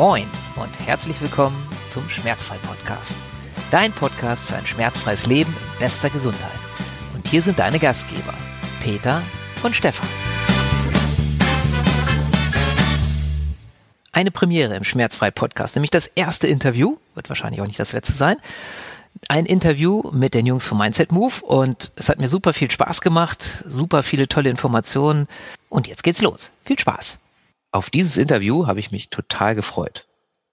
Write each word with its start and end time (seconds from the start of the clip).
Moin 0.00 0.26
und 0.56 0.86
herzlich 0.86 1.20
willkommen 1.20 1.54
zum 1.90 2.08
Schmerzfrei-Podcast. 2.08 3.14
Dein 3.70 3.92
Podcast 3.92 4.46
für 4.46 4.56
ein 4.56 4.64
schmerzfreies 4.64 5.26
Leben 5.26 5.54
in 5.74 5.78
bester 5.78 6.08
Gesundheit. 6.08 6.58
Und 7.14 7.28
hier 7.28 7.42
sind 7.42 7.58
deine 7.58 7.78
Gastgeber, 7.78 8.32
Peter 8.82 9.20
und 9.62 9.76
Stefan. 9.76 10.08
Eine 14.12 14.30
Premiere 14.30 14.74
im 14.74 14.84
Schmerzfrei-Podcast, 14.84 15.76
nämlich 15.76 15.90
das 15.90 16.06
erste 16.06 16.46
Interview, 16.46 16.96
wird 17.14 17.28
wahrscheinlich 17.28 17.60
auch 17.60 17.66
nicht 17.66 17.78
das 17.78 17.92
letzte 17.92 18.14
sein. 18.14 18.38
Ein 19.28 19.44
Interview 19.44 20.02
mit 20.12 20.32
den 20.32 20.46
Jungs 20.46 20.66
vom 20.66 20.78
Mindset 20.78 21.12
Move 21.12 21.44
und 21.44 21.92
es 21.96 22.08
hat 22.08 22.18
mir 22.18 22.28
super 22.28 22.54
viel 22.54 22.70
Spaß 22.70 23.02
gemacht, 23.02 23.64
super 23.68 24.02
viele 24.02 24.28
tolle 24.28 24.48
Informationen 24.48 25.28
und 25.68 25.88
jetzt 25.88 26.04
geht's 26.04 26.22
los. 26.22 26.52
Viel 26.64 26.78
Spaß! 26.78 27.18
Auf 27.72 27.90
dieses 27.90 28.16
Interview 28.16 28.66
habe 28.66 28.80
ich 28.80 28.90
mich 28.90 29.10
total 29.10 29.54
gefreut. 29.54 30.06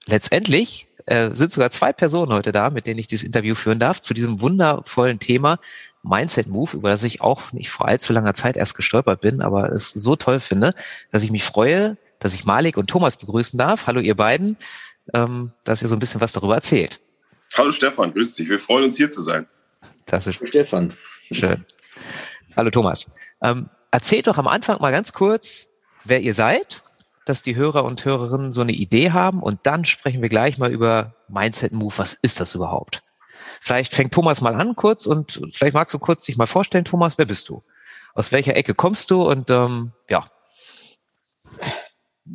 Letztendlich 0.06 0.88
äh, 1.08 1.32
sind 1.34 1.52
sogar 1.52 1.72
zwei 1.72 1.92
Personen 1.92 2.32
heute 2.32 2.52
da, 2.52 2.70
mit 2.70 2.86
denen 2.86 3.00
ich 3.00 3.08
dieses 3.08 3.26
Interview 3.26 3.56
führen 3.56 3.80
darf, 3.80 4.02
zu 4.02 4.14
diesem 4.14 4.40
wundervollen 4.40 5.20
Thema 5.20 5.60
Mindset 6.04 6.48
Move, 6.48 6.78
über 6.78 6.90
das 6.90 7.04
ich 7.04 7.22
auch 7.22 7.52
nicht 7.54 7.70
vor 7.70 7.88
allzu 7.88 8.14
langer 8.14 8.36
Zeit 8.36 8.56
erst 8.56 8.76
gestolpert 8.76 9.22
bin, 9.22 9.42
aber 9.42 9.72
es 9.72 9.90
so 9.90 10.16
toll 10.16 10.40
finde, 10.40 10.74
dass 11.12 11.24
ich 11.24 11.32
mich 11.32 11.44
freue, 11.44 11.98
dass 12.20 12.36
ich 12.36 12.46
Malik 12.46 12.78
und 12.78 12.90
Thomas 12.90 13.18
begrüßen 13.18 13.58
darf. 13.58 13.88
Hallo 13.88 14.00
ihr 14.00 14.16
beiden, 14.16 14.56
ähm, 15.14 15.54
dass 15.64 15.82
ihr 15.82 15.88
so 15.88 15.96
ein 15.96 16.00
bisschen 16.00 16.22
was 16.22 16.34
darüber 16.34 16.56
erzählt. 16.56 17.00
Hallo 17.58 17.72
Stefan, 17.72 18.14
grüß 18.14 18.36
dich. 18.36 18.48
Wir 18.48 18.60
freuen 18.60 18.86
uns 18.86 18.96
hier 18.96 19.10
zu 19.10 19.24
sein. 19.24 19.48
Das 20.06 20.28
ist 20.28 20.48
Stefan. 20.48 20.94
Schön. 21.32 21.66
Hallo 22.56 22.70
Thomas. 22.70 23.08
Ähm, 23.42 23.70
erzählt 23.92 24.28
doch 24.28 24.38
am 24.38 24.48
Anfang 24.48 24.80
mal 24.80 24.92
ganz 24.92 25.14
kurz, 25.14 25.68
wer 26.04 26.22
ihr 26.22 26.34
seid 26.34 26.84
dass 27.30 27.42
die 27.42 27.56
Hörer 27.56 27.84
und 27.84 28.06
Hörerinnen 28.06 28.52
so 28.52 28.62
eine 28.62 28.72
Idee 28.72 29.12
haben 29.12 29.42
und 29.42 29.60
dann 29.64 29.86
sprechen 29.86 30.22
wir 30.22 30.30
gleich 30.30 30.58
mal 30.58 30.72
über 30.72 31.16
Mindset 31.28 31.74
Move. 31.74 31.94
Was 31.98 32.14
ist 32.22 32.40
das 32.40 32.56
überhaupt? 32.56 33.04
Vielleicht 33.62 33.94
fängt 33.94 34.14
Thomas 34.14 34.42
mal 34.42 34.56
an 34.56 34.76
kurz 34.76 35.06
und 35.06 35.42
vielleicht 35.54 35.74
magst 35.74 35.94
du 35.94 36.00
kurz 36.00 36.26
dich 36.26 36.38
mal 36.38 36.48
vorstellen, 36.48 36.86
Thomas, 36.86 37.18
wer 37.18 37.26
bist 37.26 37.50
du? 37.50 37.64
Aus 38.14 38.32
welcher 38.32 38.56
Ecke 38.56 38.74
kommst 38.74 39.12
du 39.12 39.24
und 39.24 39.50
ähm, 39.50 39.92
ja. 40.10 40.30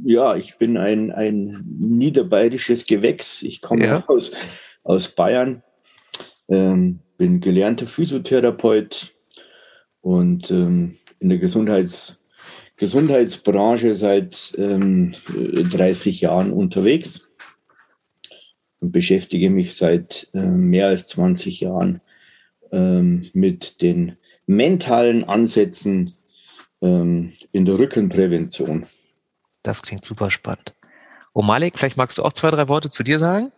Ja, 0.04 0.36
ich 0.36 0.56
bin 0.58 0.76
ein, 0.76 1.10
ein 1.10 1.64
niederbayerisches 1.78 2.86
Gewächs. 2.86 3.42
Ich 3.42 3.60
komme 3.60 3.84
ja. 3.84 4.04
aus, 4.06 4.32
aus 4.84 5.08
Bayern, 5.08 5.62
ähm, 6.48 7.00
bin 7.18 7.40
gelernter 7.40 7.86
Physiotherapeut 7.86 9.12
und 10.00 10.50
ähm, 10.50 10.98
in 11.18 11.28
der 11.28 11.38
Gesundheits- 11.38 12.21
Gesundheitsbranche 12.82 13.94
seit 13.94 14.56
ähm, 14.58 15.14
30 15.28 16.20
Jahren 16.20 16.50
unterwegs 16.50 17.30
und 18.80 18.90
beschäftige 18.90 19.50
mich 19.50 19.76
seit 19.76 20.28
äh, 20.34 20.40
mehr 20.40 20.88
als 20.88 21.06
20 21.06 21.60
Jahren 21.60 22.00
ähm, 22.72 23.20
mit 23.34 23.82
den 23.82 24.16
mentalen 24.46 25.22
Ansätzen 25.22 26.16
ähm, 26.80 27.34
in 27.52 27.66
der 27.66 27.78
Rückenprävention. 27.78 28.86
Das 29.62 29.82
klingt 29.82 30.04
super 30.04 30.32
spannend. 30.32 30.74
Oh 31.34 31.42
Malik, 31.42 31.78
vielleicht 31.78 31.96
magst 31.96 32.18
du 32.18 32.24
auch 32.24 32.32
zwei, 32.32 32.50
drei 32.50 32.66
Worte 32.66 32.90
zu 32.90 33.04
dir 33.04 33.20
sagen? 33.20 33.52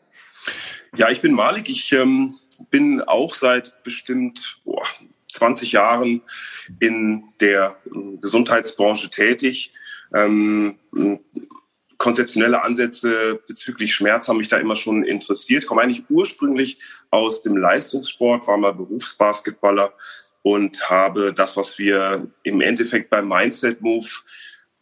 Ja, 0.98 1.08
ich 1.08 1.22
bin 1.22 1.32
Malik. 1.32 1.70
Ich 1.70 1.90
ähm, 1.92 2.34
bin 2.68 3.00
auch 3.00 3.32
seit 3.32 3.82
bestimmt 3.84 4.60
boah, 4.66 4.84
20 5.34 5.72
Jahren 5.72 6.22
in 6.80 7.24
der 7.40 7.76
ähm, 7.92 8.20
Gesundheitsbranche 8.20 9.10
tätig. 9.10 9.72
Ähm, 10.14 10.78
konzeptionelle 11.98 12.62
Ansätze 12.62 13.40
bezüglich 13.46 13.94
Schmerz 13.94 14.28
haben 14.28 14.38
mich 14.38 14.48
da 14.48 14.58
immer 14.58 14.76
schon 14.76 15.04
interessiert. 15.04 15.66
Komme 15.66 15.82
eigentlich 15.82 16.04
ursprünglich 16.08 16.78
aus 17.10 17.42
dem 17.42 17.56
Leistungssport, 17.56 18.46
war 18.46 18.56
mal 18.56 18.74
Berufsbasketballer 18.74 19.92
und 20.42 20.90
habe 20.90 21.32
das, 21.32 21.56
was 21.56 21.78
wir 21.78 22.30
im 22.42 22.60
Endeffekt 22.60 23.10
beim 23.10 23.28
Mindset 23.28 23.80
Move 23.80 24.08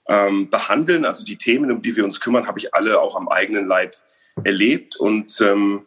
ähm, 0.09 0.51
behandeln, 0.51 1.05
also 1.05 1.25
die 1.25 1.39
Themen, 1.39 1.71
um 1.71 1.81
die 1.81 1.95
wir 1.95 2.05
uns 2.05 2.21
kümmern, 2.21 2.47
habe 2.47 2.59
ich 2.59 2.75
alle 2.75 3.01
auch 3.01 3.17
am 3.17 3.29
eigenen 3.29 3.69
Leib 3.69 3.97
erlebt 4.43 4.97
und 4.97 5.41
ähm, 5.41 5.87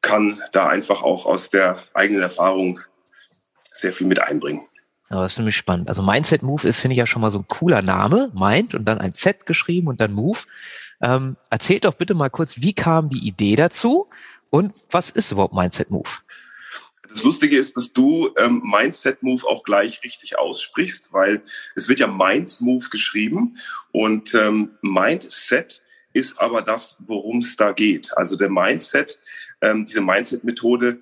kann 0.00 0.40
da 0.52 0.68
einfach 0.68 1.02
auch 1.02 1.26
aus 1.26 1.50
der 1.50 1.76
eigenen 1.92 2.22
Erfahrung 2.22 2.80
sehr 3.74 3.92
viel 3.92 4.06
mit 4.06 4.20
einbringen. 4.20 4.62
Ja, 5.10 5.20
das 5.20 5.32
ist 5.32 5.38
nämlich 5.38 5.56
spannend. 5.56 5.88
Also 5.88 6.02
Mindset 6.02 6.42
Move 6.42 6.66
ist, 6.66 6.80
finde 6.80 6.94
ich 6.94 6.98
ja 6.98 7.06
schon 7.06 7.20
mal 7.20 7.30
so 7.30 7.38
ein 7.40 7.48
cooler 7.48 7.82
Name. 7.82 8.32
Mind 8.34 8.74
und 8.74 8.86
dann 8.86 8.98
ein 8.98 9.14
Z 9.14 9.44
geschrieben 9.44 9.88
und 9.88 10.00
dann 10.00 10.12
Move. 10.12 10.38
Ähm, 11.02 11.36
erzählt 11.50 11.84
doch 11.84 11.94
bitte 11.94 12.14
mal 12.14 12.30
kurz, 12.30 12.60
wie 12.60 12.72
kam 12.72 13.10
die 13.10 13.26
Idee 13.26 13.56
dazu 13.56 14.08
und 14.50 14.74
was 14.90 15.10
ist 15.10 15.32
überhaupt 15.32 15.54
Mindset 15.54 15.90
Move? 15.90 16.08
Das 17.08 17.22
Lustige 17.22 17.58
ist, 17.58 17.76
dass 17.76 17.92
du 17.92 18.30
ähm, 18.38 18.62
Mindset 18.64 19.22
Move 19.22 19.46
auch 19.46 19.62
gleich 19.62 20.02
richtig 20.02 20.38
aussprichst, 20.38 21.12
weil 21.12 21.42
es 21.76 21.88
wird 21.88 22.00
ja 22.00 22.06
Minds 22.06 22.60
Move 22.60 22.88
geschrieben 22.88 23.56
und 23.92 24.34
ähm, 24.34 24.70
Mindset 24.82 25.82
ist 26.12 26.40
aber 26.40 26.62
das, 26.62 27.02
worum 27.06 27.38
es 27.38 27.56
da 27.56 27.72
geht. 27.72 28.16
Also 28.16 28.36
der 28.36 28.48
Mindset, 28.48 29.20
ähm, 29.60 29.84
diese 29.84 30.00
Mindset-Methode 30.00 31.00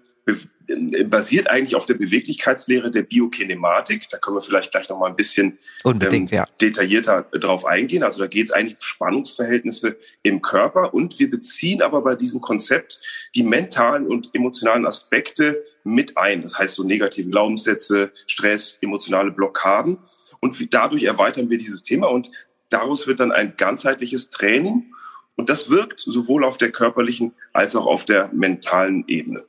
basiert 1.05 1.51
eigentlich 1.51 1.75
auf 1.75 1.87
der 1.87 1.95
Beweglichkeitslehre 1.95 2.91
der 2.91 3.03
Biokinematik. 3.03 4.09
Da 4.11 4.19
können 4.19 4.37
wir 4.37 4.41
vielleicht 4.41 4.71
gleich 4.71 4.89
noch 4.89 4.99
mal 4.99 5.09
ein 5.09 5.17
bisschen 5.17 5.59
ähm, 5.85 6.29
ja. 6.31 6.47
detaillierter 6.61 7.23
drauf 7.33 7.67
eingehen. 7.67 8.03
Also 8.03 8.21
da 8.21 8.27
geht 8.27 8.47
es 8.47 8.53
eigentlich 8.53 8.75
um 8.75 8.83
Spannungsverhältnisse 8.83 9.99
im 10.23 10.41
Körper 10.41 10.95
und 10.95 11.19
wir 11.19 11.31
beziehen 11.31 11.83
aber 11.83 12.03
bei 12.03 12.15
diesem 12.15 12.41
Konzept 12.41 13.01
die 13.35 13.43
mentalen 13.43 14.07
und 14.07 14.31
emotionalen 14.35 14.87
Aspekte 14.87 15.65
mit 15.85 16.17
ein. 16.17 16.43
Das 16.43 16.59
heißt 16.59 16.77
so 16.77 16.85
negative 16.85 17.29
Glaubenssätze, 17.29 18.13
Stress, 18.27 18.79
emotionale 18.81 19.33
Blockaden 19.33 19.99
und 20.41 20.73
dadurch 20.73 21.03
erweitern 21.03 21.51
wir 21.51 21.59
dieses 21.59 21.83
Thema 21.83 22.09
und 22.09 22.31
daraus 22.71 23.07
wird 23.07 23.21
dann 23.21 23.33
ein 23.33 23.55
ganzheitliches 23.57 24.31
Training 24.31 24.93
und 25.37 25.49
das 25.49 25.71
wirkt 25.71 26.01
sowohl 26.01 26.45
auf 26.45 26.57
der 26.57 26.71
körperlichen 26.71 27.35
als 27.53 27.75
auch 27.75 27.87
auf 27.87 28.05
der 28.05 28.31
mentalen 28.33 29.05
Ebene. 29.09 29.45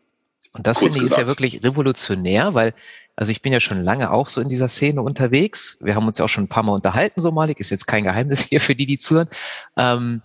Und 0.53 0.67
das 0.67 0.79
finde 0.79 0.97
ich 0.97 1.03
ist 1.03 1.17
ja 1.17 1.25
wirklich 1.25 1.63
revolutionär, 1.63 2.53
weil, 2.53 2.73
also 3.15 3.31
ich 3.31 3.41
bin 3.41 3.51
ja 3.51 3.59
schon 3.59 3.81
lange 3.81 4.11
auch 4.11 4.29
so 4.29 4.39
in 4.39 4.49
dieser 4.49 4.67
Szene 4.67 5.01
unterwegs. 5.01 5.77
Wir 5.81 5.95
haben 5.95 6.07
uns 6.07 6.19
ja 6.19 6.25
auch 6.25 6.29
schon 6.29 6.45
ein 6.45 6.49
paar 6.49 6.63
Mal 6.63 6.73
unterhalten, 6.73 7.21
so 7.21 7.31
malig, 7.31 7.59
ist 7.59 7.71
jetzt 7.71 7.87
kein 7.87 8.03
Geheimnis 8.03 8.41
hier 8.41 8.61
für 8.61 8.75
die, 8.75 8.85
die 8.85 8.99
zuhören. 8.99 9.29
Ähm, 9.77 10.21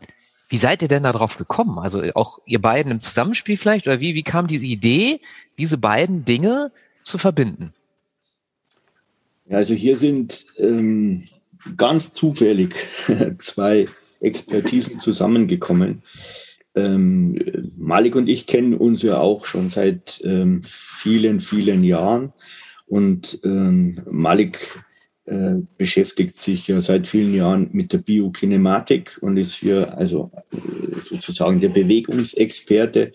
wie 0.50 0.58
seid 0.58 0.82
ihr 0.82 0.88
denn 0.88 1.02
da 1.02 1.12
drauf 1.12 1.36
gekommen? 1.36 1.78
Also 1.78 2.02
auch 2.14 2.38
ihr 2.46 2.60
beiden 2.60 2.92
im 2.92 3.00
Zusammenspiel 3.00 3.56
vielleicht? 3.56 3.86
Oder 3.86 4.00
wie, 4.00 4.14
wie 4.14 4.22
kam 4.22 4.46
diese 4.46 4.66
Idee, 4.66 5.20
diese 5.58 5.78
beiden 5.78 6.24
Dinge 6.24 6.72
zu 7.02 7.18
verbinden? 7.18 7.74
Also 9.50 9.74
hier 9.74 9.96
sind 9.96 10.46
ähm, 10.58 11.24
ganz 11.76 12.12
zufällig 12.12 12.74
zwei 13.38 13.88
Expertisen 14.20 15.00
zusammengekommen. 15.00 16.02
Ähm, 16.74 17.38
Malik 17.76 18.14
und 18.16 18.28
ich 18.28 18.46
kennen 18.46 18.74
uns 18.74 19.02
ja 19.02 19.18
auch 19.18 19.46
schon 19.46 19.70
seit 19.70 20.20
ähm, 20.24 20.62
vielen, 20.62 21.40
vielen 21.40 21.84
Jahren. 21.84 22.32
Und 22.86 23.40
ähm, 23.44 24.00
Malik 24.10 24.82
äh, 25.24 25.56
beschäftigt 25.76 26.40
sich 26.40 26.68
ja 26.68 26.80
seit 26.80 27.06
vielen 27.06 27.34
Jahren 27.34 27.68
mit 27.72 27.92
der 27.92 27.98
Biokinematik 27.98 29.18
und 29.20 29.36
ist 29.36 29.54
hier 29.54 29.96
also 29.98 30.30
äh, 30.52 31.00
sozusagen 31.00 31.60
der 31.60 31.68
Bewegungsexperte. 31.68 33.12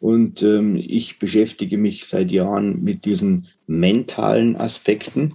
Und 0.00 0.42
ähm, 0.42 0.76
ich 0.76 1.18
beschäftige 1.18 1.78
mich 1.78 2.06
seit 2.06 2.32
Jahren 2.32 2.82
mit 2.82 3.04
diesen 3.04 3.48
mentalen 3.66 4.56
Aspekten. 4.56 5.34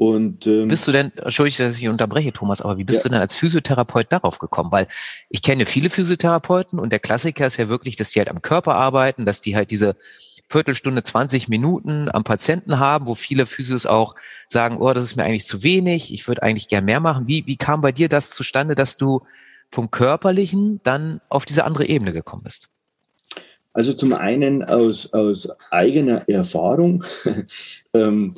Und, 0.00 0.46
ähm, 0.46 0.68
bist 0.68 0.88
du 0.88 0.92
denn, 0.92 1.12
entschuldige, 1.14 1.62
dass 1.62 1.76
ich 1.76 1.86
unterbreche, 1.86 2.32
Thomas, 2.32 2.62
aber 2.62 2.78
wie 2.78 2.84
bist 2.84 3.00
ja. 3.00 3.02
du 3.02 3.08
denn 3.10 3.20
als 3.20 3.36
Physiotherapeut 3.36 4.06
darauf 4.08 4.38
gekommen? 4.38 4.72
Weil 4.72 4.86
ich 5.28 5.42
kenne 5.42 5.66
viele 5.66 5.90
Physiotherapeuten 5.90 6.78
und 6.78 6.88
der 6.90 7.00
Klassiker 7.00 7.46
ist 7.46 7.58
ja 7.58 7.68
wirklich, 7.68 7.96
dass 7.96 8.08
die 8.08 8.18
halt 8.18 8.30
am 8.30 8.40
Körper 8.40 8.76
arbeiten, 8.76 9.26
dass 9.26 9.42
die 9.42 9.56
halt 9.56 9.70
diese 9.70 9.96
Viertelstunde, 10.48 11.02
20 11.02 11.48
Minuten 11.48 12.08
am 12.10 12.24
Patienten 12.24 12.78
haben, 12.78 13.08
wo 13.08 13.14
viele 13.14 13.44
Physios 13.44 13.84
auch 13.84 14.14
sagen, 14.48 14.78
oh, 14.78 14.90
das 14.94 15.04
ist 15.04 15.16
mir 15.16 15.24
eigentlich 15.24 15.44
zu 15.44 15.62
wenig, 15.62 16.14
ich 16.14 16.26
würde 16.26 16.44
eigentlich 16.44 16.68
gern 16.68 16.86
mehr 16.86 17.00
machen. 17.00 17.28
Wie, 17.28 17.46
wie 17.46 17.58
kam 17.58 17.82
bei 17.82 17.92
dir 17.92 18.08
das 18.08 18.30
zustande, 18.30 18.74
dass 18.74 18.96
du 18.96 19.20
vom 19.70 19.90
Körperlichen 19.90 20.80
dann 20.82 21.20
auf 21.28 21.44
diese 21.44 21.64
andere 21.64 21.84
Ebene 21.84 22.14
gekommen 22.14 22.44
bist? 22.44 22.70
Also 23.74 23.92
zum 23.92 24.14
einen 24.14 24.64
aus, 24.64 25.12
aus 25.12 25.50
eigener 25.70 26.26
Erfahrung. 26.26 27.04
ähm, 27.92 28.32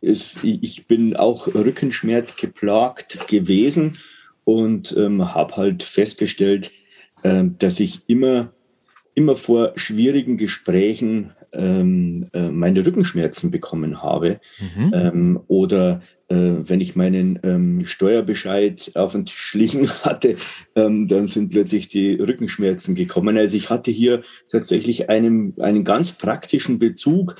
es, 0.00 0.38
ich 0.42 0.86
bin 0.86 1.16
auch 1.16 1.46
Rückenschmerz 1.46 2.36
geplagt 2.36 3.28
gewesen 3.28 3.98
und 4.44 4.94
ähm, 4.96 5.34
habe 5.34 5.56
halt 5.56 5.82
festgestellt, 5.82 6.72
äh, 7.22 7.44
dass 7.58 7.80
ich 7.80 8.02
immer, 8.06 8.52
immer 9.14 9.36
vor 9.36 9.72
schwierigen 9.76 10.36
Gesprächen 10.36 11.32
ähm, 11.52 12.28
äh, 12.32 12.48
meine 12.48 12.84
Rückenschmerzen 12.84 13.50
bekommen 13.50 14.02
habe 14.02 14.40
mhm. 14.58 14.92
ähm, 14.94 15.40
oder 15.48 16.02
äh, 16.28 16.36
wenn 16.36 16.80
ich 16.80 16.96
meinen 16.96 17.38
ähm, 17.42 17.84
Steuerbescheid 17.84 18.92
auf 18.94 19.12
den 19.12 19.26
Tisch 19.26 19.54
liegen 19.54 19.90
hatte, 20.04 20.36
ähm, 20.76 21.08
dann 21.08 21.28
sind 21.28 21.50
plötzlich 21.50 21.88
die 21.88 22.14
Rückenschmerzen 22.14 22.94
gekommen. 22.94 23.36
Also 23.36 23.56
ich 23.56 23.68
hatte 23.68 23.90
hier 23.90 24.22
tatsächlich 24.48 25.10
einen, 25.10 25.54
einen 25.60 25.84
ganz 25.84 26.12
praktischen 26.12 26.78
Bezug. 26.78 27.36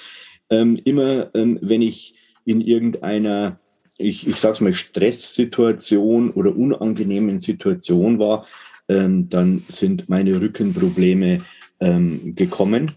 Ähm, 0.51 0.77
immer 0.85 1.31
ähm, 1.35 1.59
wenn 1.63 1.83
ich 1.83 2.15
in 2.45 2.61
irgendeiner 2.61 3.61
ich, 4.01 4.27
ich 4.27 4.37
sage 4.37 4.55
es 4.55 4.61
mal, 4.61 4.73
Stresssituation 4.73 6.31
oder 6.31 6.57
unangenehmen 6.57 7.41
Situation 7.41 8.19
war, 8.19 8.47
ähm, 8.89 9.29
dann 9.29 9.63
sind 9.69 10.09
meine 10.09 10.41
Rückenprobleme 10.41 11.39
ähm, 11.81 12.35
gekommen. 12.35 12.93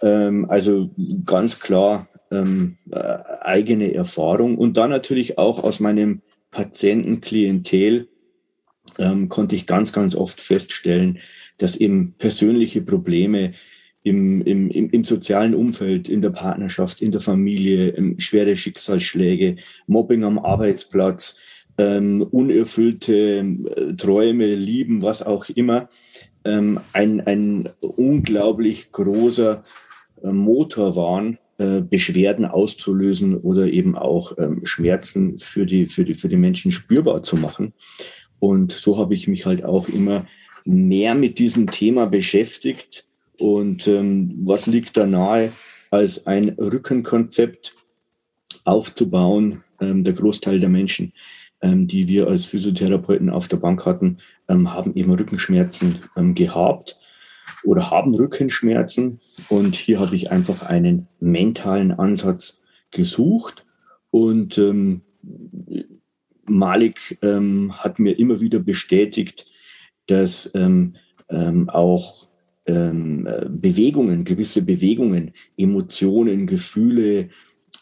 Ähm, 0.00 0.46
also 0.48 0.90
ganz 1.26 1.58
klar 1.58 2.08
ähm, 2.30 2.78
äh, 2.90 3.18
eigene 3.40 3.92
Erfahrung 3.94 4.56
und 4.56 4.76
dann 4.76 4.90
natürlich 4.90 5.38
auch 5.38 5.62
aus 5.62 5.80
meinem 5.80 6.22
Patientenklientel 6.50 8.08
ähm, 8.98 9.28
konnte 9.28 9.56
ich 9.56 9.66
ganz, 9.66 9.92
ganz 9.92 10.14
oft 10.14 10.40
feststellen, 10.40 11.18
dass 11.58 11.76
eben 11.76 12.14
persönliche 12.16 12.80
Probleme 12.80 13.54
im, 14.08 14.42
im, 14.42 14.70
im, 14.70 15.04
sozialen 15.04 15.54
Umfeld, 15.54 16.08
in 16.08 16.22
der 16.22 16.30
Partnerschaft, 16.30 17.02
in 17.02 17.12
der 17.12 17.20
Familie, 17.20 17.90
ähm, 17.90 18.18
schwere 18.18 18.56
Schicksalsschläge, 18.56 19.56
Mobbing 19.86 20.24
am 20.24 20.38
Arbeitsplatz, 20.38 21.36
ähm, 21.78 22.22
unerfüllte 22.22 23.14
äh, 23.14 23.94
Träume, 23.96 24.54
Lieben, 24.54 25.02
was 25.02 25.22
auch 25.22 25.48
immer, 25.48 25.88
ähm, 26.44 26.80
ein, 26.92 27.20
ein 27.26 27.68
unglaublich 27.80 28.92
großer 28.92 29.64
äh, 30.22 30.32
Motor 30.32 30.96
waren, 30.96 31.38
äh, 31.58 31.80
Beschwerden 31.80 32.44
auszulösen 32.44 33.36
oder 33.36 33.66
eben 33.66 33.96
auch 33.96 34.36
ähm, 34.38 34.60
Schmerzen 34.64 35.38
für 35.38 35.66
die, 35.66 35.86
für, 35.86 36.04
die, 36.04 36.14
für 36.14 36.28
die 36.28 36.36
Menschen 36.36 36.72
spürbar 36.72 37.22
zu 37.22 37.36
machen. 37.36 37.72
Und 38.38 38.72
so 38.72 38.98
habe 38.98 39.14
ich 39.14 39.26
mich 39.26 39.46
halt 39.46 39.64
auch 39.64 39.88
immer 39.88 40.26
mehr 40.64 41.14
mit 41.14 41.38
diesem 41.38 41.70
Thema 41.70 42.06
beschäftigt. 42.06 43.07
Und 43.38 43.86
ähm, 43.86 44.34
was 44.44 44.66
liegt 44.66 44.96
da 44.96 45.06
nahe, 45.06 45.52
als 45.90 46.26
ein 46.26 46.50
Rückenkonzept 46.50 47.74
aufzubauen? 48.64 49.62
Ähm, 49.80 50.04
der 50.04 50.14
Großteil 50.14 50.60
der 50.60 50.68
Menschen 50.68 51.12
ähm, 51.60 51.88
die 51.88 52.08
wir 52.08 52.28
als 52.28 52.44
Physiotherapeuten 52.44 53.30
auf 53.30 53.48
der 53.48 53.56
Bank 53.56 53.84
hatten, 53.86 54.18
ähm, 54.48 54.72
haben 54.72 54.94
eben 54.94 55.12
Rückenschmerzen 55.12 56.00
ähm, 56.16 56.34
gehabt 56.34 56.98
oder 57.64 57.90
haben 57.90 58.14
Rückenschmerzen. 58.14 59.20
Und 59.48 59.74
hier 59.74 60.00
habe 60.00 60.16
ich 60.16 60.30
einfach 60.30 60.62
einen 60.62 61.08
mentalen 61.20 61.92
Ansatz 61.92 62.60
gesucht. 62.90 63.66
Und 64.10 64.56
ähm, 64.58 65.02
Malik 66.46 67.18
ähm, 67.22 67.72
hat 67.76 67.98
mir 67.98 68.18
immer 68.18 68.40
wieder 68.40 68.60
bestätigt, 68.60 69.46
dass 70.06 70.50
ähm, 70.54 70.96
ähm, 71.28 71.68
auch 71.68 72.27
ähm, 72.68 73.28
Bewegungen, 73.48 74.24
gewisse 74.24 74.62
Bewegungen, 74.62 75.32
Emotionen, 75.56 76.46
Gefühle 76.46 77.30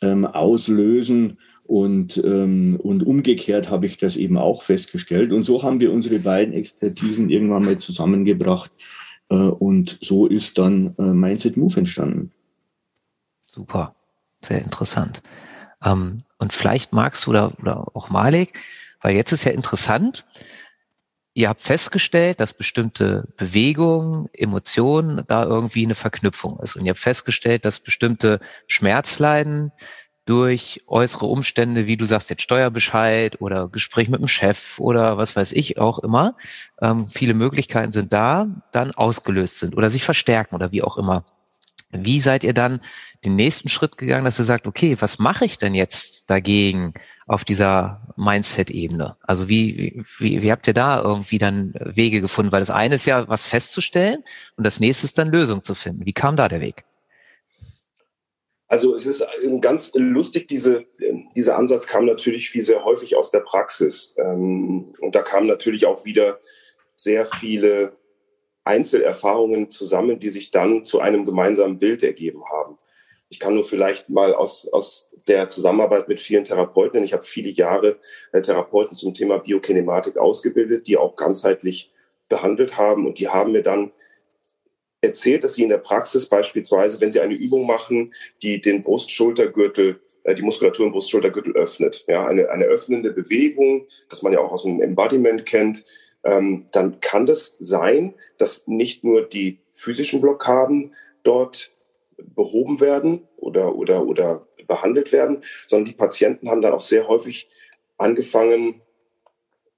ähm, 0.00 0.24
auslösen 0.24 1.38
und, 1.64 2.16
ähm, 2.18 2.78
und 2.80 3.04
umgekehrt 3.04 3.70
habe 3.70 3.86
ich 3.86 3.98
das 3.98 4.16
eben 4.16 4.38
auch 4.38 4.62
festgestellt. 4.62 5.32
Und 5.32 5.42
so 5.42 5.62
haben 5.62 5.80
wir 5.80 5.92
unsere 5.92 6.20
beiden 6.20 6.54
Expertisen 6.54 7.28
irgendwann 7.28 7.64
mal 7.64 7.76
zusammengebracht. 7.76 8.70
Äh, 9.28 9.34
und 9.34 9.98
so 10.00 10.26
ist 10.26 10.58
dann 10.58 10.94
äh, 10.98 11.02
Mindset 11.02 11.56
Move 11.56 11.78
entstanden. 11.78 12.30
Super, 13.46 13.94
sehr 14.40 14.62
interessant. 14.62 15.22
Ähm, 15.84 16.22
und 16.38 16.52
vielleicht 16.52 16.92
magst 16.92 17.26
du 17.26 17.32
da 17.32 17.52
oder 17.60 17.88
auch 17.96 18.10
Malik, 18.10 18.58
weil 19.02 19.16
jetzt 19.16 19.32
ist 19.32 19.44
ja 19.44 19.52
interessant, 19.52 20.24
ihr 21.36 21.50
habt 21.50 21.60
festgestellt, 21.60 22.40
dass 22.40 22.54
bestimmte 22.54 23.28
Bewegungen, 23.36 24.30
Emotionen 24.32 25.22
da 25.28 25.44
irgendwie 25.44 25.84
eine 25.84 25.94
Verknüpfung 25.94 26.58
ist. 26.60 26.76
Und 26.76 26.86
ihr 26.86 26.90
habt 26.90 26.98
festgestellt, 26.98 27.66
dass 27.66 27.80
bestimmte 27.80 28.40
Schmerzleiden 28.68 29.70
durch 30.24 30.80
äußere 30.86 31.26
Umstände, 31.26 31.86
wie 31.86 31.98
du 31.98 32.06
sagst, 32.06 32.30
jetzt 32.30 32.42
Steuerbescheid 32.42 33.40
oder 33.42 33.68
Gespräch 33.68 34.08
mit 34.08 34.20
dem 34.20 34.28
Chef 34.28 34.80
oder 34.80 35.18
was 35.18 35.36
weiß 35.36 35.52
ich 35.52 35.78
auch 35.78 35.98
immer, 35.98 36.36
ähm, 36.80 37.06
viele 37.06 37.34
Möglichkeiten 37.34 37.92
sind 37.92 38.14
da, 38.14 38.48
dann 38.72 38.92
ausgelöst 38.92 39.58
sind 39.58 39.76
oder 39.76 39.90
sich 39.90 40.04
verstärken 40.04 40.54
oder 40.54 40.72
wie 40.72 40.82
auch 40.82 40.96
immer. 40.96 41.26
Wie 42.04 42.20
seid 42.20 42.44
ihr 42.44 42.54
dann 42.54 42.80
den 43.24 43.36
nächsten 43.36 43.68
Schritt 43.68 43.96
gegangen, 43.96 44.24
dass 44.24 44.38
ihr 44.38 44.44
sagt, 44.44 44.66
okay, 44.66 44.96
was 45.00 45.18
mache 45.18 45.44
ich 45.44 45.58
denn 45.58 45.74
jetzt 45.74 46.30
dagegen 46.30 46.94
auf 47.26 47.44
dieser 47.44 48.14
Mindset-Ebene? 48.16 49.16
Also 49.22 49.48
wie, 49.48 50.04
wie, 50.18 50.42
wie 50.42 50.52
habt 50.52 50.66
ihr 50.68 50.74
da 50.74 51.02
irgendwie 51.02 51.38
dann 51.38 51.74
Wege 51.78 52.20
gefunden? 52.20 52.52
Weil 52.52 52.60
das 52.60 52.70
eine 52.70 52.96
ist 52.96 53.06
ja, 53.06 53.28
was 53.28 53.46
festzustellen 53.46 54.22
und 54.56 54.64
das 54.64 54.80
nächste 54.80 55.06
ist 55.06 55.18
dann 55.18 55.30
Lösung 55.30 55.62
zu 55.62 55.74
finden. 55.74 56.06
Wie 56.06 56.12
kam 56.12 56.36
da 56.36 56.48
der 56.48 56.60
Weg? 56.60 56.84
Also 58.68 58.96
es 58.96 59.06
ist 59.06 59.24
ganz 59.60 59.92
lustig, 59.94 60.48
diese, 60.48 60.86
dieser 61.36 61.56
Ansatz 61.56 61.86
kam 61.86 62.04
natürlich 62.04 62.52
wie 62.54 62.62
sehr 62.62 62.84
häufig 62.84 63.16
aus 63.16 63.30
der 63.30 63.40
Praxis. 63.40 64.16
Ähm, 64.18 64.92
und 65.00 65.14
da 65.14 65.22
kamen 65.22 65.46
natürlich 65.46 65.86
auch 65.86 66.04
wieder 66.04 66.40
sehr 66.96 67.26
viele 67.26 67.96
Einzelerfahrungen 68.66 69.70
zusammen, 69.70 70.18
die 70.18 70.28
sich 70.28 70.50
dann 70.50 70.84
zu 70.84 71.00
einem 71.00 71.24
gemeinsamen 71.24 71.78
Bild 71.78 72.02
ergeben 72.02 72.44
haben. 72.50 72.78
Ich 73.28 73.40
kann 73.40 73.54
nur 73.54 73.64
vielleicht 73.64 74.08
mal 74.08 74.34
aus, 74.34 74.68
aus 74.72 75.16
der 75.26 75.48
Zusammenarbeit 75.48 76.08
mit 76.08 76.20
vielen 76.20 76.44
Therapeuten, 76.44 77.02
ich 77.02 77.12
habe 77.12 77.24
viele 77.24 77.50
Jahre 77.50 77.96
äh, 78.32 78.40
Therapeuten 78.40 78.96
zum 78.96 79.14
Thema 79.14 79.38
Biokinematik 79.38 80.16
ausgebildet, 80.16 80.86
die 80.86 80.96
auch 80.96 81.16
ganzheitlich 81.16 81.92
behandelt 82.28 82.76
haben 82.76 83.06
und 83.06 83.18
die 83.18 83.28
haben 83.28 83.52
mir 83.52 83.62
dann 83.62 83.92
erzählt, 85.00 85.44
dass 85.44 85.54
Sie 85.54 85.62
in 85.62 85.68
der 85.68 85.78
Praxis 85.78 86.26
beispielsweise, 86.26 87.00
wenn 87.00 87.12
Sie 87.12 87.20
eine 87.20 87.34
Übung 87.34 87.66
machen, 87.66 88.14
die 88.42 88.60
den 88.60 88.82
Brust-Schultergürtel 88.82 90.00
äh, 90.24 90.34
die 90.34 90.42
Muskulatur 90.42 90.86
im 90.86 90.92
Brust-Schultergürtel 90.92 91.54
öffnet. 91.54 92.04
Ja, 92.08 92.26
eine, 92.26 92.50
eine 92.50 92.64
öffnende 92.64 93.12
Bewegung, 93.12 93.86
das 94.08 94.22
man 94.22 94.32
ja 94.32 94.40
auch 94.40 94.52
aus 94.52 94.64
dem 94.64 94.82
Embodiment 94.82 95.46
kennt, 95.46 95.84
ähm, 96.26 96.66
dann 96.72 97.00
kann 97.00 97.24
das 97.24 97.56
sein, 97.58 98.14
dass 98.36 98.66
nicht 98.66 99.04
nur 99.04 99.22
die 99.26 99.60
physischen 99.70 100.20
Blockaden 100.20 100.94
dort 101.22 101.70
behoben 102.18 102.80
werden 102.80 103.28
oder, 103.36 103.76
oder, 103.76 104.04
oder 104.04 104.46
behandelt 104.66 105.12
werden, 105.12 105.44
sondern 105.68 105.86
die 105.86 105.96
Patienten 105.96 106.50
haben 106.50 106.62
dann 106.62 106.72
auch 106.72 106.80
sehr 106.80 107.06
häufig 107.06 107.48
angefangen, 107.96 108.82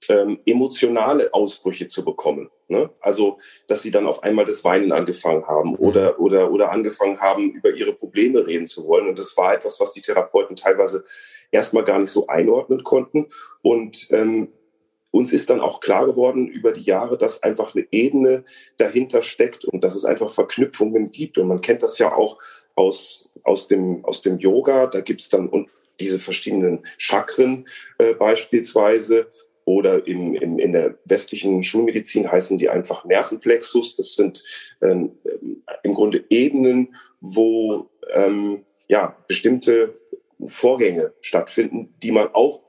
ähm, 0.09 0.39
emotionale 0.47 1.35
Ausbrüche 1.35 1.89
zu 1.89 2.05
bekommen. 2.05 2.51
Ne? 2.69 2.89
Also, 3.01 3.39
dass 3.67 3.82
sie 3.82 3.91
dann 3.91 4.06
auf 4.06 4.22
einmal 4.22 4.44
das 4.44 4.65
Weinen 4.65 4.93
angefangen 4.93 5.46
haben 5.46 5.75
oder, 5.75 6.13
mhm. 6.13 6.25
oder, 6.25 6.53
oder 6.53 6.70
angefangen 6.70 7.20
haben, 7.20 7.51
über 7.51 7.70
ihre 7.70 7.93
Probleme 7.93 8.46
reden 8.46 8.67
zu 8.67 8.87
wollen. 8.87 9.08
Und 9.08 9.19
das 9.19 9.37
war 9.37 9.55
etwas, 9.55 9.81
was 9.81 9.93
die 9.93 10.03
Therapeuten 10.03 10.56
teilweise 10.56 11.05
erstmal 11.51 11.84
gar 11.84 11.99
nicht 11.99 12.11
so 12.11 12.27
einordnen 12.29 12.84
konnten. 12.84 13.27
Und 13.61 14.08
ähm, 14.13 14.53
uns 15.10 15.32
ist 15.32 15.50
dann 15.50 15.60
auch 15.60 15.81
klar 15.81 16.06
geworden 16.06 16.48
über 16.48 16.72
die 16.72 16.82
Jahre, 16.82 17.17
dass 17.17 17.43
einfach 17.43 17.74
eine 17.74 17.86
Ebene 17.91 18.44
dahinter 18.77 19.22
steckt 19.22 19.65
und 19.65 19.82
dass 19.82 19.94
es 19.94 20.05
einfach 20.05 20.31
Verknüpfungen 20.31 21.10
gibt. 21.10 21.38
Und 21.38 21.48
man 21.48 21.60
kennt 21.60 21.82
das 21.82 21.98
ja 21.98 22.15
auch 22.15 22.38
aus, 22.74 23.32
aus, 23.43 23.69
dem, 23.69 24.05
aus 24.05 24.22
dem 24.22 24.38
Yoga. 24.38 24.86
Da 24.86 25.00
gibt 25.00 25.20
es 25.20 25.29
dann 25.29 25.67
diese 25.98 26.20
verschiedenen 26.20 26.84
Chakren 26.98 27.65
äh, 27.98 28.15
beispielsweise, 28.15 29.29
oder 29.69 30.06
im, 30.06 30.34
im, 30.34 30.58
in 30.58 30.72
der 30.72 30.96
westlichen 31.05 31.62
Schulmedizin 31.62 32.32
heißen 32.32 32.56
die 32.56 32.70
einfach 32.70 33.05
Nervenplexus. 33.05 33.96
Das 33.96 34.15
sind 34.15 34.43
ähm, 34.81 35.12
im 35.82 35.93
Grunde 35.93 36.24
Ebenen, 36.31 36.96
wo 37.20 37.91
ähm, 38.15 38.65
ja, 38.88 39.15
bestimmte 39.29 39.93
Vorgänge 40.43 41.12
stattfinden, 41.20 41.94
die 42.03 42.12
man 42.12 42.29
auch 42.32 42.62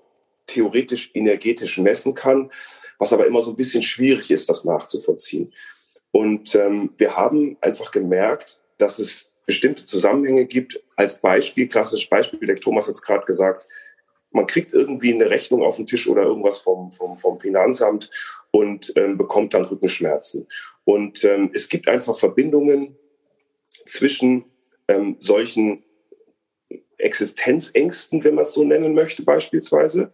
theoretisch 0.50 1.12
energetisch 1.13 1.77
messen 1.77 2.15
kann, 2.15 2.51
was 2.98 3.13
aber 3.13 3.27
immer 3.27 3.41
so 3.41 3.51
ein 3.51 3.56
bisschen 3.56 3.84
schwierig 3.84 4.32
ist, 4.32 4.50
das 4.50 4.65
nachzuvollziehen. 4.65 5.53
Und 6.12 6.56
ähm, 6.56 6.91
wir 6.98 7.15
haben 7.15 7.58
einfach 7.62 7.91
gemerkt, 7.91 8.62
dass 8.77 9.00
es 9.00 9.36
bestimmte 9.46 9.86
Zusammenhänge 9.86 10.46
gibt. 10.46 10.84
Als 10.96 11.22
Beispiel, 11.22 11.68
klassisches 11.68 12.10
Beispiel, 12.10 12.39
der 12.46 12.58
Thomas 12.58 12.88
hat 12.88 12.96
es 12.96 13.01
gerade 13.01 13.25
gesagt, 13.25 13.65
man 14.32 14.48
kriegt 14.48 14.74
irgendwie 14.74 15.13
eine 15.13 15.29
Rechnung 15.29 15.63
auf 15.63 15.77
den 15.77 15.86
Tisch 15.86 16.08
oder 16.08 16.24
irgendwas 16.24 16.60
vom, 16.60 16.91
vom, 16.91 17.18
vom 17.18 17.39
Finanzamt 17.39 18.12
und 18.51 18.94
ähm, 18.96 19.18
bekommt 19.18 19.53
dann 19.53 19.65
Rückenschmerzen. 19.65 20.48
Und 20.84 21.24
ähm, 21.24 21.51
es 21.53 21.70
gibt 21.70 21.88
einfach 21.88 22.15
Verbindungen 22.18 22.96
zwischen 23.86 24.46
ähm, 24.88 25.18
solchen 25.20 25.84
Existenzängsten, 27.00 28.24
wenn 28.24 28.36
man 28.36 28.44
es 28.44 28.53
so 28.53 28.63
nennen 28.63 28.94
möchte, 28.94 29.24
beispielsweise, 29.24 30.12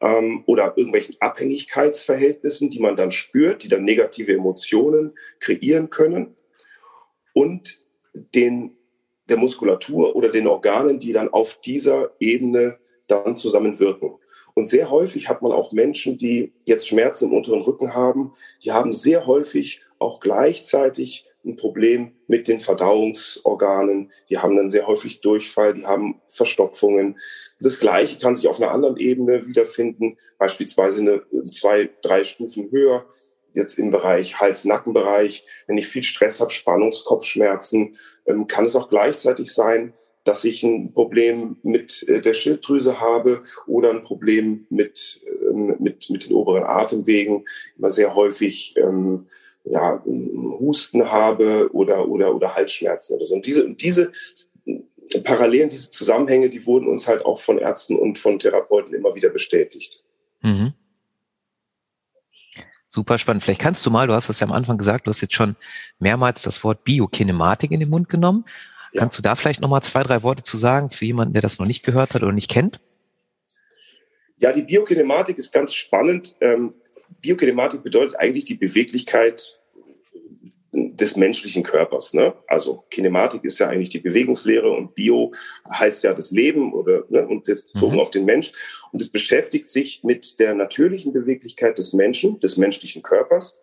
ähm, 0.00 0.42
oder 0.46 0.74
irgendwelchen 0.76 1.16
Abhängigkeitsverhältnissen, 1.20 2.70
die 2.70 2.80
man 2.80 2.96
dann 2.96 3.12
spürt, 3.12 3.62
die 3.62 3.68
dann 3.68 3.84
negative 3.84 4.32
Emotionen 4.32 5.14
kreieren 5.38 5.90
können 5.90 6.36
und 7.32 7.80
den 8.14 8.76
der 9.28 9.36
Muskulatur 9.36 10.14
oder 10.16 10.28
den 10.28 10.46
Organen, 10.46 10.98
die 10.98 11.12
dann 11.12 11.28
auf 11.28 11.60
dieser 11.60 12.12
Ebene 12.18 12.78
dann 13.06 13.36
zusammenwirken. 13.36 14.14
Und 14.54 14.66
sehr 14.66 14.90
häufig 14.90 15.28
hat 15.28 15.40
man 15.40 15.52
auch 15.52 15.72
Menschen, 15.72 16.18
die 16.18 16.52
jetzt 16.66 16.88
Schmerzen 16.88 17.26
im 17.26 17.32
unteren 17.32 17.62
Rücken 17.62 17.94
haben, 17.94 18.34
die 18.62 18.72
haben 18.72 18.92
sehr 18.92 19.26
häufig 19.26 19.80
auch 19.98 20.20
gleichzeitig 20.20 21.26
ein 21.44 21.56
Problem 21.56 22.12
mit 22.28 22.48
den 22.48 22.60
Verdauungsorganen. 22.60 24.12
Die 24.30 24.38
haben 24.38 24.56
dann 24.56 24.70
sehr 24.70 24.86
häufig 24.86 25.20
Durchfall, 25.20 25.74
die 25.74 25.86
haben 25.86 26.20
Verstopfungen. 26.28 27.18
Das 27.60 27.80
Gleiche 27.80 28.18
kann 28.18 28.34
sich 28.34 28.48
auf 28.48 28.60
einer 28.60 28.70
anderen 28.70 28.96
Ebene 28.96 29.46
wiederfinden, 29.46 30.18
beispielsweise 30.38 31.00
eine 31.00 31.50
zwei, 31.50 31.90
drei 32.02 32.24
Stufen 32.24 32.70
höher, 32.70 33.06
jetzt 33.54 33.78
im 33.78 33.90
Bereich 33.90 34.40
Hals-Nackenbereich. 34.40 35.44
Wenn 35.66 35.78
ich 35.78 35.86
viel 35.86 36.02
Stress 36.02 36.40
habe, 36.40 36.50
Spannungskopfschmerzen, 36.50 37.96
ähm, 38.26 38.46
kann 38.46 38.66
es 38.66 38.76
auch 38.76 38.88
gleichzeitig 38.88 39.52
sein, 39.52 39.92
dass 40.24 40.44
ich 40.44 40.62
ein 40.62 40.92
Problem 40.92 41.56
mit 41.62 42.08
äh, 42.08 42.20
der 42.20 42.34
Schilddrüse 42.34 43.00
habe 43.00 43.42
oder 43.66 43.90
ein 43.90 44.04
Problem 44.04 44.66
mit, 44.70 45.20
ähm, 45.50 45.76
mit, 45.80 46.08
mit 46.10 46.28
den 46.28 46.34
oberen 46.34 46.64
Atemwegen. 46.64 47.44
Immer 47.76 47.90
sehr 47.90 48.14
häufig 48.14 48.74
ähm, 48.76 49.26
ja, 49.64 50.02
Husten 50.04 51.10
habe 51.10 51.70
oder, 51.72 52.08
oder, 52.08 52.34
oder 52.34 52.54
Halsschmerzen 52.54 53.14
oder 53.14 53.26
so. 53.26 53.34
Und 53.34 53.46
diese, 53.46 53.70
diese 53.70 54.12
Parallelen, 55.24 55.70
diese 55.70 55.90
Zusammenhänge, 55.90 56.50
die 56.50 56.66
wurden 56.66 56.88
uns 56.88 57.08
halt 57.08 57.24
auch 57.24 57.38
von 57.40 57.58
Ärzten 57.58 57.96
und 57.96 58.18
von 58.18 58.38
Therapeuten 58.38 58.94
immer 58.94 59.14
wieder 59.14 59.28
bestätigt. 59.28 60.04
Mhm. 60.42 60.74
Super 62.88 63.18
spannend. 63.18 63.42
Vielleicht 63.42 63.60
kannst 63.60 63.86
du 63.86 63.90
mal, 63.90 64.06
du 64.06 64.12
hast 64.12 64.28
das 64.28 64.40
ja 64.40 64.46
am 64.46 64.52
Anfang 64.52 64.76
gesagt, 64.76 65.06
du 65.06 65.10
hast 65.10 65.22
jetzt 65.22 65.34
schon 65.34 65.56
mehrmals 65.98 66.42
das 66.42 66.62
Wort 66.62 66.84
Biokinematik 66.84 67.70
in 67.70 67.80
den 67.80 67.88
Mund 67.88 68.08
genommen. 68.08 68.44
Ja. 68.92 69.00
Kannst 69.00 69.16
du 69.16 69.22
da 69.22 69.34
vielleicht 69.34 69.62
nochmal 69.62 69.82
zwei, 69.82 70.02
drei 70.02 70.22
Worte 70.22 70.42
zu 70.42 70.58
sagen 70.58 70.90
für 70.90 71.06
jemanden, 71.06 71.32
der 71.32 71.40
das 71.40 71.58
noch 71.58 71.66
nicht 71.66 71.84
gehört 71.84 72.14
hat 72.14 72.22
oder 72.22 72.32
nicht 72.32 72.50
kennt? 72.50 72.80
Ja, 74.36 74.52
die 74.52 74.62
Biokinematik 74.62 75.38
ist 75.38 75.52
ganz 75.52 75.72
spannend. 75.72 76.36
Ähm, 76.40 76.74
Biokinematik 77.22 77.82
bedeutet 77.82 78.18
eigentlich 78.18 78.44
die 78.44 78.56
Beweglichkeit 78.56 79.60
des 80.72 81.16
menschlichen 81.16 81.62
Körpers. 81.62 82.14
Ne? 82.14 82.34
Also 82.46 82.84
Kinematik 82.90 83.44
ist 83.44 83.58
ja 83.58 83.68
eigentlich 83.68 83.90
die 83.90 83.98
Bewegungslehre 83.98 84.70
und 84.70 84.94
Bio 84.94 85.32
heißt 85.70 86.02
ja 86.04 86.14
das 86.14 86.30
Leben 86.30 86.72
oder 86.72 87.04
ne? 87.08 87.26
und 87.26 87.46
jetzt 87.46 87.72
bezogen 87.72 87.94
mhm. 87.94 88.00
auf 88.00 88.10
den 88.10 88.24
Mensch. 88.24 88.52
Und 88.90 89.00
es 89.02 89.10
beschäftigt 89.10 89.68
sich 89.68 90.02
mit 90.02 90.38
der 90.38 90.54
natürlichen 90.54 91.12
Beweglichkeit 91.12 91.78
des 91.78 91.92
Menschen, 91.92 92.40
des 92.40 92.56
menschlichen 92.56 93.02
Körpers. 93.02 93.62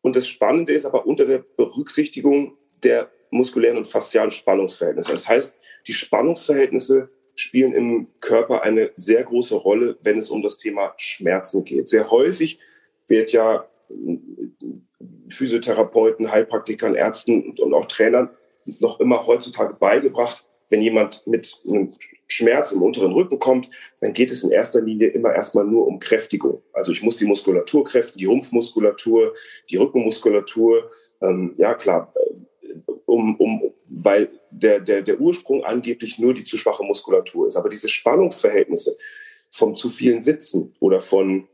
Und 0.00 0.16
das 0.16 0.26
Spannende 0.26 0.72
ist 0.72 0.86
aber 0.86 1.06
unter 1.06 1.26
der 1.26 1.44
Berücksichtigung 1.56 2.56
der 2.82 3.10
muskulären 3.30 3.76
und 3.76 3.86
faszialen 3.86 4.30
Spannungsverhältnisse. 4.30 5.12
Das 5.12 5.28
heißt, 5.28 5.60
die 5.86 5.92
Spannungsverhältnisse 5.92 7.10
spielen 7.34 7.72
im 7.72 8.08
Körper 8.20 8.62
eine 8.62 8.90
sehr 8.94 9.22
große 9.22 9.54
Rolle, 9.54 9.98
wenn 10.02 10.18
es 10.18 10.30
um 10.30 10.42
das 10.42 10.56
Thema 10.58 10.94
Schmerzen 10.96 11.64
geht. 11.64 11.88
Sehr 11.88 12.10
häufig 12.10 12.58
wird 13.08 13.32
ja 13.32 13.66
Physiotherapeuten, 15.28 16.30
Heilpraktikern, 16.30 16.94
Ärzten 16.94 17.54
und 17.58 17.74
auch 17.74 17.86
Trainern 17.86 18.30
noch 18.80 19.00
immer 19.00 19.26
heutzutage 19.26 19.74
beigebracht, 19.74 20.44
wenn 20.68 20.82
jemand 20.82 21.26
mit 21.26 21.62
einem 21.66 21.90
Schmerz 22.26 22.72
im 22.72 22.82
unteren 22.82 23.12
Rücken 23.12 23.38
kommt, 23.38 23.70
dann 24.00 24.12
geht 24.12 24.30
es 24.30 24.44
in 24.44 24.50
erster 24.50 24.82
Linie 24.82 25.08
immer 25.08 25.34
erstmal 25.34 25.64
nur 25.64 25.86
um 25.86 25.98
Kräftigung. 25.98 26.62
Also 26.72 26.92
ich 26.92 27.02
muss 27.02 27.16
die 27.16 27.24
Muskulatur 27.24 27.84
kräften, 27.84 28.18
die 28.18 28.26
Rumpfmuskulatur, 28.26 29.34
die 29.70 29.76
Rückenmuskulatur. 29.76 30.90
Ähm, 31.22 31.54
ja 31.56 31.74
klar, 31.74 32.12
äh, 32.62 32.82
um, 33.06 33.36
um, 33.36 33.72
weil 33.88 34.28
der, 34.50 34.80
der, 34.80 35.02
der 35.02 35.18
Ursprung 35.18 35.64
angeblich 35.64 36.18
nur 36.18 36.34
die 36.34 36.44
zu 36.44 36.58
schwache 36.58 36.84
Muskulatur 36.84 37.46
ist. 37.46 37.56
Aber 37.56 37.70
diese 37.70 37.88
Spannungsverhältnisse 37.88 38.98
vom 39.50 39.74
zu 39.74 39.88
vielen 39.88 40.20
Sitzen 40.20 40.74
oder 40.80 41.00
von 41.00 41.48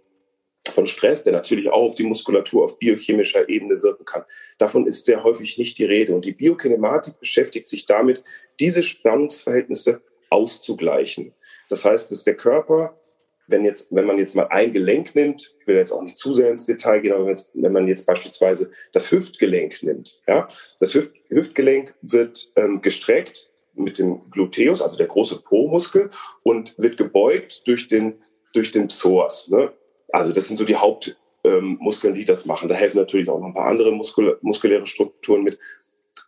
von 0.72 0.86
Stress, 0.86 1.22
der 1.24 1.32
natürlich 1.32 1.68
auch 1.68 1.82
auf 1.82 1.94
die 1.94 2.04
Muskulatur 2.04 2.64
auf 2.64 2.78
biochemischer 2.78 3.48
Ebene 3.48 3.82
wirken 3.82 4.04
kann. 4.04 4.24
Davon 4.58 4.86
ist 4.86 5.04
sehr 5.04 5.22
häufig 5.22 5.58
nicht 5.58 5.78
die 5.78 5.84
Rede. 5.84 6.14
Und 6.14 6.24
die 6.24 6.32
Biokinematik 6.32 7.20
beschäftigt 7.20 7.68
sich 7.68 7.86
damit, 7.86 8.22
diese 8.60 8.82
Spannungsverhältnisse 8.82 10.02
auszugleichen. 10.30 11.34
Das 11.68 11.84
heißt, 11.84 12.10
dass 12.10 12.24
der 12.24 12.36
Körper, 12.36 12.98
wenn 13.46 13.64
jetzt, 13.64 13.94
wenn 13.94 14.06
man 14.06 14.18
jetzt 14.18 14.34
mal 14.34 14.48
ein 14.48 14.72
Gelenk 14.72 15.14
nimmt, 15.14 15.54
ich 15.60 15.66
will 15.66 15.76
jetzt 15.76 15.92
auch 15.92 16.02
nicht 16.02 16.16
zu 16.16 16.32
sehr 16.32 16.50
ins 16.50 16.64
Detail 16.64 17.00
gehen, 17.00 17.12
aber 17.12 17.24
wenn, 17.24 17.30
jetzt, 17.30 17.50
wenn 17.52 17.72
man 17.72 17.88
jetzt 17.88 18.06
beispielsweise 18.06 18.70
das 18.92 19.10
Hüftgelenk 19.10 19.82
nimmt, 19.82 20.18
ja, 20.26 20.48
das 20.80 20.94
Hüft, 20.94 21.14
Hüftgelenk 21.28 21.94
wird 22.00 22.48
ähm, 22.56 22.80
gestreckt 22.80 23.50
mit 23.74 23.98
dem 23.98 24.30
Gluteus, 24.30 24.80
also 24.80 24.96
der 24.96 25.08
große 25.08 25.42
Po-Muskel, 25.42 26.10
und 26.42 26.78
wird 26.78 26.96
gebeugt 26.96 27.66
durch 27.66 27.86
den, 27.88 28.22
durch 28.54 28.70
den 28.70 28.88
Psoas. 28.88 29.48
Ne? 29.48 29.72
Also 30.14 30.32
das 30.32 30.46
sind 30.46 30.58
so 30.58 30.64
die 30.64 30.76
Hauptmuskeln, 30.76 32.14
ähm, 32.14 32.18
die 32.18 32.24
das 32.24 32.46
machen. 32.46 32.68
Da 32.68 32.76
helfen 32.76 32.98
natürlich 32.98 33.28
auch 33.28 33.40
noch 33.40 33.48
ein 33.48 33.54
paar 33.54 33.66
andere 33.66 33.90
Muskul 33.90 34.38
muskuläre 34.42 34.86
Strukturen 34.86 35.42
mit. 35.42 35.58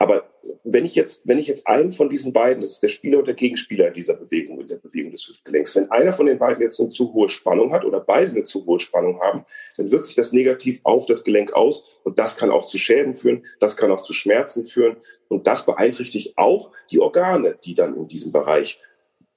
Aber 0.01 0.29
wenn 0.65 0.85
ich 0.85 0.97
jetzt, 0.97 1.29
wenn 1.29 1.39
ich 1.39 1.47
jetzt 1.47 1.69
einen 1.69 1.93
von 1.93 2.11
diesen 2.11 2.33
beiden, 2.33 2.61
das 2.61 2.73
ist 2.73 2.83
der 2.83 2.89
Spieler 2.89 3.21
und 3.21 3.29
der 3.29 3.35
Gegenspieler 3.35 3.87
in 3.87 3.95
dieser 3.95 4.15
Bewegung, 4.15 4.61
in 4.61 4.67
der 4.67 4.77
Bewegung 4.77 5.13
des 5.13 5.29
Hüftgelenks, 5.29 5.77
wenn 5.77 5.89
einer 5.93 6.13
von 6.13 6.27
den 6.27 6.39
beiden 6.39 6.63
jetzt 6.63 6.81
eine 6.81 6.89
zu 6.89 7.15
hohe 7.15 7.29
Spannung 7.29 7.73
hat 7.73 7.85
oder 7.85 8.01
beide 8.01 8.33
eine 8.33 8.43
zu 8.43 8.67
hohe 8.67 8.81
Spannung 8.81 9.21
haben, 9.23 9.45
dann 9.77 9.91
wirkt 9.93 10.07
sich 10.07 10.17
das 10.17 10.33
negativ 10.33 10.81
auf 10.83 11.07
das 11.07 11.23
Gelenk 11.23 11.53
aus 11.53 11.89
und 12.03 12.19
das 12.19 12.37
kann 12.37 12.51
auch 12.51 12.65
zu 12.65 12.79
Schäden 12.79 13.15
führen, 13.15 13.47
das 13.61 13.77
kann 13.77 13.93
auch 13.93 14.01
zu 14.01 14.13
Schmerzen 14.13 14.67
führen 14.67 14.97
und 15.29 15.47
das 15.47 15.65
beeinträchtigt 15.65 16.37
auch 16.37 16.73
die 16.91 16.99
Organe, 16.99 17.57
die 17.65 17.75
dann 17.75 17.97
in 17.97 18.09
diesem 18.09 18.33
Bereich 18.33 18.81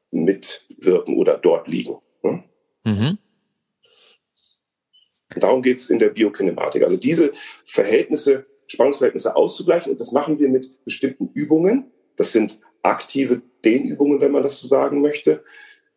mitwirken 0.10 1.18
oder 1.18 1.38
dort 1.38 1.68
liegen. 1.68 1.98
Hm? 2.24 2.44
Mhm. 2.84 3.18
Darum 5.36 5.62
geht 5.62 5.78
es 5.78 5.90
in 5.90 6.00
der 6.00 6.10
Biokinematik. 6.10 6.84
Also 6.84 6.98
diese 6.98 7.34
Verhältnisse, 7.64 8.46
Spannungsverhältnisse 8.68 9.36
auszugleichen. 9.36 9.92
Und 9.92 10.02
das 10.02 10.12
machen 10.12 10.40
wir 10.40 10.50
mit 10.50 10.84
bestimmten 10.86 11.30
Übungen. 11.34 11.92
Das 12.16 12.32
sind 12.32 12.60
aktive 12.82 13.42
Dehnübungen, 13.64 14.22
wenn 14.22 14.32
man 14.32 14.44
das 14.44 14.60
so 14.60 14.68
sagen 14.68 15.02
möchte, 15.02 15.44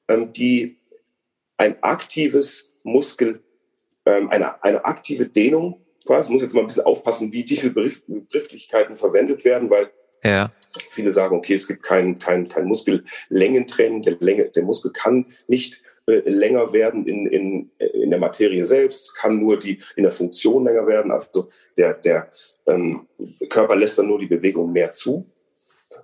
ähm, 0.09 0.33
die 0.33 0.79
ein 1.57 1.83
aktives 1.83 2.77
Muskel, 2.83 3.43
ähm, 4.05 4.29
eine, 4.31 4.63
eine 4.63 4.85
aktive 4.85 5.27
Dehnung, 5.27 5.81
quasi, 6.05 6.33
muss 6.33 6.43
jetzt 6.43 6.55
mal 6.55 6.63
ein 6.63 6.67
bisschen 6.67 6.85
aufpassen, 6.85 7.33
wie 7.33 7.45
diese 7.45 7.73
Begrifflichkeiten 7.73 8.97
verwendet 8.97 9.45
werden, 9.45 9.71
weil 9.71 9.91
ja. 10.25 10.53
viele 10.91 11.11
sagen, 11.11 11.37
okay, 11.37 11.55
es 11.55 11.69
gibt 11.69 11.83
kein, 11.83 12.19
kein, 12.19 12.49
kein 12.49 12.67
Muskellängentraining, 12.67 14.03
der, 14.03 14.17
Länge, 14.21 14.49
der 14.51 14.65
Muskel 14.65 14.93
kann 14.93 15.27
nicht 15.47 15.83
länger 16.21 16.73
werden 16.73 17.07
in, 17.07 17.27
in, 17.27 17.71
in 17.79 18.11
der 18.11 18.19
Materie 18.19 18.65
selbst. 18.67 19.17
Kann 19.17 19.39
nur 19.39 19.59
die 19.59 19.81
in 19.97 20.03
der 20.03 20.13
Funktion 20.13 20.65
länger 20.65 20.87
werden. 20.87 21.11
Also 21.11 21.51
der, 21.77 21.95
der 21.95 22.31
ähm, 22.67 23.07
Körper 23.49 23.77
lässt 23.77 23.99
dann 23.99 24.09
nur 24.09 24.19
die 24.19 24.27
Bewegung 24.27 24.73
mehr 24.73 24.93
zu. 24.93 25.27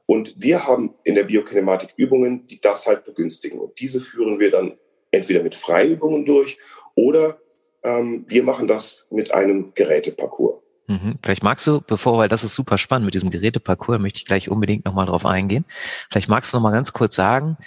Und 0.06 0.34
wir 0.36 0.66
haben 0.66 0.94
in 1.04 1.14
der 1.14 1.24
Biokinematik 1.24 1.94
Übungen, 1.96 2.46
die 2.46 2.60
das 2.60 2.86
halt 2.86 3.04
begünstigen. 3.04 3.58
Und 3.58 3.78
diese 3.80 4.00
führen 4.00 4.38
wir 4.38 4.50
dann 4.50 4.78
entweder 5.10 5.42
mit 5.42 5.54
Freiübungen 5.54 6.24
durch 6.26 6.58
oder 6.94 7.38
ähm, 7.82 8.24
wir 8.28 8.42
machen 8.42 8.66
das 8.66 9.06
mit 9.10 9.32
einem 9.32 9.72
Geräteparcours. 9.74 10.62
Mhm. 10.88 11.18
Vielleicht 11.22 11.42
magst 11.42 11.66
du, 11.66 11.80
bevor, 11.80 12.18
weil 12.18 12.28
das 12.28 12.44
ist 12.44 12.54
super 12.54 12.78
spannend 12.78 13.04
mit 13.04 13.14
diesem 13.14 13.30
Geräteparcours, 13.30 14.00
möchte 14.00 14.18
ich 14.18 14.24
gleich 14.24 14.48
unbedingt 14.48 14.84
nochmal 14.84 15.06
drauf 15.06 15.26
eingehen. 15.26 15.64
Vielleicht 16.10 16.28
magst 16.28 16.52
du 16.52 16.56
nochmal 16.56 16.72
ganz 16.72 16.92
kurz 16.92 17.14
sagen, 17.14 17.58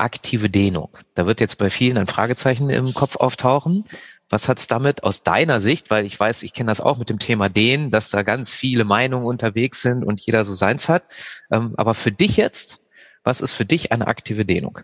aktive 0.00 0.50
Dehnung. 0.50 0.96
Da 1.14 1.26
wird 1.26 1.40
jetzt 1.40 1.58
bei 1.58 1.70
vielen 1.70 1.98
ein 1.98 2.06
Fragezeichen 2.06 2.70
im 2.70 2.94
Kopf 2.94 3.16
auftauchen. 3.16 3.84
Was 4.30 4.48
hat's 4.48 4.66
damit 4.66 5.04
aus 5.04 5.22
deiner 5.22 5.60
Sicht, 5.60 5.90
weil 5.90 6.04
ich 6.04 6.18
weiß, 6.18 6.42
ich 6.42 6.52
kenne 6.52 6.70
das 6.70 6.82
auch 6.82 6.98
mit 6.98 7.08
dem 7.08 7.18
Thema 7.18 7.48
Dehnen, 7.48 7.90
dass 7.90 8.10
da 8.10 8.22
ganz 8.22 8.52
viele 8.52 8.84
Meinungen 8.84 9.26
unterwegs 9.26 9.80
sind 9.80 10.04
und 10.04 10.20
jeder 10.20 10.44
so 10.44 10.52
seins 10.52 10.88
hat. 10.88 11.04
Ähm, 11.50 11.74
aber 11.76 11.94
für 11.94 12.12
dich 12.12 12.36
jetzt, 12.36 12.80
was 13.24 13.40
ist 13.40 13.52
für 13.52 13.64
dich 13.64 13.90
eine 13.90 14.06
aktive 14.06 14.44
Dehnung? 14.44 14.80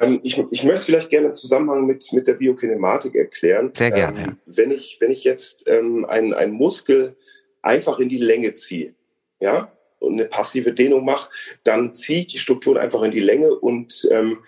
Ähm, 0.00 0.20
ich, 0.22 0.38
ich 0.50 0.64
möchte 0.64 0.84
vielleicht 0.84 1.10
gerne 1.10 1.28
im 1.28 1.34
Zusammenhang 1.34 1.86
mit, 1.86 2.12
mit 2.12 2.26
der 2.26 2.34
Biokinematik 2.34 3.14
erklären. 3.14 3.70
Sehr 3.74 3.90
gerne. 3.90 4.20
Ähm, 4.20 4.36
wenn, 4.46 4.70
ich, 4.70 4.98
wenn 5.00 5.10
ich 5.10 5.24
jetzt 5.24 5.64
ähm, 5.66 6.04
einen, 6.04 6.34
einen 6.34 6.52
Muskel 6.52 7.16
einfach 7.62 7.98
in 7.98 8.08
die 8.08 8.18
Länge 8.18 8.54
ziehe, 8.54 8.94
ja, 9.40 9.72
und 10.00 10.14
eine 10.14 10.24
passive 10.24 10.72
Dehnung 10.72 11.04
mache, 11.04 11.30
dann 11.62 11.94
ziehe 11.94 12.20
ich 12.20 12.26
die 12.26 12.38
Strukturen 12.38 12.78
einfach 12.78 13.02
in 13.02 13.12
die 13.12 13.20
Länge 13.20 13.54
und 13.54 14.08
ähm, 14.10 14.38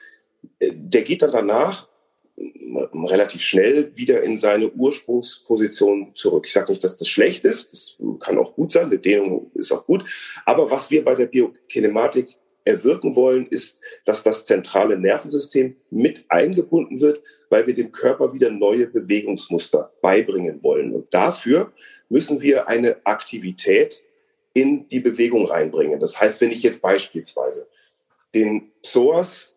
der 0.60 1.02
geht 1.02 1.22
dann 1.22 1.30
danach 1.30 1.88
relativ 3.08 3.42
schnell 3.42 3.96
wieder 3.96 4.22
in 4.22 4.38
seine 4.38 4.70
Ursprungsposition 4.70 6.14
zurück. 6.14 6.44
Ich 6.46 6.52
sage 6.52 6.72
nicht, 6.72 6.82
dass 6.82 6.96
das 6.96 7.08
schlecht 7.08 7.44
ist, 7.44 7.72
das 7.72 7.98
kann 8.20 8.38
auch 8.38 8.54
gut 8.54 8.72
sein, 8.72 8.90
die 8.90 8.98
Dehnung 8.98 9.50
ist 9.54 9.72
auch 9.72 9.86
gut, 9.86 10.04
aber 10.44 10.70
was 10.70 10.90
wir 10.90 11.04
bei 11.04 11.14
der 11.14 11.26
Biokinematik 11.26 12.36
erwirken 12.64 13.16
wollen, 13.16 13.46
ist, 13.48 13.80
dass 14.04 14.22
das 14.22 14.44
zentrale 14.44 14.98
Nervensystem 14.98 15.76
mit 15.90 16.24
eingebunden 16.28 17.00
wird, 17.00 17.22
weil 17.50 17.66
wir 17.66 17.74
dem 17.74 17.92
Körper 17.92 18.32
wieder 18.32 18.50
neue 18.50 18.86
Bewegungsmuster 18.86 19.92
beibringen 20.00 20.62
wollen. 20.62 20.94
Und 20.94 21.12
dafür 21.12 21.72
müssen 22.08 22.40
wir 22.40 22.68
eine 22.68 23.04
Aktivität 23.04 24.02
in 24.54 24.88
die 24.88 25.00
Bewegung 25.00 25.46
reinbringen. 25.46 26.00
Das 26.00 26.20
heißt, 26.20 26.40
wenn 26.40 26.50
ich 26.50 26.62
jetzt 26.62 26.82
beispielsweise 26.82 27.68
den 28.34 28.72
Psoas 28.82 29.56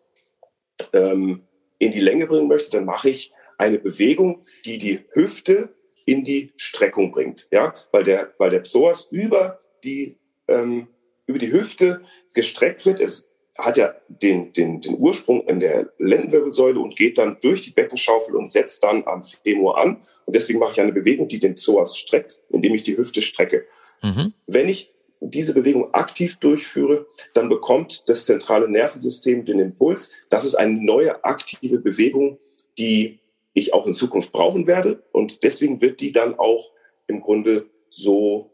ähm, 0.92 1.42
in 1.78 1.92
die 1.92 2.00
Länge 2.00 2.26
bringen 2.26 2.48
möchte, 2.48 2.70
dann 2.70 2.84
mache 2.84 3.10
ich 3.10 3.32
eine 3.58 3.78
Bewegung, 3.78 4.44
die 4.64 4.78
die 4.78 5.00
Hüfte 5.12 5.74
in 6.04 6.24
die 6.24 6.52
Streckung 6.56 7.12
bringt. 7.12 7.48
Ja, 7.50 7.74
weil 7.92 8.04
der, 8.04 8.32
weil 8.38 8.50
der 8.50 8.60
Psoas 8.60 9.08
über 9.10 9.60
die, 9.84 10.16
ähm, 10.48 10.88
über 11.26 11.38
die 11.38 11.52
Hüfte 11.52 12.02
gestreckt 12.34 12.86
wird. 12.86 13.00
Es 13.00 13.34
hat 13.58 13.76
ja 13.76 13.94
den, 14.08 14.52
den, 14.52 14.80
den 14.80 15.00
Ursprung 15.00 15.46
in 15.48 15.60
der 15.60 15.90
Lendenwirbelsäule 15.98 16.78
und 16.78 16.96
geht 16.96 17.18
dann 17.18 17.38
durch 17.40 17.62
die 17.62 17.70
Beckenschaufel 17.70 18.36
und 18.36 18.50
setzt 18.50 18.82
dann 18.82 19.04
am 19.06 19.22
Femur 19.22 19.78
an. 19.78 20.02
Und 20.26 20.36
deswegen 20.36 20.58
mache 20.58 20.72
ich 20.72 20.80
eine 20.80 20.92
Bewegung, 20.92 21.28
die 21.28 21.40
den 21.40 21.54
Psoas 21.54 21.96
streckt, 21.96 22.40
indem 22.50 22.74
ich 22.74 22.82
die 22.82 22.96
Hüfte 22.96 23.22
strecke. 23.22 23.66
Mhm. 24.02 24.32
Wenn 24.46 24.68
ich 24.68 24.92
diese 25.20 25.54
Bewegung 25.54 25.94
aktiv 25.94 26.36
durchführe, 26.36 27.06
dann 27.34 27.48
bekommt 27.48 28.08
das 28.08 28.26
zentrale 28.26 28.68
Nervensystem 28.68 29.44
den 29.44 29.58
Impuls, 29.58 30.10
das 30.28 30.44
ist 30.44 30.54
eine 30.54 30.74
neue 30.74 31.24
aktive 31.24 31.78
Bewegung, 31.78 32.38
die 32.78 33.20
ich 33.54 33.72
auch 33.72 33.86
in 33.86 33.94
Zukunft 33.94 34.32
brauchen 34.32 34.66
werde. 34.66 35.02
Und 35.12 35.42
deswegen 35.42 35.80
wird 35.80 36.00
die 36.00 36.12
dann 36.12 36.38
auch 36.38 36.72
im 37.06 37.22
Grunde 37.22 37.66
so 37.88 38.52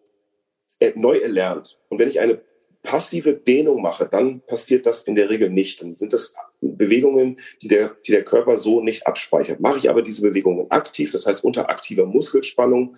äh, 0.79 0.93
neu 0.95 1.19
erlernt. 1.19 1.79
Und 1.89 1.99
wenn 1.99 2.09
ich 2.09 2.21
eine 2.21 2.41
passive 2.83 3.35
Dehnung 3.35 3.83
mache, 3.83 4.07
dann 4.07 4.41
passiert 4.43 4.87
das 4.87 5.03
in 5.03 5.15
der 5.15 5.31
Regel 5.31 5.51
nicht. 5.51 5.83
Dann 5.83 5.95
sind 5.95 6.13
das 6.13 6.35
Bewegungen, 6.61 7.39
die 7.63 7.69
der, 7.69 7.97
die 8.07 8.13
der 8.13 8.25
Körper 8.25 8.59
so 8.59 8.81
nicht 8.81 9.07
abspeichert. 9.07 9.61
Mache 9.61 9.79
ich 9.79 9.91
aber 9.91 10.03
diese 10.03 10.23
Bewegungen 10.23 10.71
aktiv, 10.71 11.11
das 11.13 11.27
heißt 11.27 11.45
unter 11.45 11.69
aktiver 11.69 12.07
Muskelspannung, 12.07 12.97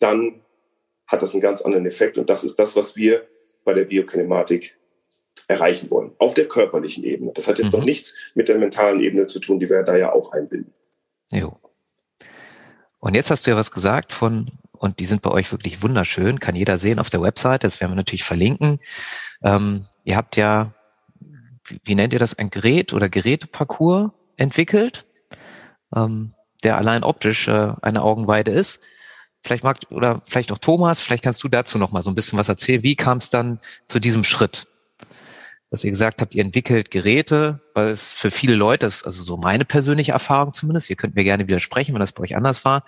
dann 0.00 0.42
hat 1.12 1.22
das 1.22 1.32
einen 1.32 1.42
ganz 1.42 1.60
anderen 1.60 1.86
Effekt. 1.86 2.18
Und 2.18 2.28
das 2.30 2.42
ist 2.42 2.58
das, 2.58 2.74
was 2.74 2.96
wir 2.96 3.28
bei 3.64 3.74
der 3.74 3.84
Biokinematik 3.84 4.76
erreichen 5.46 5.90
wollen. 5.90 6.12
Auf 6.18 6.34
der 6.34 6.48
körperlichen 6.48 7.04
Ebene. 7.04 7.32
Das 7.34 7.46
hat 7.46 7.58
jetzt 7.58 7.72
mhm. 7.72 7.80
noch 7.80 7.84
nichts 7.84 8.16
mit 8.34 8.48
der 8.48 8.58
mentalen 8.58 9.00
Ebene 9.00 9.26
zu 9.26 9.38
tun, 9.38 9.60
die 9.60 9.68
wir 9.68 9.82
da 9.82 9.96
ja 9.96 10.12
auch 10.12 10.32
einbinden. 10.32 10.72
Jo. 11.30 11.58
Und 12.98 13.14
jetzt 13.14 13.30
hast 13.30 13.46
du 13.46 13.50
ja 13.50 13.56
was 13.56 13.70
gesagt 13.70 14.12
von, 14.12 14.50
und 14.72 14.98
die 15.00 15.04
sind 15.04 15.22
bei 15.22 15.30
euch 15.30 15.52
wirklich 15.52 15.82
wunderschön, 15.82 16.40
kann 16.40 16.56
jeder 16.56 16.78
sehen 16.78 16.98
auf 16.98 17.10
der 17.10 17.20
Website, 17.20 17.64
das 17.64 17.80
werden 17.80 17.92
wir 17.92 17.96
natürlich 17.96 18.24
verlinken. 18.24 18.80
Ähm, 19.42 19.86
ihr 20.04 20.16
habt 20.16 20.36
ja, 20.36 20.72
wie, 21.66 21.80
wie, 21.84 21.94
nennt 21.94 22.12
ihr 22.12 22.18
das, 22.18 22.38
ein 22.38 22.50
Gerät 22.50 22.92
oder 22.92 23.08
Geräteparcours 23.08 24.12
entwickelt, 24.36 25.04
ähm, 25.94 26.34
der 26.64 26.78
allein 26.78 27.02
optisch 27.02 27.48
äh, 27.48 27.72
eine 27.82 28.02
Augenweide 28.02 28.52
ist. 28.52 28.80
Vielleicht 29.42 29.64
mag, 29.64 29.78
oder 29.90 30.20
vielleicht 30.26 30.52
auch 30.52 30.58
Thomas, 30.58 31.00
vielleicht 31.00 31.24
kannst 31.24 31.42
du 31.42 31.48
dazu 31.48 31.78
noch 31.78 31.92
mal 31.92 32.02
so 32.02 32.10
ein 32.10 32.14
bisschen 32.14 32.38
was 32.38 32.48
erzählen. 32.48 32.82
Wie 32.82 32.96
kam 32.96 33.18
es 33.18 33.30
dann 33.30 33.58
zu 33.88 33.98
diesem 33.98 34.24
Schritt? 34.24 34.66
dass 35.72 35.84
ihr 35.84 35.90
gesagt 35.90 36.20
habt, 36.20 36.34
ihr 36.34 36.44
entwickelt 36.44 36.90
Geräte, 36.90 37.58
weil 37.72 37.88
es 37.88 38.12
für 38.12 38.30
viele 38.30 38.54
Leute, 38.54 38.84
das 38.84 38.96
ist 38.96 39.06
also 39.06 39.24
so 39.24 39.38
meine 39.38 39.64
persönliche 39.64 40.12
Erfahrung 40.12 40.52
zumindest, 40.52 40.90
ihr 40.90 40.96
könnt 40.96 41.14
mir 41.14 41.24
gerne 41.24 41.48
widersprechen, 41.48 41.94
wenn 41.94 42.00
das 42.00 42.12
bei 42.12 42.24
euch 42.24 42.36
anders 42.36 42.66
war, 42.66 42.84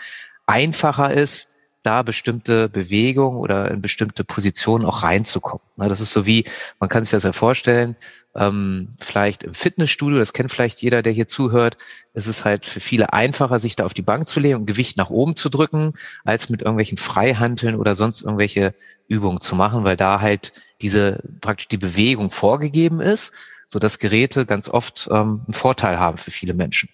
einfacher 0.46 1.11
ist, 1.11 1.53
da 1.85 2.03
bestimmte 2.03 2.69
Bewegungen 2.69 3.38
oder 3.38 3.71
in 3.71 3.83
bestimmte 3.83 4.25
Positionen 4.25 4.85
auch 4.85 5.03
reinzukommen. 5.03 5.62
Das 5.76 6.00
ist 6.00 6.12
so 6.12 6.26
wie, 6.26 6.45
man 6.81 6.88
kann 6.88 7.05
sich 7.05 7.12
das 7.12 7.23
ja 7.23 7.33
vorstellen, 7.33 7.97
ähm, 8.35 8.88
vielleicht 9.00 9.45
im 9.45 9.55
Fitnessstudio, 9.55 10.19
das 10.19 10.33
kennt 10.33 10.50
vielleicht 10.50 10.83
jeder, 10.83 11.03
der 11.03 11.12
hier 11.12 11.26
zuhört, 11.26 11.76
ist 12.14 12.26
es 12.26 12.45
halt 12.45 12.67
für 12.67 12.81
viele 12.81 13.12
einfacher, 13.12 13.59
sich 13.59 13.76
da 13.76 13.85
auf 13.85 13.95
die 13.95 14.03
Bank 14.03 14.26
zu 14.26 14.41
legen 14.41 14.57
und 14.57 14.67
Gewicht 14.67 14.97
nach 14.97 15.11
oben 15.11 15.37
zu 15.37 15.49
drücken, 15.49 15.93
als 16.25 16.49
mit 16.49 16.62
irgendwelchen 16.62 16.99
Freihanteln 16.99 17.76
oder 17.76 17.95
sonst 17.95 18.23
irgendwelche 18.23 18.75
Übungen 19.07 19.41
zu 19.41 19.55
machen, 19.55 19.85
weil 19.85 19.97
da 19.97 20.21
halt 20.21 20.53
diese 20.81 21.23
praktisch 21.41 21.69
die 21.69 21.76
Bewegung 21.76 22.31
vorgegeben 22.31 23.00
ist, 23.00 23.33
so 23.69 23.79
dass 23.79 23.99
Geräte 23.99 24.47
ganz 24.47 24.69
oft 24.69 25.09
ähm, 25.12 25.43
einen 25.47 25.55
Vorteil 25.55 25.99
haben 25.99 26.17
für 26.17 26.31
viele 26.31 26.55
Menschen. 26.55 26.88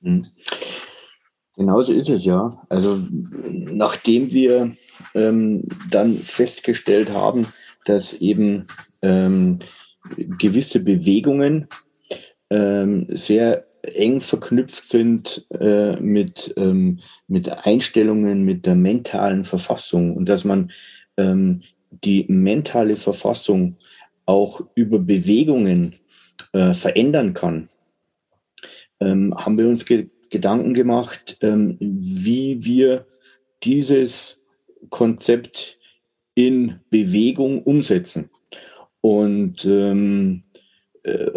Mhm. 0.00 0.28
Genauso 1.58 1.92
ist 1.92 2.08
es 2.08 2.24
ja. 2.24 2.56
Also 2.68 3.00
nachdem 3.10 4.30
wir 4.30 4.76
ähm, 5.16 5.64
dann 5.90 6.14
festgestellt 6.14 7.12
haben, 7.12 7.48
dass 7.84 8.14
eben 8.14 8.68
ähm, 9.02 9.58
gewisse 10.38 10.78
Bewegungen 10.78 11.66
ähm, 12.48 13.06
sehr 13.10 13.66
eng 13.82 14.20
verknüpft 14.20 14.88
sind 14.88 15.46
äh, 15.50 15.96
mit, 15.96 16.54
ähm, 16.56 17.00
mit 17.26 17.48
Einstellungen, 17.48 18.44
mit 18.44 18.64
der 18.64 18.76
mentalen 18.76 19.42
Verfassung 19.42 20.16
und 20.16 20.28
dass 20.28 20.44
man 20.44 20.70
ähm, 21.16 21.62
die 22.04 22.24
mentale 22.28 22.94
Verfassung 22.94 23.78
auch 24.26 24.60
über 24.76 25.00
Bewegungen 25.00 25.96
äh, 26.52 26.72
verändern 26.72 27.34
kann, 27.34 27.68
ähm, 29.00 29.34
haben 29.36 29.58
wir 29.58 29.66
uns 29.66 29.84
ge 29.84 30.08
Gedanken 30.30 30.74
gemacht, 30.74 31.38
ähm, 31.40 31.76
wie 31.80 32.64
wir 32.64 33.06
dieses 33.62 34.44
Konzept 34.90 35.78
in 36.34 36.80
Bewegung 36.90 37.62
umsetzen. 37.62 38.30
Und 39.00 39.64
ähm, 39.64 40.44
äh, 41.02 41.30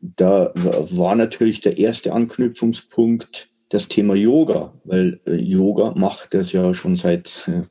da 0.00 0.52
war 0.54 1.14
natürlich 1.14 1.60
der 1.60 1.78
erste 1.78 2.12
Anknüpfungspunkt 2.12 3.48
das 3.70 3.88
Thema 3.88 4.14
Yoga, 4.14 4.74
weil 4.84 5.20
äh, 5.26 5.34
Yoga 5.34 5.92
macht 5.92 6.34
das 6.34 6.52
ja 6.52 6.74
schon 6.74 6.96
seit 6.96 7.48
äh, 7.48 7.62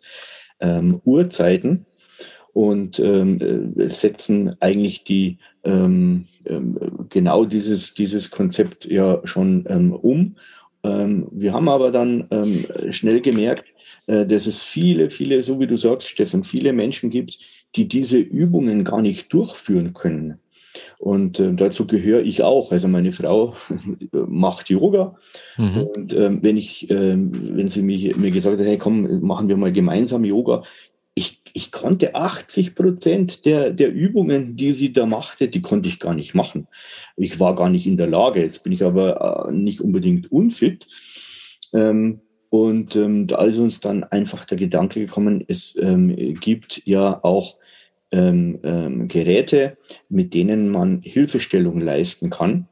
ähm, 0.59 0.99
Urzeiten 1.03 1.85
und 2.53 2.99
ähm, 2.99 3.73
äh, 3.77 3.87
setzen 3.87 4.55
eigentlich 4.59 5.03
die 5.03 5.37
ähm, 5.63 6.28
ähm, 6.45 6.78
genau 7.10 7.45
dieses, 7.45 7.93
dieses 7.93 8.32
Konzept 8.32 8.86
ja 8.86 9.21
schon 9.26 9.65
ähm, 9.69 9.93
um. 9.93 10.36
Ähm, 10.84 11.28
wir 11.32 11.54
haben 11.54 11.69
aber 11.69 11.91
dann 11.91 12.28
ähm, 12.32 12.65
schnell 12.91 13.21
gemerkt, 13.21 13.65
äh, 14.08 14.26
dass 14.26 14.47
es 14.47 14.63
viele, 14.63 15.10
viele, 15.10 15.43
so 15.43 15.60
wie 15.60 15.67
du 15.67 15.78
sagst, 15.78 16.10
Stefan, 16.10 16.43
viele 16.43 16.74
Menschen 16.74 17.10
gibt, 17.10 17.39
die 17.76 17.88
diese 17.88 18.17
Übungen 18.17 18.84
gar 18.84 19.02
nicht 19.02 19.32
durchführen 19.32 19.93
können. 19.93 20.39
Und 20.97 21.39
äh, 21.39 21.54
dazu 21.54 21.86
gehöre 21.86 22.21
ich 22.21 22.43
auch. 22.43 22.71
Also 22.71 22.88
meine 22.88 23.12
Frau 23.12 23.56
macht 24.12 24.69
Yoga. 24.69 25.15
Mhm. 25.58 25.88
Und 25.95 26.15
ähm, 26.15 26.39
wenn 26.41 26.58
ich, 26.58 26.89
ähm, 26.89 27.32
wenn 27.56 27.69
sie 27.69 27.82
mich, 27.82 28.15
mir 28.15 28.32
gesagt 28.32 28.60
hat, 28.60 28.65
hey 28.65 28.78
komm, 28.78 29.21
machen 29.21 29.47
wir 29.50 29.58
mal 29.58 29.74
gemeinsam 29.74 30.24
Yoga, 30.24 30.63
ich, 31.53 31.71
konnte 31.71 32.15
80 32.15 32.75
Prozent 32.75 33.45
der, 33.45 33.71
der 33.71 33.91
Übungen, 33.91 34.55
die 34.55 34.71
sie 34.71 34.93
da 34.93 35.05
machte, 35.05 35.47
die 35.47 35.61
konnte 35.61 35.89
ich 35.89 35.99
gar 35.99 36.13
nicht 36.13 36.33
machen. 36.33 36.67
Ich 37.17 37.39
war 37.39 37.55
gar 37.55 37.69
nicht 37.69 37.87
in 37.87 37.97
der 37.97 38.07
Lage. 38.07 38.41
Jetzt 38.41 38.63
bin 38.63 38.73
ich 38.73 38.83
aber 38.83 39.47
äh, 39.47 39.51
nicht 39.51 39.81
unbedingt 39.81 40.31
unfit. 40.31 40.87
Ähm, 41.73 42.21
und 42.49 42.95
ähm, 42.97 43.27
da 43.27 43.45
ist 43.45 43.57
uns 43.57 43.79
dann 43.79 44.03
einfach 44.03 44.45
der 44.45 44.57
Gedanke 44.57 44.99
gekommen, 44.99 45.43
es 45.47 45.77
ähm, 45.77 46.35
gibt 46.35 46.81
ja 46.85 47.23
auch 47.23 47.57
ähm, 48.11 48.59
ähm, 48.63 49.07
Geräte, 49.07 49.77
mit 50.09 50.33
denen 50.33 50.69
man 50.69 51.01
Hilfestellung 51.01 51.79
leisten 51.79 52.29
kann, 52.29 52.67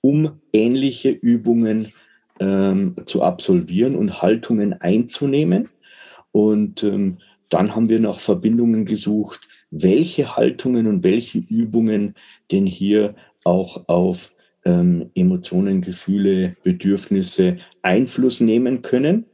um 0.00 0.40
ähnliche 0.54 1.10
Übungen 1.10 1.92
ähm, 2.40 2.96
zu 3.06 3.22
absolvieren 3.22 3.94
und 3.94 4.22
Haltungen 4.22 4.72
einzunehmen. 4.72 5.68
Und 6.32 6.82
ähm, 6.82 7.18
dann 7.48 7.74
haben 7.74 7.88
wir 7.88 8.00
nach 8.00 8.18
Verbindungen 8.20 8.84
gesucht, 8.84 9.40
welche 9.70 10.36
Haltungen 10.36 10.86
und 10.86 11.02
welche 11.02 11.38
Übungen 11.38 12.14
denn 12.50 12.66
hier 12.66 13.14
auch 13.44 13.88
auf 13.88 14.32
ähm, 14.64 15.10
Emotionen, 15.14 15.80
Gefühle, 15.80 16.56
Bedürfnisse 16.62 17.58
Einfluss 17.82 18.40
nehmen 18.40 18.82
können. 18.82 19.26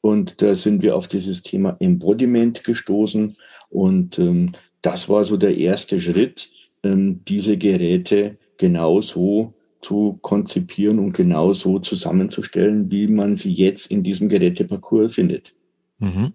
Und 0.00 0.40
da 0.42 0.54
sind 0.54 0.82
wir 0.82 0.96
auf 0.96 1.08
dieses 1.08 1.42
Thema 1.42 1.76
Embodiment 1.80 2.64
gestoßen 2.64 3.36
und 3.70 4.18
ähm, 4.18 4.52
das 4.82 5.08
war 5.08 5.24
so 5.24 5.36
der 5.36 5.56
erste 5.56 6.00
Schritt, 6.00 6.50
ähm, 6.84 7.22
diese 7.26 7.56
Geräte 7.56 8.38
genauso 8.58 9.54
zu 9.80 10.18
konzipieren 10.22 10.98
und 10.98 11.12
genauso 11.12 11.78
zusammenzustellen, 11.78 12.90
wie 12.90 13.08
man 13.08 13.36
sie 13.36 13.52
jetzt 13.52 13.90
in 13.90 14.02
diesem 14.02 14.28
Geräteparcours 14.28 15.14
findet. 15.14 15.54
Mhm. 15.98 16.32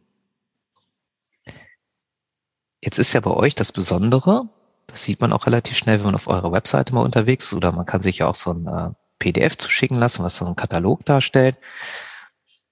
Jetzt 2.81 2.97
ist 2.97 3.13
ja 3.13 3.19
bei 3.19 3.31
euch 3.31 3.53
das 3.55 3.71
Besondere, 3.71 4.49
das 4.87 5.03
sieht 5.03 5.21
man 5.21 5.31
auch 5.33 5.45
relativ 5.45 5.77
schnell, 5.77 5.99
wenn 5.99 6.07
man 6.07 6.15
auf 6.15 6.27
eurer 6.27 6.51
Webseite 6.51 6.93
mal 6.93 7.03
unterwegs 7.03 7.45
ist, 7.45 7.53
oder 7.53 7.71
man 7.71 7.85
kann 7.85 8.01
sich 8.01 8.19
ja 8.19 8.27
auch 8.27 8.35
so 8.35 8.51
ein 8.51 8.67
äh, 8.67 8.89
PDF 9.19 9.57
zuschicken 9.57 9.97
lassen, 9.97 10.23
was 10.23 10.37
so 10.37 10.45
einen 10.45 10.55
Katalog 10.55 11.05
darstellt, 11.05 11.57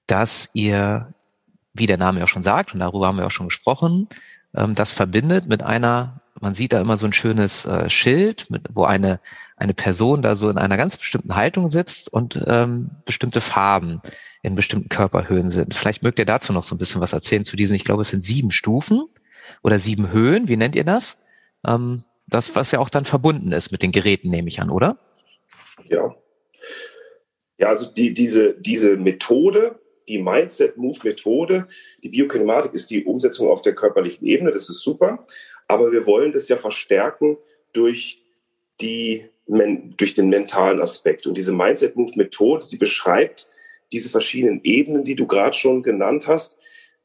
dass 0.07 0.49
ihr, 0.53 1.13
wie 1.73 1.85
der 1.85 1.97
Name 1.97 2.19
ja 2.19 2.27
schon 2.27 2.43
sagt, 2.43 2.73
und 2.73 2.79
darüber 2.79 3.07
haben 3.07 3.17
wir 3.17 3.27
auch 3.27 3.31
schon 3.31 3.49
gesprochen, 3.49 4.09
ähm, 4.55 4.73
das 4.73 4.91
verbindet 4.91 5.47
mit 5.47 5.61
einer, 5.61 6.21
man 6.41 6.55
sieht 6.55 6.73
da 6.73 6.81
immer 6.81 6.97
so 6.97 7.05
ein 7.05 7.13
schönes 7.13 7.65
äh, 7.65 7.89
Schild, 7.89 8.49
mit, 8.49 8.63
wo 8.73 8.85
eine, 8.85 9.19
eine 9.57 9.75
Person 9.75 10.23
da 10.23 10.35
so 10.35 10.49
in 10.49 10.57
einer 10.57 10.77
ganz 10.77 10.97
bestimmten 10.97 11.35
Haltung 11.35 11.69
sitzt 11.69 12.11
und 12.11 12.41
ähm, 12.47 12.89
bestimmte 13.05 13.41
Farben 13.41 14.01
in 14.41 14.55
bestimmten 14.55 14.89
Körperhöhen 14.89 15.49
sind. 15.49 15.75
Vielleicht 15.75 16.01
mögt 16.01 16.17
ihr 16.17 16.25
dazu 16.25 16.51
noch 16.51 16.63
so 16.63 16.73
ein 16.73 16.79
bisschen 16.79 17.01
was 17.01 17.13
erzählen 17.13 17.45
zu 17.45 17.55
diesen, 17.55 17.75
ich 17.75 17.83
glaube, 17.83 18.01
es 18.01 18.07
sind 18.07 18.23
sieben 18.23 18.51
Stufen. 18.51 19.03
Oder 19.63 19.79
sieben 19.79 20.11
Höhen, 20.11 20.47
wie 20.47 20.57
nennt 20.57 20.75
ihr 20.75 20.83
das? 20.83 21.17
Ähm, 21.65 22.03
das, 22.27 22.55
was 22.55 22.71
ja 22.71 22.79
auch 22.79 22.89
dann 22.89 23.05
verbunden 23.05 23.51
ist 23.51 23.71
mit 23.71 23.81
den 23.81 23.91
Geräten, 23.91 24.29
nehme 24.29 24.47
ich 24.47 24.61
an, 24.61 24.69
oder? 24.69 24.97
Ja. 25.87 26.15
Ja, 27.57 27.67
also 27.67 27.87
die, 27.87 28.13
diese, 28.13 28.53
diese 28.53 28.95
Methode, 28.95 29.79
die 30.07 30.19
Mindset-Move-Methode, 30.19 31.67
die 32.01 32.09
Biokinematik 32.09 32.73
ist 32.73 32.89
die 32.89 33.03
Umsetzung 33.03 33.49
auf 33.49 33.61
der 33.61 33.75
körperlichen 33.75 34.25
Ebene, 34.25 34.51
das 34.51 34.69
ist 34.69 34.81
super. 34.81 35.25
Aber 35.67 35.91
wir 35.91 36.05
wollen 36.05 36.31
das 36.31 36.47
ja 36.47 36.57
verstärken 36.57 37.37
durch 37.73 38.23
die 38.81 39.29
durch 39.49 40.13
den 40.13 40.29
mentalen 40.29 40.79
Aspekt. 40.79 41.25
Und 41.25 41.35
diese 41.35 41.51
Mindset-Move-Methode, 41.53 42.67
die 42.69 42.77
beschreibt 42.77 43.49
diese 43.91 44.09
verschiedenen 44.09 44.61
Ebenen, 44.63 45.03
die 45.03 45.15
du 45.15 45.25
gerade 45.25 45.55
schon 45.55 45.81
genannt 45.81 46.27
hast. 46.27 46.59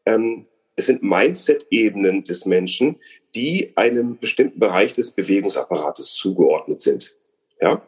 Ähm, 0.05 0.47
es 0.77 0.87
sind 0.87 1.03
Mindset-Ebenen 1.03 2.25
des 2.25 2.47
Menschen, 2.47 2.97
die 3.35 3.73
einem 3.77 4.19
bestimmten 4.19 4.61
Bereich 4.61 4.93
des 4.93 5.13
Bewegungsapparates 5.13 6.15
zugeordnet 6.15 6.81
sind. 6.81 7.17
Ja? 7.61 7.87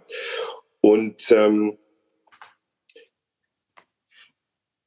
Und 0.80 1.30
ähm, 1.30 1.78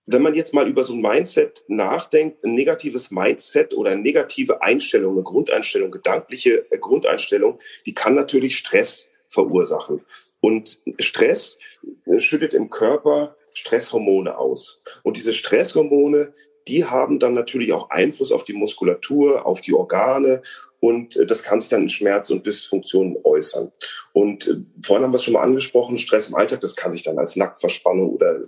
wenn 0.05 0.21
man 0.23 0.33
jetzt 0.33 0.53
mal 0.53 0.67
über 0.67 0.83
so 0.83 0.93
ein 0.93 1.01
Mindset 1.01 1.63
nachdenkt, 1.67 2.43
ein 2.43 2.55
negatives 2.55 3.11
Mindset 3.11 3.75
oder 3.75 3.91
eine 3.91 4.01
negative 4.01 4.61
Einstellung, 4.63 5.13
eine 5.13 5.23
Grundeinstellung, 5.23 5.91
gedankliche 5.91 6.65
Grundeinstellung, 6.79 7.59
die 7.85 7.93
kann 7.93 8.15
natürlich 8.15 8.57
Stress 8.57 9.17
verursachen. 9.27 10.03
Und 10.39 10.79
Stress 10.97 11.59
äh, 12.05 12.19
schüttet 12.19 12.53
im 12.53 12.69
Körper 12.69 13.35
Stresshormone 13.53 14.37
aus. 14.37 14.83
Und 15.03 15.17
diese 15.17 15.33
Stresshormone, 15.33 16.31
die 16.69 16.85
haben 16.85 17.19
dann 17.19 17.33
natürlich 17.33 17.73
auch 17.73 17.89
Einfluss 17.89 18.31
auf 18.31 18.43
die 18.43 18.53
Muskulatur, 18.53 19.45
auf 19.45 19.59
die 19.61 19.73
Organe 19.73 20.41
und 20.79 21.17
äh, 21.17 21.25
das 21.25 21.43
kann 21.43 21.59
sich 21.59 21.69
dann 21.69 21.83
in 21.83 21.89
Schmerz 21.89 22.29
und 22.29 22.45
Dysfunktionen 22.45 23.17
äußern. 23.23 23.71
Und 24.13 24.47
äh, 24.47 24.55
vorhin 24.85 25.03
haben 25.03 25.11
wir 25.11 25.17
es 25.17 25.23
schon 25.23 25.33
mal 25.33 25.43
angesprochen, 25.43 25.97
Stress 25.97 26.29
im 26.29 26.35
Alltag, 26.35 26.61
das 26.61 26.75
kann 26.75 26.91
sich 26.91 27.03
dann 27.03 27.17
als 27.17 27.35
Nacktverspannung 27.35 28.11
oder 28.11 28.39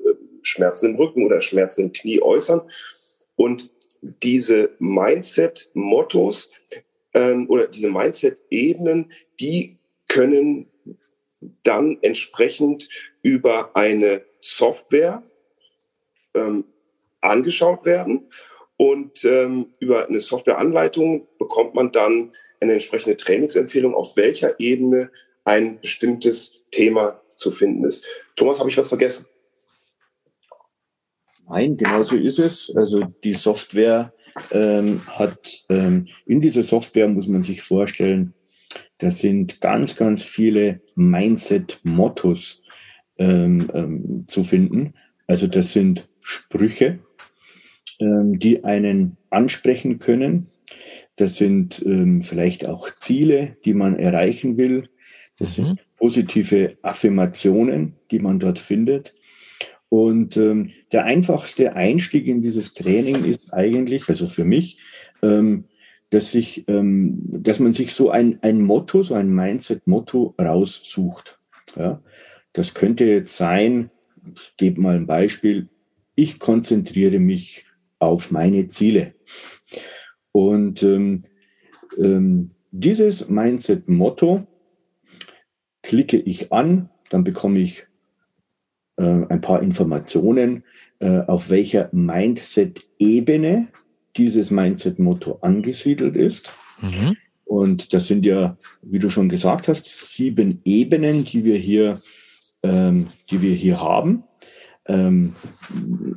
Schmerzen 0.44 0.92
im 0.92 0.96
Rücken 0.96 1.26
oder 1.26 1.42
Schmerzen 1.42 1.86
im 1.86 1.94
Knie 1.94 2.22
äußern. 2.22 2.62
Und 3.36 3.72
diese 4.02 4.70
Mindset-Mottos 4.80 6.52
ähm, 7.14 7.50
oder 7.50 7.68
diese 7.68 7.90
Mindset-Ebenen, 7.90 9.12
die 9.40 9.78
können 10.08 10.68
dann 11.64 11.98
entsprechend 12.02 12.88
über 13.24 13.76
eine 13.76 14.24
Software 14.42 15.24
ähm, 16.34 16.66
angeschaut 17.22 17.86
werden. 17.86 18.28
Und 18.78 19.24
ähm, 19.26 19.68
über 19.80 20.08
eine 20.08 20.20
Softwareanleitung 20.20 21.28
bekommt 21.38 21.76
man 21.76 21.92
dann 21.92 22.32
eine 22.60 22.74
entsprechende 22.74 23.16
Trainingsempfehlung, 23.16 23.94
auf 23.94 24.18
welcher 24.18 24.60
Ebene 24.60 25.12
ein 25.44 25.80
bestimmtes 25.80 26.66
Thema 26.72 27.22
zu 27.36 27.52
finden 27.52 27.86
ist. 27.86 28.06
Thomas, 28.36 28.60
habe 28.60 28.70
ich 28.70 28.78
was 28.78 28.90
vergessen? 28.90 29.28
Nein, 31.48 31.78
genau 31.78 32.04
so 32.04 32.16
ist 32.16 32.40
es. 32.40 32.74
Also 32.76 33.04
die 33.24 33.34
Software 33.34 34.14
ähm, 34.52 35.06
hat, 35.08 35.66
ähm, 35.70 36.08
in 36.26 36.40
dieser 36.40 36.64
Software 36.64 37.08
muss 37.08 37.28
man 37.28 37.44
sich 37.44 37.62
vorstellen, 37.62 38.34
da 39.00 39.12
sind 39.12 39.60
ganz, 39.62 39.96
ganz 39.96 40.24
viele 40.24 40.82
Mindset-Mottos 40.96 42.64
ähm, 43.18 43.70
ähm, 43.74 44.26
zu 44.28 44.44
finden. 44.44 44.94
Also 45.28 45.48
das 45.48 45.74
sind 45.74 46.08
Sprüche, 46.22 47.00
ähm, 48.02 48.40
die 48.40 48.64
einen 48.64 49.18
ansprechen 49.30 50.00
können. 50.00 50.48
Das 51.16 51.36
sind 51.36 51.84
ähm, 51.86 52.22
vielleicht 52.22 52.66
auch 52.66 52.90
Ziele, 53.00 53.58
die 53.64 53.74
man 53.74 53.98
erreichen 53.98 54.58
will. 54.58 54.90
Das 55.38 55.58
mhm. 55.58 55.64
sind 55.64 55.80
positive 55.98 56.78
Affirmationen, 56.82 57.94
die 58.10 58.20
man 58.20 58.40
dort 58.40 58.60
findet. 58.60 59.14
Und 59.90 60.38
ähm, 60.38 60.72
der 60.92 61.06
einfachste 61.06 61.76
Einstieg 61.76 62.26
in 62.28 62.42
dieses 62.42 62.74
Training 62.74 63.26
ist 63.26 63.54
eigentlich, 63.54 64.08
also 64.08 64.26
für 64.26 64.46
mich, 64.46 64.80
ähm, 65.22 65.66
dass, 66.10 66.32
sich, 66.32 66.66
ähm, 66.68 67.20
dass 67.30 67.60
man 67.60 67.74
sich 67.74 67.94
so 67.94 68.10
ein, 68.10 68.40
ein 68.42 68.62
Motto, 68.62 69.04
so 69.04 69.16
ein 69.16 69.34
Mindset-Motto 69.34 70.36
raussucht. 70.40 71.40
Ja? 71.76 72.02
Das 72.54 72.74
könnte 72.74 73.06
jetzt 73.06 73.36
sein, 73.36 73.92
ich 74.36 74.54
gebe 74.58 74.82
mal 74.82 74.96
ein 74.96 75.08
Beispiel, 75.08 75.68
ich 76.16 76.40
konzentriere 76.40 77.20
mich 77.20 77.66
auf 78.02 78.32
meine 78.32 78.70
Ziele. 78.70 79.14
Und 80.32 80.84
ähm, 80.84 81.24
ähm, 81.98 82.52
dieses 82.72 83.30
Mindset-Motto 83.30 84.48
klicke 85.84 86.18
ich 86.18 86.52
an, 86.52 86.90
dann 87.10 87.24
bekomme 87.24 87.60
ich 87.60 87.86
äh, 88.98 89.04
ein 89.04 89.42
paar 89.42 89.62
Informationen, 89.62 90.64
äh, 91.00 91.20
auf 91.20 91.50
welcher 91.50 91.90
Mindset-Ebene 91.92 93.68
dieses 94.18 94.52
Mindset-Motto 94.52 95.40
angesiedelt 95.42 96.16
ist. 96.16 96.54
Mhm. 96.82 97.18
Und 97.44 97.94
das 97.94 98.08
sind 98.08 98.26
ja, 98.26 98.58
wie 98.82 99.00
du 99.00 99.10
schon 99.10 99.28
gesagt 99.28 99.68
hast, 99.68 99.86
sieben 100.14 100.62
Ebenen, 100.64 101.26
die 101.26 101.44
wir 101.44 101.58
hier, 101.58 102.00
ähm, 102.64 103.10
die 103.30 103.42
wir 103.42 103.54
hier 103.54 103.82
haben. 103.82 104.24
Ähm, 104.88 105.36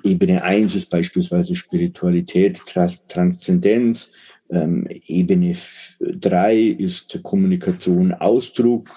Ebene 0.02 0.42
eins 0.42 0.74
ist 0.74 0.90
beispielsweise 0.90 1.54
Spiritualität, 1.54 2.60
Trans 2.66 3.02
Transzendenz. 3.08 4.12
Ähm, 4.50 4.86
Ebene 5.06 5.54
drei 6.00 6.58
ist 6.58 7.18
Kommunikation, 7.22 8.12
Ausdruck. 8.12 8.90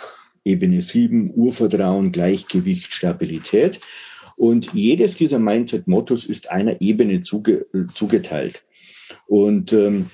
Ebene 0.44 0.82
sieben 0.82 1.32
Urvertrauen, 1.36 2.14
Gleichgewicht, 2.14 2.94
Stabilität. 2.94 3.82
Und 4.38 4.74
jedes 4.74 5.16
dieser 5.16 5.40
Mindset-Mottos 5.40 6.26
ist 6.26 6.50
einer 6.52 6.80
Ebene 6.80 7.22
zuge 7.22 7.66
zugeteilt. 7.94 8.64
Und 9.28 9.74
ähm, 9.74 10.10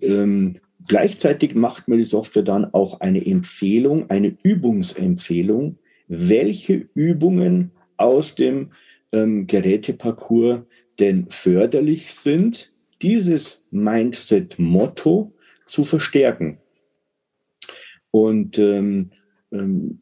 ähm, 0.00 0.58
gleichzeitig 0.86 1.54
macht 1.54 1.88
mir 1.88 1.96
die 1.96 2.04
Software 2.04 2.42
dann 2.42 2.72
auch 2.72 3.00
eine 3.00 3.24
Empfehlung, 3.24 4.10
eine 4.10 4.36
Übungsempfehlung, 4.42 5.78
welche 6.06 6.88
Übungen 6.94 7.72
aus 7.96 8.34
dem 8.34 8.70
ähm, 9.12 9.46
Geräteparcours 9.46 10.62
denn 10.98 11.26
förderlich 11.28 12.14
sind, 12.14 12.72
dieses 13.00 13.66
Mindset-Motto 13.70 15.32
zu 15.66 15.84
verstärken. 15.84 16.58
Und 18.10 18.58
ähm, 18.58 19.10
ähm, 19.50 19.98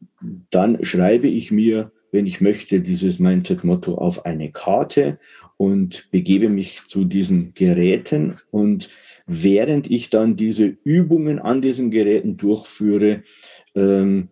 dann 0.49 0.83
schreibe 0.83 1.27
ich 1.27 1.51
mir, 1.51 1.91
wenn 2.11 2.25
ich 2.25 2.41
möchte, 2.41 2.81
dieses 2.81 3.19
Mindset-Motto 3.19 3.95
auf 3.95 4.25
eine 4.25 4.51
Karte 4.51 5.17
und 5.57 6.09
begebe 6.11 6.49
mich 6.49 6.81
zu 6.87 7.05
diesen 7.05 7.53
Geräten. 7.53 8.39
Und 8.51 8.89
während 9.25 9.89
ich 9.89 10.09
dann 10.09 10.35
diese 10.35 10.65
Übungen 10.83 11.39
an 11.39 11.61
diesen 11.61 11.89
Geräten 11.89 12.37
durchführe, 12.37 13.23
ähm, 13.75 14.29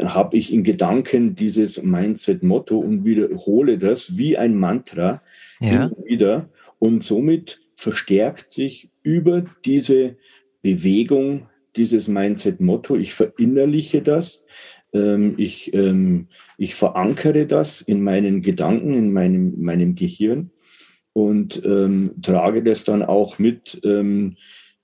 habe 0.00 0.36
ich 0.36 0.52
in 0.52 0.64
Gedanken 0.64 1.34
dieses 1.34 1.82
Mindset-Motto 1.82 2.78
und 2.78 3.04
wiederhole 3.04 3.78
das 3.78 4.16
wie 4.16 4.36
ein 4.36 4.54
Mantra 4.54 5.22
ja. 5.60 5.90
wieder. 6.04 6.48
Und 6.78 7.04
somit 7.04 7.60
verstärkt 7.74 8.52
sich 8.52 8.90
über 9.02 9.44
diese 9.64 10.16
Bewegung 10.62 11.48
dieses 11.76 12.08
Mindset-Motto. 12.08 12.96
Ich 12.96 13.14
verinnerliche 13.14 14.02
das 14.02 14.44
ähm, 14.92 15.34
ich, 15.36 15.74
ähm, 15.74 16.28
ich 16.56 16.74
verankere 16.74 17.46
das 17.46 17.80
in 17.80 18.02
meinen 18.02 18.42
Gedanken, 18.42 18.94
in 18.94 19.12
meinem, 19.12 19.60
meinem 19.60 19.94
Gehirn 19.94 20.50
und 21.12 21.62
ähm, 21.64 22.12
trage 22.22 22.62
das 22.62 22.84
dann 22.84 23.02
auch 23.02 23.38
mit 23.38 23.80
ähm, 23.84 24.36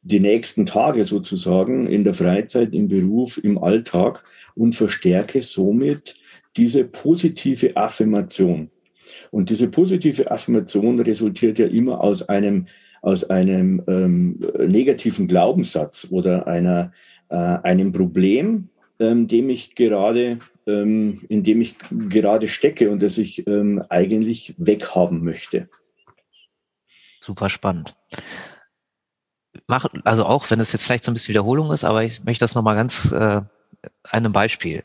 die 0.04 0.20
nächsten 0.20 0.66
Tage 0.66 1.04
sozusagen 1.04 1.86
in 1.86 2.04
der 2.04 2.14
Freizeit, 2.14 2.74
im 2.74 2.88
Beruf, 2.88 3.42
im 3.42 3.58
Alltag 3.58 4.22
und 4.54 4.74
verstärke 4.74 5.42
somit 5.42 6.14
diese 6.56 6.84
positive 6.84 7.76
Affirmation. 7.76 8.70
Und 9.30 9.50
diese 9.50 9.68
positive 9.68 10.30
Affirmation 10.30 11.00
resultiert 11.00 11.58
ja 11.58 11.66
immer 11.66 12.00
aus 12.00 12.28
einem, 12.28 12.66
aus 13.02 13.28
einem 13.28 13.82
ähm, 13.86 14.38
negativen 14.66 15.26
Glaubenssatz 15.26 16.08
oder 16.10 16.46
einer, 16.46 16.92
äh, 17.30 17.36
einem 17.36 17.92
Problem, 17.92 18.68
ähm, 19.00 19.26
dem 19.26 19.50
ich 19.50 19.74
gerade, 19.74 20.38
ähm, 20.66 21.22
in 21.28 21.42
dem 21.42 21.60
ich 21.62 21.76
gerade 22.08 22.46
stecke 22.46 22.90
und 22.90 23.02
das 23.02 23.18
ich 23.18 23.46
ähm, 23.46 23.82
eigentlich 23.88 24.54
weghaben 24.58 25.24
möchte. 25.24 25.68
Super 27.20 27.48
spannend. 27.48 27.96
Mach, 29.66 29.86
also 30.04 30.26
auch 30.26 30.50
wenn 30.50 30.60
es 30.60 30.72
jetzt 30.72 30.84
vielleicht 30.84 31.04
so 31.04 31.10
ein 31.10 31.14
bisschen 31.14 31.32
Wiederholung 31.32 31.72
ist, 31.72 31.84
aber 31.84 32.04
ich 32.04 32.22
möchte 32.24 32.44
das 32.44 32.54
nochmal 32.54 32.76
ganz 32.76 33.10
äh, 33.12 33.40
einem 34.10 34.32
Beispiel 34.32 34.84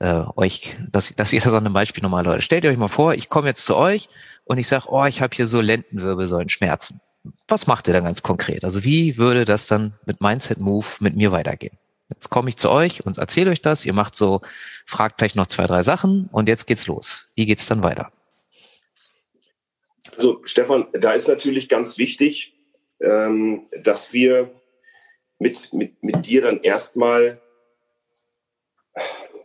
äh, 0.00 0.24
euch, 0.36 0.76
dass, 0.90 1.14
dass 1.14 1.32
ihr 1.32 1.40
das 1.40 1.52
an 1.52 1.64
einem 1.64 1.72
Beispiel 1.72 2.02
nochmal 2.02 2.24
Leute. 2.24 2.42
Stellt 2.42 2.64
ihr 2.64 2.70
euch 2.70 2.76
mal 2.76 2.88
vor, 2.88 3.14
ich 3.14 3.28
komme 3.28 3.48
jetzt 3.48 3.64
zu 3.64 3.76
euch 3.76 4.08
und 4.44 4.58
ich 4.58 4.68
sage, 4.68 4.86
oh, 4.88 5.04
ich 5.06 5.22
habe 5.22 5.34
hier 5.34 5.46
so 5.46 5.60
Lendenwirbelsäulenschmerzen. 5.60 7.00
was 7.48 7.66
macht 7.66 7.88
ihr 7.88 7.94
dann 7.94 8.04
ganz 8.04 8.22
konkret? 8.22 8.64
Also 8.64 8.84
wie 8.84 9.16
würde 9.16 9.44
das 9.44 9.66
dann 9.66 9.94
mit 10.06 10.20
Mindset 10.20 10.60
Move 10.60 10.86
mit 11.00 11.16
mir 11.16 11.32
weitergehen? 11.32 11.76
Jetzt 12.10 12.30
komme 12.30 12.48
ich 12.48 12.56
zu 12.56 12.70
euch 12.70 13.04
und 13.04 13.18
erzähle 13.18 13.50
euch 13.50 13.60
das. 13.60 13.84
Ihr 13.84 13.92
macht 13.92 14.14
so, 14.16 14.40
fragt 14.86 15.18
vielleicht 15.18 15.36
noch 15.36 15.46
zwei, 15.46 15.66
drei 15.66 15.82
Sachen 15.82 16.28
und 16.32 16.48
jetzt 16.48 16.66
geht's 16.66 16.86
los. 16.86 17.24
Wie 17.34 17.44
geht's 17.44 17.66
dann 17.66 17.82
weiter? 17.82 18.10
Also 20.12 20.40
Stefan, 20.44 20.86
da 20.92 21.12
ist 21.12 21.28
natürlich 21.28 21.68
ganz 21.68 21.98
wichtig, 21.98 22.57
ähm, 23.00 23.66
dass 23.82 24.12
wir 24.12 24.50
mit, 25.38 25.72
mit, 25.72 26.02
mit 26.02 26.26
dir 26.26 26.42
dann 26.42 26.60
erstmal 26.62 27.40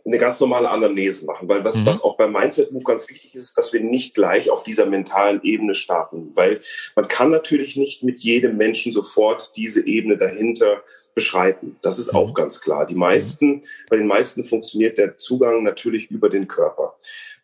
eine 0.06 0.18
ganz 0.18 0.38
normale 0.38 0.68
Anamnese 0.68 1.24
machen, 1.24 1.48
weil 1.48 1.64
was, 1.64 1.76
mhm. 1.76 1.86
was 1.86 2.02
auch 2.02 2.16
beim 2.16 2.32
Mindset 2.32 2.72
Move 2.72 2.84
ganz 2.84 3.08
wichtig 3.08 3.34
ist, 3.34 3.56
dass 3.56 3.72
wir 3.72 3.80
nicht 3.80 4.14
gleich 4.14 4.50
auf 4.50 4.62
dieser 4.62 4.84
mentalen 4.84 5.40
Ebene 5.42 5.74
starten, 5.74 6.30
weil 6.36 6.60
man 6.94 7.08
kann 7.08 7.30
natürlich 7.30 7.76
nicht 7.76 8.02
mit 8.02 8.20
jedem 8.20 8.58
Menschen 8.58 8.92
sofort 8.92 9.56
diese 9.56 9.86
Ebene 9.86 10.18
dahinter 10.18 10.82
beschreiten. 11.14 11.76
Das 11.80 11.98
ist 11.98 12.12
mhm. 12.12 12.18
auch 12.18 12.34
ganz 12.34 12.60
klar. 12.60 12.84
Die 12.84 12.94
meisten, 12.94 13.62
bei 13.88 13.96
den 13.96 14.06
meisten 14.06 14.44
funktioniert 14.44 14.98
der 14.98 15.16
Zugang 15.16 15.62
natürlich 15.62 16.10
über 16.10 16.28
den 16.28 16.48
Körper, 16.48 16.96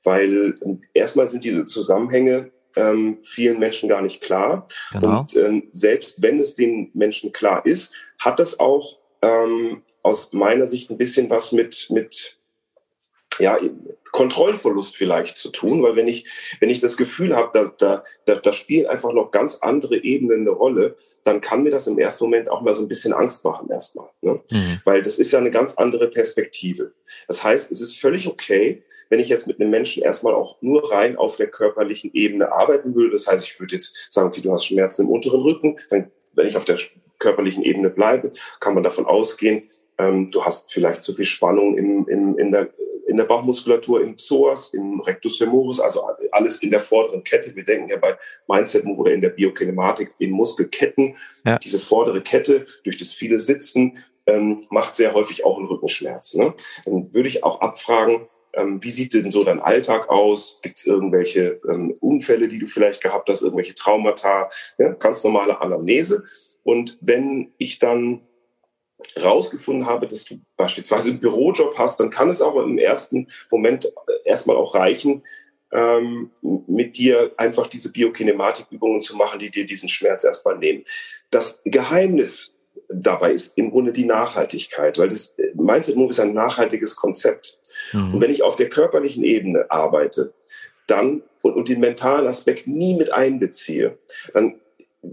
weil 0.04 0.58
ähm, 0.62 0.80
erstmal 0.92 1.28
sind 1.28 1.44
diese 1.44 1.64
Zusammenhänge 1.64 2.50
ähm, 2.76 3.18
vielen 3.22 3.58
Menschen 3.58 3.88
gar 3.88 4.02
nicht 4.02 4.20
klar. 4.20 4.68
Genau. 4.92 5.20
Und 5.20 5.36
ähm, 5.36 5.68
selbst 5.72 6.22
wenn 6.22 6.38
es 6.38 6.54
den 6.54 6.90
Menschen 6.94 7.32
klar 7.32 7.64
ist, 7.64 7.94
hat 8.18 8.38
das 8.38 8.60
auch 8.60 8.98
ähm, 9.22 9.82
aus 10.02 10.32
meiner 10.32 10.66
Sicht 10.66 10.90
ein 10.90 10.98
bisschen 10.98 11.30
was 11.30 11.52
mit, 11.52 11.88
mit 11.90 12.38
ja, 13.38 13.58
Kontrollverlust 14.12 14.96
vielleicht 14.96 15.36
zu 15.36 15.50
tun, 15.50 15.82
weil 15.82 15.96
wenn 15.96 16.08
ich, 16.08 16.26
wenn 16.60 16.68
ich 16.68 16.80
das 16.80 16.96
Gefühl 16.96 17.36
habe, 17.36 17.50
dass 17.52 17.76
da, 17.76 18.04
da, 18.24 18.34
da 18.34 18.52
spielen 18.52 18.86
einfach 18.86 19.12
noch 19.12 19.30
ganz 19.30 19.56
andere 19.56 20.02
Ebenen 20.02 20.40
eine 20.40 20.50
Rolle, 20.50 20.96
dann 21.24 21.40
kann 21.40 21.62
mir 21.62 21.70
das 21.70 21.86
im 21.86 21.98
ersten 21.98 22.24
Moment 22.24 22.50
auch 22.50 22.60
mal 22.60 22.74
so 22.74 22.82
ein 22.82 22.88
bisschen 22.88 23.12
Angst 23.12 23.44
machen 23.44 23.70
erstmal. 23.70 24.08
Ne? 24.20 24.40
Mhm. 24.50 24.80
Weil 24.84 25.02
das 25.02 25.18
ist 25.18 25.30
ja 25.32 25.38
eine 25.38 25.50
ganz 25.50 25.74
andere 25.74 26.08
Perspektive. 26.08 26.92
Das 27.28 27.42
heißt, 27.42 27.70
es 27.70 27.80
ist 27.80 27.98
völlig 27.98 28.26
okay, 28.26 28.82
wenn 29.10 29.20
ich 29.20 29.28
jetzt 29.28 29.46
mit 29.46 29.60
einem 29.60 29.70
Menschen 29.70 30.02
erstmal 30.02 30.34
auch 30.34 30.56
nur 30.62 30.90
rein 30.90 31.16
auf 31.16 31.36
der 31.36 31.48
körperlichen 31.48 32.10
Ebene 32.14 32.52
arbeiten 32.52 32.94
würde. 32.94 33.10
Das 33.10 33.26
heißt, 33.26 33.46
ich 33.46 33.60
würde 33.60 33.74
jetzt 33.74 34.10
sagen, 34.10 34.28
okay, 34.28 34.40
du 34.40 34.52
hast 34.52 34.64
Schmerzen 34.64 35.02
im 35.02 35.10
unteren 35.10 35.42
Rücken, 35.42 35.78
dann, 35.90 36.10
wenn 36.32 36.46
ich 36.46 36.56
auf 36.56 36.64
der 36.64 36.78
körperlichen 37.18 37.62
Ebene 37.62 37.90
bleibe, 37.90 38.32
kann 38.60 38.74
man 38.74 38.84
davon 38.84 39.04
ausgehen, 39.04 39.68
ähm, 39.98 40.30
du 40.30 40.44
hast 40.44 40.72
vielleicht 40.72 41.04
zu 41.04 41.12
viel 41.12 41.24
Spannung 41.24 41.76
im, 41.76 42.08
im, 42.08 42.38
in, 42.38 42.52
der, 42.52 42.70
in 43.06 43.16
der 43.16 43.24
Bauchmuskulatur, 43.24 44.00
im 44.00 44.14
Psoas, 44.14 44.72
im 44.72 45.00
Rectus 45.00 45.38
femoris, 45.38 45.80
also 45.80 46.08
alles 46.30 46.62
in 46.62 46.70
der 46.70 46.80
vorderen 46.80 47.22
Kette. 47.24 47.54
Wir 47.54 47.64
denken 47.64 47.88
ja 47.88 47.96
bei 47.96 48.16
Mindset 48.48 48.86
oder 48.86 49.12
in 49.12 49.20
der 49.20 49.30
Biokinematik 49.30 50.14
in 50.18 50.30
Muskelketten. 50.30 51.16
Ja. 51.44 51.58
Diese 51.58 51.80
vordere 51.80 52.22
Kette 52.22 52.64
durch 52.84 52.96
das 52.96 53.12
viele 53.12 53.38
Sitzen 53.38 53.98
ähm, 54.26 54.56
macht 54.70 54.96
sehr 54.96 55.12
häufig 55.12 55.44
auch 55.44 55.58
einen 55.58 55.66
Rückenschmerz. 55.66 56.34
Ne? 56.34 56.54
Dann 56.84 57.12
würde 57.12 57.28
ich 57.28 57.44
auch 57.44 57.60
abfragen, 57.60 58.28
ähm, 58.54 58.82
wie 58.82 58.90
sieht 58.90 59.14
denn 59.14 59.32
so 59.32 59.44
dein 59.44 59.60
Alltag 59.60 60.08
aus? 60.08 60.60
Gibt 60.62 60.78
es 60.78 60.86
irgendwelche 60.86 61.60
ähm, 61.68 61.94
Unfälle, 62.00 62.48
die 62.48 62.58
du 62.58 62.66
vielleicht 62.66 63.02
gehabt 63.02 63.28
hast, 63.28 63.42
irgendwelche 63.42 63.74
Traumata? 63.74 64.48
Ja, 64.78 64.90
ganz 64.92 65.22
normale 65.24 65.60
Anamnese. 65.60 66.24
Und 66.62 66.98
wenn 67.00 67.52
ich 67.58 67.78
dann 67.78 68.22
rausgefunden 69.22 69.86
habe, 69.86 70.06
dass 70.06 70.24
du 70.24 70.40
beispielsweise 70.56 71.10
einen 71.10 71.20
Bürojob 71.20 71.78
hast, 71.78 72.00
dann 72.00 72.10
kann 72.10 72.28
es 72.28 72.42
auch 72.42 72.56
im 72.56 72.78
ersten 72.78 73.28
Moment 73.50 73.86
äh, 73.86 73.90
erstmal 74.24 74.56
auch 74.56 74.74
reichen, 74.74 75.22
ähm, 75.72 76.30
mit 76.66 76.96
dir 76.98 77.32
einfach 77.36 77.66
diese 77.68 77.92
Biokinematikübungen 77.92 79.00
zu 79.00 79.16
machen, 79.16 79.38
die 79.38 79.50
dir 79.50 79.64
diesen 79.64 79.88
Schmerz 79.88 80.24
erstmal 80.24 80.58
nehmen. 80.58 80.84
Das 81.30 81.62
Geheimnis 81.64 82.59
dabei 82.92 83.32
ist 83.32 83.56
im 83.56 83.70
Grunde 83.70 83.92
die 83.92 84.04
Nachhaltigkeit, 84.04 84.98
weil 84.98 85.08
das 85.08 85.38
äh, 85.38 85.52
Mindset 85.54 85.96
Move 85.96 86.10
ist 86.10 86.20
ein 86.20 86.34
nachhaltiges 86.34 86.96
Konzept. 86.96 87.58
Mhm. 87.92 88.14
Und 88.14 88.20
wenn 88.20 88.30
ich 88.30 88.42
auf 88.42 88.56
der 88.56 88.68
körperlichen 88.68 89.24
Ebene 89.24 89.70
arbeite, 89.70 90.34
dann 90.86 91.22
und, 91.42 91.54
und 91.54 91.68
den 91.68 91.80
mentalen 91.80 92.26
Aspekt 92.26 92.66
nie 92.66 92.96
mit 92.96 93.12
einbeziehe, 93.12 93.98
dann 94.34 94.60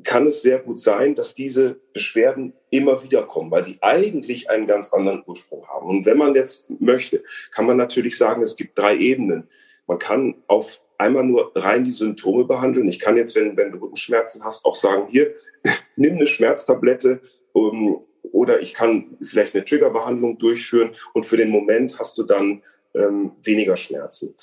kann 0.04 0.26
es 0.26 0.42
sehr 0.42 0.60
gut 0.60 0.80
sein, 0.80 1.16
dass 1.16 1.34
diese 1.34 1.80
Beschwerden 1.94 2.54
immer 2.70 3.04
wieder 3.04 3.24
kommen, 3.24 3.52
weil 3.52 3.64
sie 3.64 3.78
eigentlich 3.80 4.50
einen 4.50 4.68
ganz 4.68 4.92
anderen 4.92 5.24
Ursprung 5.26 5.66
haben. 5.68 5.88
Und 5.88 6.06
wenn 6.06 6.18
man 6.18 6.36
jetzt 6.36 6.70
möchte, 6.82 7.24
kann 7.52 7.66
man 7.66 7.78
natürlich 7.78 8.18
sagen, 8.18 8.42
es 8.42 8.58
gibt 8.58 8.78
drei 8.78 8.98
Ebenen. 8.98 9.48
Man 9.86 9.98
kann 9.98 10.36
auf 10.48 10.82
einmal 10.98 11.24
nur 11.24 11.54
rein 11.56 11.86
die 11.86 11.92
Symptome 11.92 12.44
behandeln. 12.44 12.90
Ich 12.90 13.00
kann 13.00 13.16
jetzt, 13.16 13.36
wenn, 13.36 13.56
wenn 13.56 13.72
du 13.72 13.78
Rückenschmerzen 13.78 14.44
hast, 14.44 14.66
auch 14.66 14.76
sagen, 14.76 15.08
hier, 15.10 15.34
nimm 15.98 16.16
eine 16.16 16.28
Schmerztablette 16.28 17.22
um, 17.54 17.98
oder 18.32 18.62
ich 18.62 18.74
kann 18.74 19.18
vielleicht 19.22 19.56
eine 19.56 19.66
Triggerbehandlung 19.66 20.38
durchführen 20.38 20.92
und 21.14 21.26
für 21.26 21.38
den 21.38 21.50
Moment 21.50 22.00
hast 22.00 22.18
du 22.18 22.24
dann 22.24 22.64
ähm, 22.96 23.32
weniger 23.44 23.76
Schmerzen. 23.76 24.36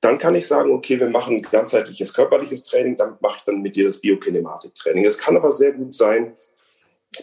Dann 0.00 0.18
kann 0.18 0.34
ich 0.34 0.46
sagen, 0.46 0.70
okay, 0.70 1.00
wir 1.00 1.08
machen 1.08 1.40
ganzheitliches 1.40 2.12
körperliches 2.12 2.64
Training, 2.64 2.96
dann 2.96 3.16
mache 3.20 3.38
ich 3.38 3.44
dann 3.44 3.62
mit 3.62 3.76
dir 3.76 3.84
das 3.84 4.00
Biokinematik-Training. 4.00 5.04
Es 5.04 5.18
kann 5.18 5.36
aber 5.36 5.50
sehr 5.50 5.72
gut 5.72 5.94
sein, 5.94 6.36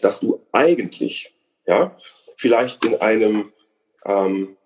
dass 0.00 0.20
du 0.20 0.44
eigentlich, 0.50 1.34
ja, 1.66 1.96
vielleicht 2.36 2.84
in 2.84 3.00
einem, 3.00 3.52
ähm, 4.04 4.56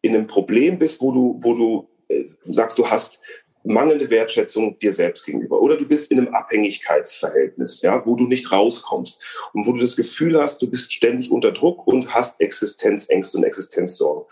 in 0.00 0.14
einem 0.14 0.26
Problem 0.26 0.78
bist, 0.78 1.00
wo 1.02 1.12
du, 1.12 1.38
wo 1.42 1.54
du 1.54 1.88
äh, 2.08 2.24
sagst, 2.46 2.78
du 2.78 2.88
hast 2.88 3.20
mangelnde 3.64 4.10
Wertschätzung 4.10 4.78
dir 4.78 4.92
selbst 4.92 5.24
gegenüber 5.24 5.60
oder 5.60 5.76
du 5.76 5.86
bist 5.86 6.10
in 6.10 6.18
einem 6.18 6.34
Abhängigkeitsverhältnis, 6.34 7.82
ja, 7.82 8.04
wo 8.04 8.16
du 8.16 8.26
nicht 8.26 8.50
rauskommst 8.50 9.22
und 9.52 9.66
wo 9.66 9.72
du 9.72 9.80
das 9.80 9.96
Gefühl 9.96 10.40
hast, 10.40 10.62
du 10.62 10.70
bist 10.70 10.92
ständig 10.92 11.30
unter 11.30 11.52
Druck 11.52 11.86
und 11.86 12.14
hast 12.14 12.40
Existenzängste 12.40 13.38
und 13.38 13.44
Existenzsorgen. 13.44 14.24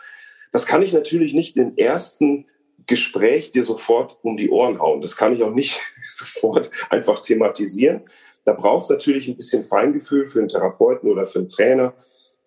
Das 0.53 0.67
kann 0.67 0.83
ich 0.83 0.93
natürlich 0.93 1.33
nicht 1.33 1.57
in 1.57 1.65
den 1.65 1.79
ersten 1.79 2.47
Gespräch 2.87 3.53
dir 3.53 3.63
sofort 3.63 4.19
um 4.23 4.37
die 4.37 4.51
Ohren 4.51 4.81
hauen. 4.81 5.01
Das 5.01 5.17
kann 5.17 5.35
ich 5.35 5.43
auch 5.43 5.55
nicht 5.55 5.81
sofort 6.13 6.71
einfach 6.91 7.21
thematisieren. 7.21 8.03
Da 8.45 8.55
braucht 8.55 8.85
es 8.85 8.91
natürlich 8.91 9.29
ein 9.29 9.37
bisschen 9.37 9.65
Feingefühl 9.65 10.27
für 10.27 10.41
einen 10.41 10.49
Therapeuten 10.49 11.09
oder 11.09 11.27
für 11.27 11.41
einen 11.41 11.49
Trainer, 11.49 11.95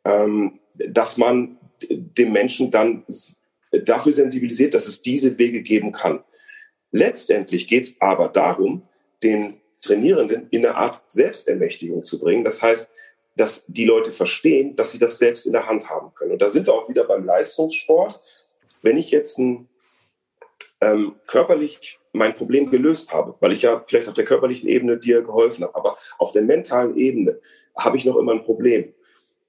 ähm, 0.03 0.51
dass 0.89 1.17
man 1.17 1.57
dem 1.89 2.33
Menschen 2.33 2.71
dann 2.71 3.05
dafür 3.85 4.13
sensibilisiert, 4.13 4.73
dass 4.73 4.87
es 4.87 5.01
diese 5.01 5.37
Wege 5.37 5.61
geben 5.61 5.91
kann. 5.91 6.23
Letztendlich 6.93 7.67
geht 7.67 7.83
es 7.83 7.99
aber 7.99 8.29
darum, 8.29 8.87
den 9.23 9.59
Trainierenden 9.81 10.47
in 10.51 10.63
eine 10.63 10.75
Art 10.75 11.01
Selbstermächtigung 11.07 12.03
zu 12.03 12.19
bringen. 12.19 12.43
Das 12.43 12.61
heißt, 12.61 12.91
dass 13.35 13.65
die 13.65 13.85
Leute 13.85 14.11
verstehen, 14.11 14.75
dass 14.75 14.91
sie 14.91 14.99
das 14.99 15.17
selbst 15.17 15.47
in 15.47 15.53
der 15.53 15.65
Hand 15.65 15.89
haben 15.89 16.13
können. 16.13 16.33
Und 16.33 16.41
da 16.41 16.49
sind 16.49 16.67
wir 16.67 16.73
auch 16.73 16.87
wieder 16.87 17.03
beim 17.03 17.25
Leistungssport. 17.25 18.21
Wenn 18.83 18.97
ich 18.97 19.09
jetzt 19.09 19.39
ein 19.39 19.67
ähm, 20.81 21.15
körperlich 21.25 21.99
mein 22.11 22.35
Problem 22.35 22.69
gelöst 22.69 23.11
habe, 23.11 23.33
weil 23.39 23.53
ich 23.53 23.63
ja 23.63 23.83
vielleicht 23.87 24.07
auf 24.07 24.13
der 24.13 24.25
körperlichen 24.25 24.69
Ebene 24.69 24.97
dir 24.97 25.23
geholfen 25.23 25.63
habe, 25.63 25.75
aber 25.75 25.97
auf 26.19 26.31
der 26.31 26.43
mentalen 26.43 26.95
Ebene 26.95 27.39
habe 27.75 27.97
ich 27.97 28.05
noch 28.05 28.17
immer 28.17 28.33
ein 28.33 28.43
Problem. 28.43 28.93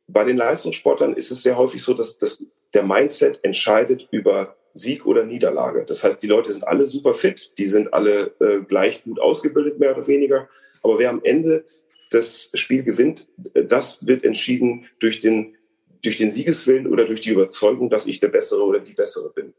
Bei 0.07 0.25
den 0.25 0.39
Leistungssportlern 0.39 1.15
ist 1.15 1.31
es 1.31 1.43
sehr 1.43 1.59
häufig 1.59 1.83
so, 1.83 1.93
dass, 1.93 2.17
dass 2.17 2.43
der 2.73 2.85
Mindset 2.85 3.41
entscheidet 3.43 4.09
über 4.11 4.57
Sieg 4.75 5.07
oder 5.07 5.25
Niederlage. 5.25 5.85
Das 5.87 6.03
heißt, 6.03 6.23
die 6.23 6.27
Leute 6.27 6.53
sind 6.53 6.67
alle 6.67 6.85
super 6.85 7.15
fit, 7.15 7.53
die 7.59 7.67
sind 7.67 7.95
alle 7.95 8.35
äh, 8.41 8.61
gleich 8.67 9.05
gut 9.05 9.21
ausgebildet, 9.21 9.79
mehr 9.79 9.97
oder 9.97 10.07
weniger. 10.07 10.49
Aber 10.83 10.99
wer 10.99 11.11
am 11.11 11.23
Ende 11.23 11.65
das 12.11 12.51
Spiel 12.55 12.83
gewinnt, 12.83 13.29
das 13.55 14.07
wird 14.07 14.25
entschieden 14.25 14.87
durch 14.99 15.21
den, 15.21 15.57
durch 16.03 16.17
den 16.17 16.31
Siegeswillen 16.31 16.87
oder 16.87 17.05
durch 17.05 17.21
die 17.21 17.31
Überzeugung, 17.31 17.89
dass 17.89 18.07
ich 18.07 18.21
der 18.21 18.29
Bessere 18.29 18.65
oder 18.65 18.81
die 18.81 18.93
Bessere 18.93 19.33
bin. 19.33 19.55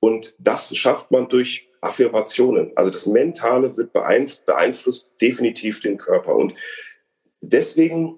Und 0.00 0.34
das 0.38 0.74
schafft 0.76 1.10
man 1.10 1.28
durch 1.28 1.68
Affirmationen. 1.80 2.72
Also 2.76 2.90
das 2.90 3.06
Mentale 3.06 3.76
wird 3.76 3.92
beeinflusst 3.92 5.20
definitiv 5.20 5.80
den 5.80 5.98
Körper. 5.98 6.34
Und 6.34 6.54
deswegen 7.40 8.16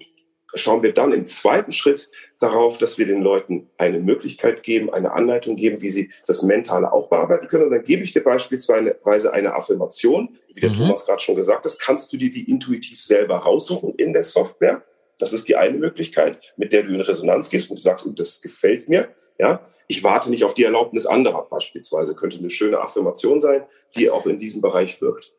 schauen 0.54 0.82
wir 0.82 0.92
dann 0.92 1.12
im 1.12 1.26
zweiten 1.26 1.72
Schritt 1.72 2.10
darauf, 2.38 2.78
dass 2.78 2.98
wir 2.98 3.06
den 3.06 3.22
Leuten 3.22 3.70
eine 3.78 3.98
Möglichkeit 3.98 4.62
geben, 4.62 4.92
eine 4.92 5.12
Anleitung 5.12 5.56
geben, 5.56 5.80
wie 5.80 5.90
sie 5.90 6.10
das 6.26 6.42
Mentale 6.42 6.92
auch 6.92 7.08
bearbeiten 7.08 7.48
können. 7.48 7.64
Und 7.64 7.70
dann 7.70 7.84
gebe 7.84 8.02
ich 8.02 8.12
dir 8.12 8.22
beispielsweise 8.22 9.32
eine 9.32 9.54
Affirmation, 9.54 10.36
wie 10.52 10.60
der 10.60 10.70
mhm. 10.70 10.74
Thomas 10.74 11.06
gerade 11.06 11.20
schon 11.20 11.36
gesagt 11.36 11.64
hat, 11.64 11.78
kannst 11.80 12.12
du 12.12 12.16
dir 12.16 12.30
die 12.30 12.50
intuitiv 12.50 13.00
selber 13.00 13.38
raussuchen 13.38 13.94
in 13.94 14.12
der 14.12 14.24
Software. 14.24 14.82
Das 15.18 15.32
ist 15.32 15.48
die 15.48 15.56
eine 15.56 15.78
Möglichkeit, 15.78 16.54
mit 16.56 16.72
der 16.72 16.82
du 16.82 16.92
in 16.92 17.00
Resonanz 17.00 17.48
gehst, 17.48 17.70
wo 17.70 17.74
du 17.74 17.80
sagst, 17.80 18.06
oh, 18.06 18.10
das 18.10 18.42
gefällt 18.42 18.88
mir. 18.88 19.08
Ja, 19.38 19.66
ich 19.88 20.02
warte 20.02 20.30
nicht 20.30 20.44
auf 20.44 20.54
die 20.54 20.64
Erlaubnis 20.64 21.06
anderer 21.06 21.46
beispielsweise. 21.48 22.14
Könnte 22.14 22.38
eine 22.38 22.50
schöne 22.50 22.80
Affirmation 22.80 23.40
sein, 23.40 23.62
die 23.96 24.10
auch 24.10 24.26
in 24.26 24.38
diesem 24.38 24.60
Bereich 24.60 25.00
wirkt. 25.00 25.32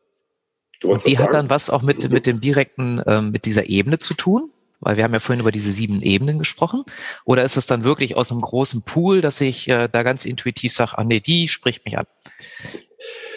Und 0.84 1.04
die 1.06 1.18
hat 1.18 1.34
dann 1.34 1.50
was 1.50 1.70
auch 1.70 1.82
mit, 1.82 2.08
mit 2.10 2.26
dem 2.26 2.40
direkten, 2.40 3.02
ähm, 3.06 3.30
mit 3.30 3.44
dieser 3.44 3.68
Ebene 3.68 3.98
zu 3.98 4.14
tun? 4.14 4.52
Weil 4.80 4.96
wir 4.96 5.04
haben 5.04 5.12
ja 5.12 5.18
vorhin 5.18 5.40
über 5.40 5.52
diese 5.52 5.72
sieben 5.72 6.02
Ebenen 6.02 6.38
gesprochen. 6.38 6.84
Oder 7.24 7.44
ist 7.44 7.56
es 7.56 7.66
dann 7.66 7.84
wirklich 7.84 8.16
aus 8.16 8.30
einem 8.30 8.40
großen 8.40 8.82
Pool, 8.82 9.20
dass 9.20 9.40
ich 9.40 9.68
äh, 9.68 9.88
da 9.90 10.02
ganz 10.02 10.24
intuitiv 10.24 10.72
sage, 10.72 10.96
ah 10.96 11.04
nee, 11.04 11.20
die 11.20 11.48
spricht 11.48 11.84
mich 11.84 11.98
an? 11.98 12.06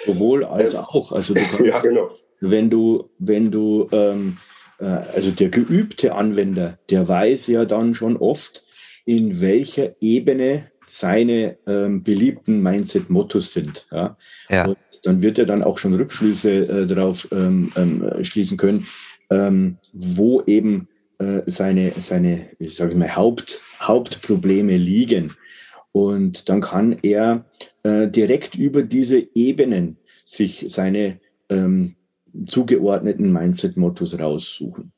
Sowohl 0.05 0.45
als 0.45 0.75
auch. 0.75 1.11
Also 1.11 1.33
du 1.33 1.41
kannst, 1.49 1.65
ja, 1.65 1.79
genau. 1.79 2.11
wenn 2.39 2.69
du, 2.69 3.09
wenn 3.17 3.51
du, 3.51 3.89
ähm, 3.91 4.37
äh, 4.79 4.85
also 4.85 5.31
der 5.31 5.49
geübte 5.49 6.13
Anwender, 6.15 6.77
der 6.89 7.07
weiß 7.07 7.47
ja 7.47 7.65
dann 7.65 7.95
schon 7.95 8.17
oft, 8.17 8.63
in 9.05 9.41
welcher 9.41 9.95
Ebene 9.99 10.71
seine 10.85 11.57
ähm, 11.67 12.03
beliebten 12.03 12.61
Mindset-Mottos 12.61 13.53
sind. 13.53 13.87
Ja? 13.91 14.17
ja. 14.49 14.65
Und 14.65 14.77
dann 15.03 15.21
wird 15.21 15.39
er 15.39 15.45
dann 15.45 15.63
auch 15.63 15.77
schon 15.77 15.93
Rückschlüsse 15.93 16.51
äh, 16.51 16.87
darauf 16.87 17.27
ähm, 17.31 17.71
ähm, 17.75 18.23
schließen 18.23 18.57
können, 18.57 18.85
ähm, 19.29 19.77
wo 19.93 20.41
eben 20.43 20.87
äh, 21.21 21.43
seine, 21.45 21.91
seine 21.97 22.47
ich 22.57 22.75
sage 22.75 22.95
mal, 22.95 23.15
Haupt, 23.15 23.59
Hauptprobleme 23.79 24.75
liegen. 24.75 25.35
Und 25.91 26.49
dann 26.49 26.61
kann 26.61 26.97
er 27.01 27.45
äh, 27.83 28.07
direkt 28.07 28.55
über 28.55 28.81
diese 28.81 29.27
Ebenen 29.35 29.97
sich 30.25 30.65
seine 30.69 31.19
ähm, 31.49 31.95
zugeordneten 32.47 33.31
Mindset-Mottos 33.31 34.17
raussuchen. 34.17 34.93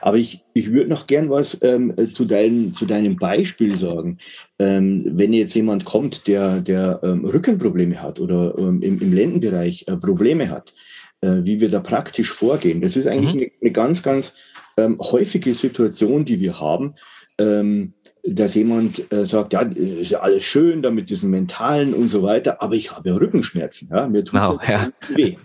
Aber 0.00 0.16
ich, 0.16 0.44
ich 0.54 0.72
würde 0.72 0.88
noch 0.88 1.06
gern 1.06 1.28
was 1.28 1.62
ähm, 1.62 1.92
zu, 2.14 2.24
dein, 2.24 2.72
zu 2.74 2.86
deinem 2.86 3.16
Beispiel 3.16 3.76
sagen. 3.76 4.18
Ähm, 4.58 5.04
wenn 5.04 5.32
jetzt 5.32 5.54
jemand 5.54 5.84
kommt, 5.84 6.26
der, 6.26 6.60
der 6.60 7.00
ähm, 7.02 7.24
Rückenprobleme 7.24 8.00
hat 8.00 8.20
oder 8.20 8.56
ähm, 8.56 8.82
im, 8.82 9.00
im 9.00 9.12
Lendenbereich 9.12 9.84
äh, 9.86 9.96
Probleme 9.96 10.48
hat, 10.48 10.72
äh, 11.20 11.42
wie 11.42 11.60
wir 11.60 11.68
da 11.68 11.80
praktisch 11.80 12.30
vorgehen, 12.30 12.80
das 12.80 12.96
ist 12.96 13.06
eigentlich 13.06 13.34
mhm. 13.34 13.40
eine, 13.40 13.50
eine, 13.60 13.72
ganz, 13.72 14.02
ganz 14.02 14.36
ähm, 14.78 14.98
häufige 15.00 15.54
Situation, 15.54 16.24
die 16.24 16.40
wir 16.40 16.60
haben. 16.60 16.94
Ähm, 17.38 17.92
dass 18.24 18.54
jemand 18.54 19.10
äh, 19.12 19.26
sagt, 19.26 19.52
ja, 19.52 19.62
ist 19.62 20.10
ja 20.10 20.20
alles 20.20 20.44
schön 20.44 20.82
da 20.82 20.90
mit 20.90 21.08
diesen 21.08 21.30
mentalen 21.30 21.94
und 21.94 22.08
so 22.08 22.22
weiter, 22.22 22.60
aber 22.62 22.74
ich 22.74 22.94
habe 22.94 23.08
ja 23.08 23.16
Rückenschmerzen, 23.16 23.88
ja, 23.90 24.06
mir 24.06 24.24
tut 24.24 24.40
es 24.40 24.48
oh, 24.48 24.58
ja. 24.68 24.90
weh. 25.14 25.36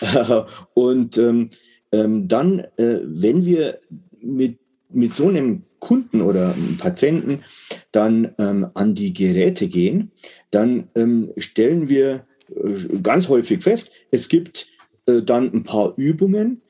und 0.74 1.18
ähm, 1.18 1.50
ähm, 1.92 2.28
dann, 2.28 2.60
äh, 2.76 3.00
wenn 3.02 3.44
wir 3.44 3.80
mit, 4.20 4.58
mit 4.88 5.14
so 5.14 5.28
einem 5.28 5.64
Kunden 5.78 6.22
oder 6.22 6.54
Patienten 6.78 7.44
dann 7.92 8.34
ähm, 8.38 8.68
an 8.74 8.94
die 8.94 9.12
Geräte 9.12 9.68
gehen, 9.68 10.10
dann 10.50 10.88
ähm, 10.94 11.32
stellen 11.38 11.88
wir 11.88 12.24
äh, 12.48 12.98
ganz 13.02 13.28
häufig 13.28 13.62
fest, 13.62 13.90
es 14.10 14.28
gibt 14.28 14.68
äh, 15.06 15.22
dann 15.22 15.52
ein 15.52 15.64
paar 15.64 15.94
Übungen, 15.96 16.62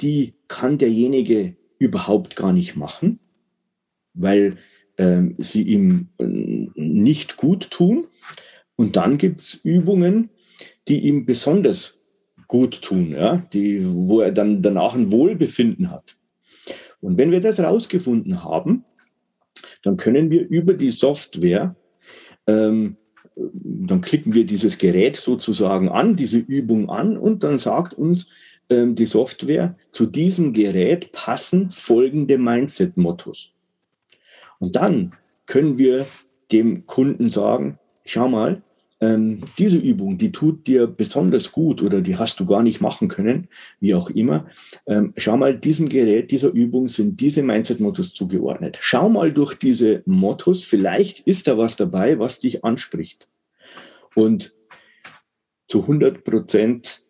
die 0.00 0.34
kann 0.48 0.78
derjenige 0.78 1.56
überhaupt 1.78 2.36
gar 2.36 2.52
nicht 2.52 2.76
machen, 2.76 3.18
weil 4.14 4.58
ähm, 4.96 5.34
sie 5.38 5.62
ihm 5.62 6.08
äh, 6.18 6.24
nicht 6.74 7.36
gut 7.36 7.70
tun. 7.70 8.06
Und 8.76 8.96
dann 8.96 9.18
gibt 9.18 9.40
es 9.40 9.54
Übungen, 9.54 10.30
die 10.86 11.00
ihm 11.00 11.26
besonders 11.26 12.00
gut 12.46 12.80
tun, 12.82 13.12
ja, 13.12 13.36
die, 13.52 13.82
wo 13.84 14.20
er 14.20 14.32
dann 14.32 14.62
danach 14.62 14.94
ein 14.94 15.12
Wohlbefinden 15.12 15.90
hat. 15.90 16.16
Und 17.00 17.18
wenn 17.18 17.30
wir 17.30 17.40
das 17.40 17.58
herausgefunden 17.58 18.42
haben, 18.42 18.84
dann 19.82 19.96
können 19.96 20.30
wir 20.30 20.48
über 20.48 20.74
die 20.74 20.90
Software, 20.90 21.76
ähm, 22.46 22.96
dann 23.36 24.00
klicken 24.00 24.34
wir 24.34 24.44
dieses 24.44 24.78
Gerät 24.78 25.16
sozusagen 25.16 25.88
an, 25.88 26.16
diese 26.16 26.38
Übung 26.38 26.90
an 26.90 27.16
und 27.16 27.44
dann 27.44 27.58
sagt 27.58 27.94
uns 27.94 28.30
ähm, 28.70 28.94
die 28.94 29.06
Software, 29.06 29.76
zu 29.92 30.06
diesem 30.06 30.52
Gerät 30.52 31.12
passen 31.12 31.70
folgende 31.70 32.38
Mindset-Mottos. 32.38 33.52
Und 34.58 34.76
dann 34.76 35.14
können 35.46 35.78
wir 35.78 36.06
dem 36.52 36.86
Kunden 36.86 37.30
sagen, 37.30 37.78
schau 38.04 38.28
mal, 38.28 38.62
ähm, 39.00 39.42
diese 39.58 39.78
Übung, 39.78 40.18
die 40.18 40.32
tut 40.32 40.66
dir 40.66 40.86
besonders 40.88 41.52
gut 41.52 41.82
oder 41.82 42.00
die 42.00 42.16
hast 42.16 42.40
du 42.40 42.46
gar 42.46 42.62
nicht 42.62 42.80
machen 42.80 43.08
können, 43.08 43.48
wie 43.80 43.94
auch 43.94 44.10
immer. 44.10 44.46
Ähm, 44.86 45.12
schau 45.16 45.36
mal, 45.36 45.56
diesem 45.56 45.88
Gerät, 45.88 46.30
dieser 46.32 46.50
Übung 46.50 46.88
sind 46.88 47.20
diese 47.20 47.42
Mindset-Mottos 47.42 48.12
zugeordnet. 48.12 48.78
Schau 48.80 49.08
mal 49.08 49.32
durch 49.32 49.54
diese 49.54 50.02
Mottos, 50.04 50.64
vielleicht 50.64 51.20
ist 51.20 51.46
da 51.46 51.56
was 51.56 51.76
dabei, 51.76 52.18
was 52.18 52.40
dich 52.40 52.64
anspricht. 52.64 53.28
Und 54.16 54.52
zu 55.68 55.82
100 55.82 56.24
Prozent 56.24 57.04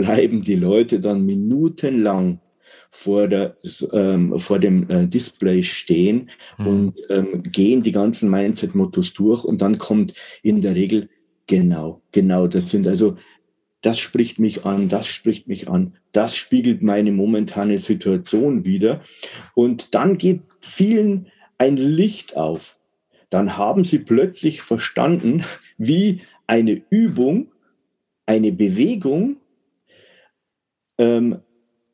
bleiben 0.00 0.42
die 0.42 0.56
Leute 0.56 1.00
dann 1.00 1.24
minutenlang 1.26 2.40
vor, 2.90 3.28
der, 3.28 3.56
ähm, 3.92 4.38
vor 4.38 4.58
dem 4.58 4.88
äh, 4.90 5.06
Display 5.06 5.62
stehen 5.62 6.30
mhm. 6.56 6.66
und 6.66 6.94
ähm, 7.10 7.42
gehen 7.42 7.82
die 7.82 7.92
ganzen 7.92 8.30
Mindset-Mottos 8.30 9.14
durch 9.14 9.44
und 9.44 9.60
dann 9.60 9.78
kommt 9.78 10.14
in 10.42 10.62
der 10.62 10.74
Regel 10.74 11.08
Genau, 11.48 12.02
genau. 12.12 12.46
Das 12.46 12.68
sind 12.68 12.86
also, 12.86 13.16
das 13.80 13.98
spricht 13.98 14.38
mich 14.38 14.64
an, 14.64 14.88
das 14.88 15.08
spricht 15.08 15.48
mich 15.48 15.68
an, 15.68 15.96
das 16.12 16.36
spiegelt 16.36 16.82
meine 16.82 17.10
momentane 17.10 17.78
Situation 17.78 18.64
wieder. 18.64 19.00
Und 19.54 19.94
dann 19.94 20.18
geht 20.18 20.42
vielen 20.60 21.28
ein 21.56 21.76
Licht 21.76 22.36
auf. 22.36 22.78
Dann 23.30 23.56
haben 23.56 23.84
sie 23.84 23.98
plötzlich 23.98 24.60
verstanden, 24.60 25.44
wie 25.78 26.20
eine 26.46 26.82
Übung, 26.90 27.50
eine 28.26 28.52
Bewegung 28.52 29.36
ähm, 30.98 31.38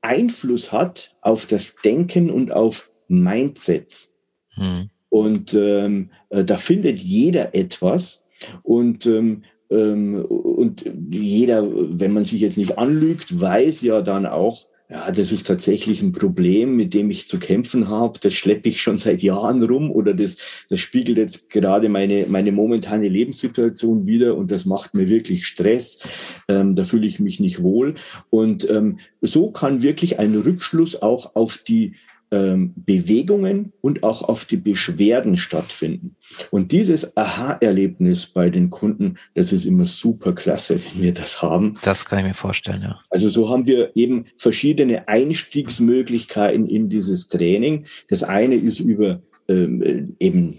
Einfluss 0.00 0.72
hat 0.72 1.14
auf 1.20 1.46
das 1.46 1.76
Denken 1.76 2.30
und 2.30 2.52
auf 2.52 2.90
Mindsets. 3.08 4.16
Hm. 4.54 4.90
Und 5.08 5.54
ähm, 5.54 6.10
äh, 6.30 6.44
da 6.44 6.56
findet 6.56 6.98
jeder 6.98 7.54
etwas, 7.54 8.24
und, 8.62 9.06
ähm, 9.06 9.44
ähm, 9.70 10.24
und 10.24 10.84
jeder, 11.10 11.66
wenn 11.98 12.12
man 12.12 12.24
sich 12.24 12.40
jetzt 12.40 12.58
nicht 12.58 12.78
anlügt, 12.78 13.40
weiß 13.40 13.82
ja 13.82 14.02
dann 14.02 14.26
auch, 14.26 14.66
ja, 14.94 15.10
das 15.10 15.32
ist 15.32 15.48
tatsächlich 15.48 16.02
ein 16.02 16.12
Problem, 16.12 16.76
mit 16.76 16.94
dem 16.94 17.10
ich 17.10 17.26
zu 17.26 17.40
kämpfen 17.40 17.88
habe. 17.88 18.20
Das 18.20 18.32
schleppe 18.34 18.68
ich 18.68 18.80
schon 18.80 18.96
seit 18.98 19.22
Jahren 19.22 19.60
rum 19.64 19.90
oder 19.90 20.14
das, 20.14 20.36
das 20.68 20.78
spiegelt 20.78 21.18
jetzt 21.18 21.50
gerade 21.50 21.88
meine, 21.88 22.26
meine 22.28 22.52
momentane 22.52 23.08
Lebenssituation 23.08 24.06
wieder 24.06 24.36
und 24.36 24.52
das 24.52 24.66
macht 24.66 24.94
mir 24.94 25.08
wirklich 25.08 25.48
Stress. 25.48 25.98
Ähm, 26.46 26.76
da 26.76 26.84
fühle 26.84 27.08
ich 27.08 27.18
mich 27.18 27.40
nicht 27.40 27.60
wohl. 27.60 27.96
Und 28.30 28.70
ähm, 28.70 29.00
so 29.20 29.50
kann 29.50 29.82
wirklich 29.82 30.20
ein 30.20 30.36
Rückschluss 30.36 31.02
auch 31.02 31.34
auf 31.34 31.58
die 31.58 31.96
Bewegungen 32.34 33.72
und 33.80 34.02
auch 34.02 34.22
auf 34.22 34.44
die 34.44 34.56
Beschwerden 34.56 35.36
stattfinden. 35.36 36.16
Und 36.50 36.72
dieses 36.72 37.16
Aha-Erlebnis 37.16 38.26
bei 38.26 38.50
den 38.50 38.70
Kunden, 38.70 39.16
das 39.34 39.52
ist 39.52 39.64
immer 39.64 39.86
super 39.86 40.32
klasse, 40.34 40.80
wenn 40.94 41.02
wir 41.02 41.14
das 41.14 41.42
haben. 41.42 41.78
Das 41.82 42.04
kann 42.04 42.20
ich 42.20 42.26
mir 42.26 42.34
vorstellen, 42.34 42.82
ja. 42.82 43.00
Also 43.10 43.28
so 43.28 43.48
haben 43.48 43.66
wir 43.66 43.92
eben 43.94 44.26
verschiedene 44.36 45.08
Einstiegsmöglichkeiten 45.08 46.66
in 46.66 46.88
dieses 46.88 47.28
Training. 47.28 47.86
Das 48.08 48.22
eine 48.22 48.56
ist 48.56 48.80
über 48.80 49.20
ähm, 49.46 50.16
eben 50.18 50.56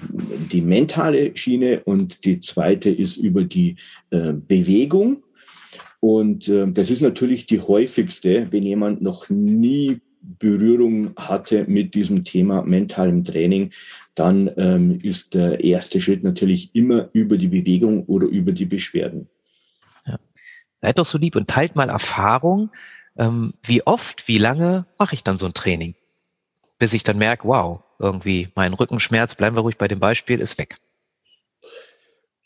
die 0.51 0.61
mentale 0.61 1.35
Schiene 1.35 1.81
und 1.85 2.23
die 2.23 2.39
zweite 2.39 2.89
ist 2.89 3.17
über 3.17 3.43
die 3.43 3.77
äh, 4.11 4.33
Bewegung. 4.33 5.23
Und 5.99 6.47
äh, 6.49 6.67
das 6.71 6.91
ist 6.91 7.01
natürlich 7.01 7.47
die 7.47 7.61
häufigste, 7.61 8.47
wenn 8.51 8.63
jemand 8.63 9.01
noch 9.01 9.29
nie 9.29 10.01
Berührung 10.39 11.15
hatte 11.15 11.65
mit 11.67 11.93
diesem 11.93 12.23
Thema 12.23 12.63
mentalem 12.63 13.23
Training, 13.23 13.71
dann 14.15 14.49
ähm, 14.57 14.99
ist 15.01 15.33
der 15.33 15.63
erste 15.63 16.01
Schritt 16.01 16.23
natürlich 16.23 16.73
immer 16.73 17.09
über 17.13 17.37
die 17.37 17.47
Bewegung 17.47 18.05
oder 18.05 18.27
über 18.27 18.51
die 18.51 18.65
Beschwerden. 18.65 19.29
Ja. 20.05 20.19
Seid 20.77 20.97
doch 20.97 21.05
so 21.05 21.17
lieb 21.17 21.35
und 21.35 21.49
teilt 21.49 21.75
mal 21.75 21.89
Erfahrung. 21.89 22.71
Ähm, 23.17 23.53
wie 23.63 23.85
oft, 23.85 24.27
wie 24.27 24.37
lange 24.37 24.85
mache 24.97 25.15
ich 25.15 25.23
dann 25.23 25.37
so 25.37 25.45
ein 25.45 25.53
Training? 25.53 25.95
Bis 26.79 26.93
ich 26.93 27.03
dann 27.03 27.17
merke, 27.17 27.47
wow, 27.47 27.81
irgendwie 27.99 28.49
mein 28.55 28.73
Rückenschmerz, 28.73 29.35
bleiben 29.35 29.55
wir 29.55 29.61
ruhig 29.61 29.77
bei 29.77 29.87
dem 29.87 29.99
Beispiel, 29.99 30.39
ist 30.39 30.57
weg. 30.57 30.77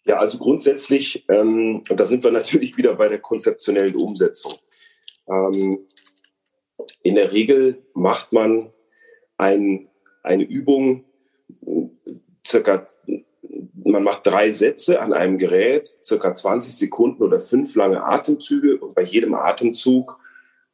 Ja, 0.06 0.18
also 0.18 0.40
grundsätzlich, 0.40 1.26
ähm, 1.30 1.84
und 1.88 2.00
da 2.00 2.06
sind 2.06 2.24
wir 2.24 2.32
natürlich 2.32 2.78
wieder 2.78 2.96
bei 2.96 3.10
der 3.10 3.20
konzeptionellen 3.20 3.96
Umsetzung. 3.96 4.54
In 7.04 7.16
der 7.16 7.32
Regel 7.32 7.84
macht 7.94 8.34
man 8.34 8.72
ein, 9.38 9.90
eine 10.24 10.44
Übung, 10.44 11.06
circa, 12.46 12.86
man 13.84 14.04
macht 14.04 14.28
drei 14.28 14.52
Sätze 14.52 15.02
an 15.02 15.14
einem 15.14 15.38
Gerät, 15.38 15.90
circa 16.04 16.34
20 16.34 16.76
Sekunden 16.76 17.24
oder 17.24 17.40
fünf 17.40 17.76
lange 17.76 18.04
Atemzüge 18.04 18.78
und 18.78 18.96
bei 18.96 19.04
jedem 19.04 19.34
Atemzug 19.34 20.20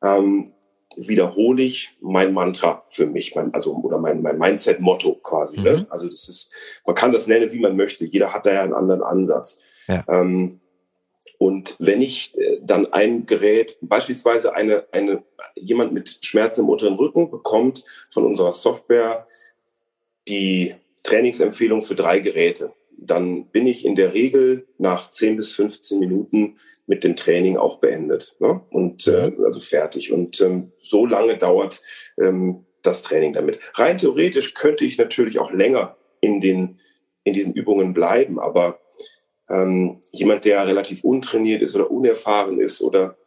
ähm, 0.03 0.51
wiederhole 0.97 1.63
ich 1.63 1.97
mein 2.01 2.33
Mantra 2.33 2.83
für 2.87 3.05
mich, 3.05 3.35
mein, 3.35 3.53
also 3.53 3.75
oder 3.75 3.97
mein, 3.97 4.21
mein 4.21 4.37
Mindset-Motto 4.37 5.15
quasi. 5.15 5.59
Ne? 5.59 5.71
Mhm. 5.71 5.77
Ne? 5.77 5.87
Also 5.89 6.07
das 6.07 6.27
ist, 6.29 6.53
man 6.85 6.95
kann 6.95 7.11
das 7.11 7.27
nennen, 7.27 7.51
wie 7.51 7.59
man 7.59 7.75
möchte. 7.75 8.05
Jeder 8.05 8.33
hat 8.33 8.45
da 8.45 8.53
ja 8.53 8.63
einen 8.63 8.73
anderen 8.73 9.03
Ansatz. 9.03 9.61
Ja. 9.87 10.03
Ähm, 10.07 10.61
und 11.37 11.75
wenn 11.79 12.01
ich 12.01 12.37
äh, 12.37 12.59
dann 12.61 12.91
ein 12.93 13.25
Gerät, 13.25 13.77
beispielsweise 13.81 14.55
eine, 14.55 14.85
eine, 14.91 15.23
jemand 15.55 15.93
mit 15.93 16.19
Schmerzen 16.21 16.61
im 16.61 16.69
unteren 16.69 16.95
Rücken 16.95 17.31
bekommt 17.31 17.83
von 18.09 18.25
unserer 18.25 18.53
Software 18.53 19.27
die 20.27 20.75
Trainingsempfehlung 21.03 21.81
für 21.81 21.95
drei 21.95 22.19
Geräte. 22.19 22.73
dann 22.97 23.47
bin 23.47 23.67
ich 23.67 23.85
in 23.85 23.95
der 23.95 24.13
Regel 24.13 24.67
nach 24.77 25.09
10 25.09 25.35
bis 25.35 25.53
15 25.53 25.99
Minuten 25.99 26.57
mit 26.87 27.03
dem 27.03 27.15
Training 27.15 27.57
auch 27.57 27.79
beendet 27.79 28.35
ne? 28.39 28.61
und 28.71 29.07
äh, 29.07 29.31
also 29.43 29.59
fertig. 29.59 30.11
Und 30.11 30.39
ähm, 30.41 30.71
so 30.77 31.05
lange 31.05 31.37
dauert 31.37 31.81
ähm, 32.17 32.65
das 32.81 33.01
Training 33.01 33.33
damit. 33.33 33.59
Rein 33.73 33.97
theoretisch 33.97 34.53
könnte 34.53 34.85
ich 34.85 34.97
natürlich 34.97 35.39
auch 35.39 35.51
länger 35.51 35.97
in, 36.21 36.41
den, 36.41 36.79
in 37.23 37.33
diesen 37.33 37.53
Übungen 37.53 37.93
bleiben, 37.93 38.39
aber 38.39 38.79
ähm, 39.49 39.99
jemand, 40.11 40.45
der 40.45 40.67
relativ 40.67 41.03
untrainiert 41.03 41.61
ist 41.61 41.75
oder 41.75 41.91
unerfahren 41.91 42.59
ist 42.59 42.81
oder 42.81 43.17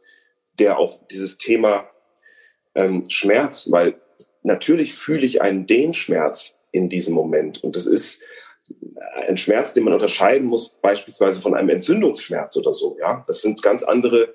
der 0.59 0.79
auch 0.79 1.07
dieses 1.09 1.39
Thema 1.39 1.89
ähm, 2.79 3.05
Schmerz, 3.09 3.70
weil 3.70 4.01
natürlich 4.43 4.95
fühle 4.95 5.26
ich 5.26 5.43
einen 5.43 5.66
Dehnschmerz 5.66 6.62
in 6.72 6.89
diesem 6.89 7.14
Moment 7.14 7.62
und 7.64 7.76
das 7.76 7.87
ist 7.87 8.22
ein 9.26 9.37
Schmerz, 9.37 9.72
den 9.72 9.85
man 9.85 9.95
unterscheiden 9.95 10.47
muss, 10.47 10.70
beispielsweise 10.81 11.41
von 11.41 11.55
einem 11.55 11.68
Entzündungsschmerz 11.70 12.57
oder 12.57 12.72
so. 12.72 12.97
Ja, 12.99 13.24
das 13.26 13.43
sind 13.43 13.62
ganz 13.62 13.83
andere 13.83 14.35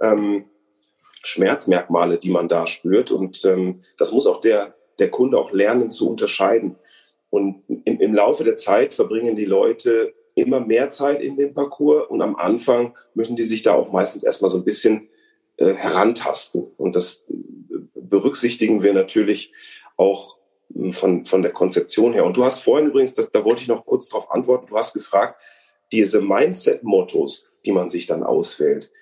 ähm, 0.00 0.44
Schmerzmerkmale, 1.22 2.18
die 2.18 2.30
man 2.30 2.48
da 2.48 2.66
spürt. 2.66 3.10
Und 3.10 3.44
ähm, 3.44 3.80
das 3.96 4.12
muss 4.12 4.26
auch 4.26 4.40
der, 4.40 4.74
der 4.98 5.10
Kunde 5.10 5.38
auch 5.38 5.52
lernen 5.52 5.90
zu 5.90 6.08
unterscheiden. 6.08 6.76
Und 7.30 7.62
im, 7.84 8.00
im 8.00 8.14
Laufe 8.14 8.44
der 8.44 8.56
Zeit 8.56 8.94
verbringen 8.94 9.36
die 9.36 9.44
Leute 9.44 10.14
immer 10.34 10.60
mehr 10.60 10.88
Zeit 10.90 11.20
in 11.20 11.36
dem 11.36 11.52
Parcours 11.52 12.08
und 12.08 12.22
am 12.22 12.36
Anfang 12.36 12.96
müssen 13.14 13.34
die 13.34 13.42
sich 13.42 13.62
da 13.62 13.74
auch 13.74 13.90
meistens 13.90 14.22
erstmal 14.22 14.50
so 14.50 14.58
ein 14.58 14.64
bisschen 14.64 15.08
äh, 15.56 15.74
herantasten. 15.74 16.70
Und 16.76 16.94
das 16.94 17.26
berücksichtigen 18.08 18.82
wir 18.82 18.92
natürlich 18.92 19.52
auch 19.96 20.38
von, 20.90 21.24
von 21.24 21.42
der 21.42 21.52
Konzeption 21.52 22.12
her. 22.12 22.24
Und 22.24 22.36
du 22.36 22.44
hast 22.44 22.60
vorhin 22.60 22.88
übrigens, 22.88 23.14
das, 23.14 23.30
da 23.30 23.44
wollte 23.44 23.62
ich 23.62 23.68
noch 23.68 23.84
kurz 23.86 24.08
darauf 24.08 24.30
antworten, 24.30 24.66
du 24.66 24.76
hast 24.76 24.94
gefragt, 24.94 25.40
diese 25.92 26.20
Mindset-Mottos, 26.20 27.52
die 27.64 27.72
man 27.72 27.88
sich 27.88 28.06
dann 28.06 28.22
auswählt, 28.22 28.92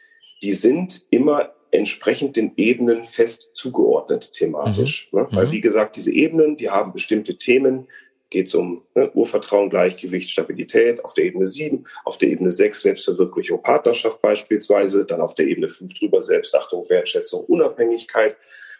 die 0.43 0.53
sind 0.53 1.03
immer 1.11 1.53
entsprechend 1.71 2.37
den 2.37 2.53
Ebenen 2.57 3.05
fest 3.05 3.51
zugeordnet 3.55 4.33
thematisch. 4.33 5.09
Mhm. 5.13 5.19
Ne? 5.19 5.29
Weil, 5.33 5.47
mhm. 5.47 5.53
wie 5.53 5.61
gesagt, 5.61 5.97
diese 5.97 6.13
Ebenen, 6.13 6.57
die 6.57 6.71
haben 6.71 6.93
bestimmte 6.93 7.37
Themen, 7.37 7.89
geht 8.31 8.49
es 8.49 8.55
um 8.55 8.83
ne, 8.95 9.11
Urvertrauen, 9.13 9.71
Gleichgewicht, 9.71 10.31
Stabilität 10.31 11.05
auf 11.05 11.15
der 11.15 11.25
Ebene 11.25 11.47
7, 11.47 11.85
auf 12.05 12.19
der 12.19 12.29
Ebene 12.29 12.51
6 12.51 12.83
Selbstverwirklichung, 12.83 13.63
Partnerschaft 13.63 14.21
beispielsweise, 14.21 15.05
dann 15.05 15.21
auf 15.21 15.35
der 15.35 15.47
Ebene 15.47 15.69
5 15.69 15.95
drüber 15.95 16.23
Selbstachtung, 16.23 16.89
Wertschätzung, 16.89 17.45
Unabhängigkeit. 17.45 18.37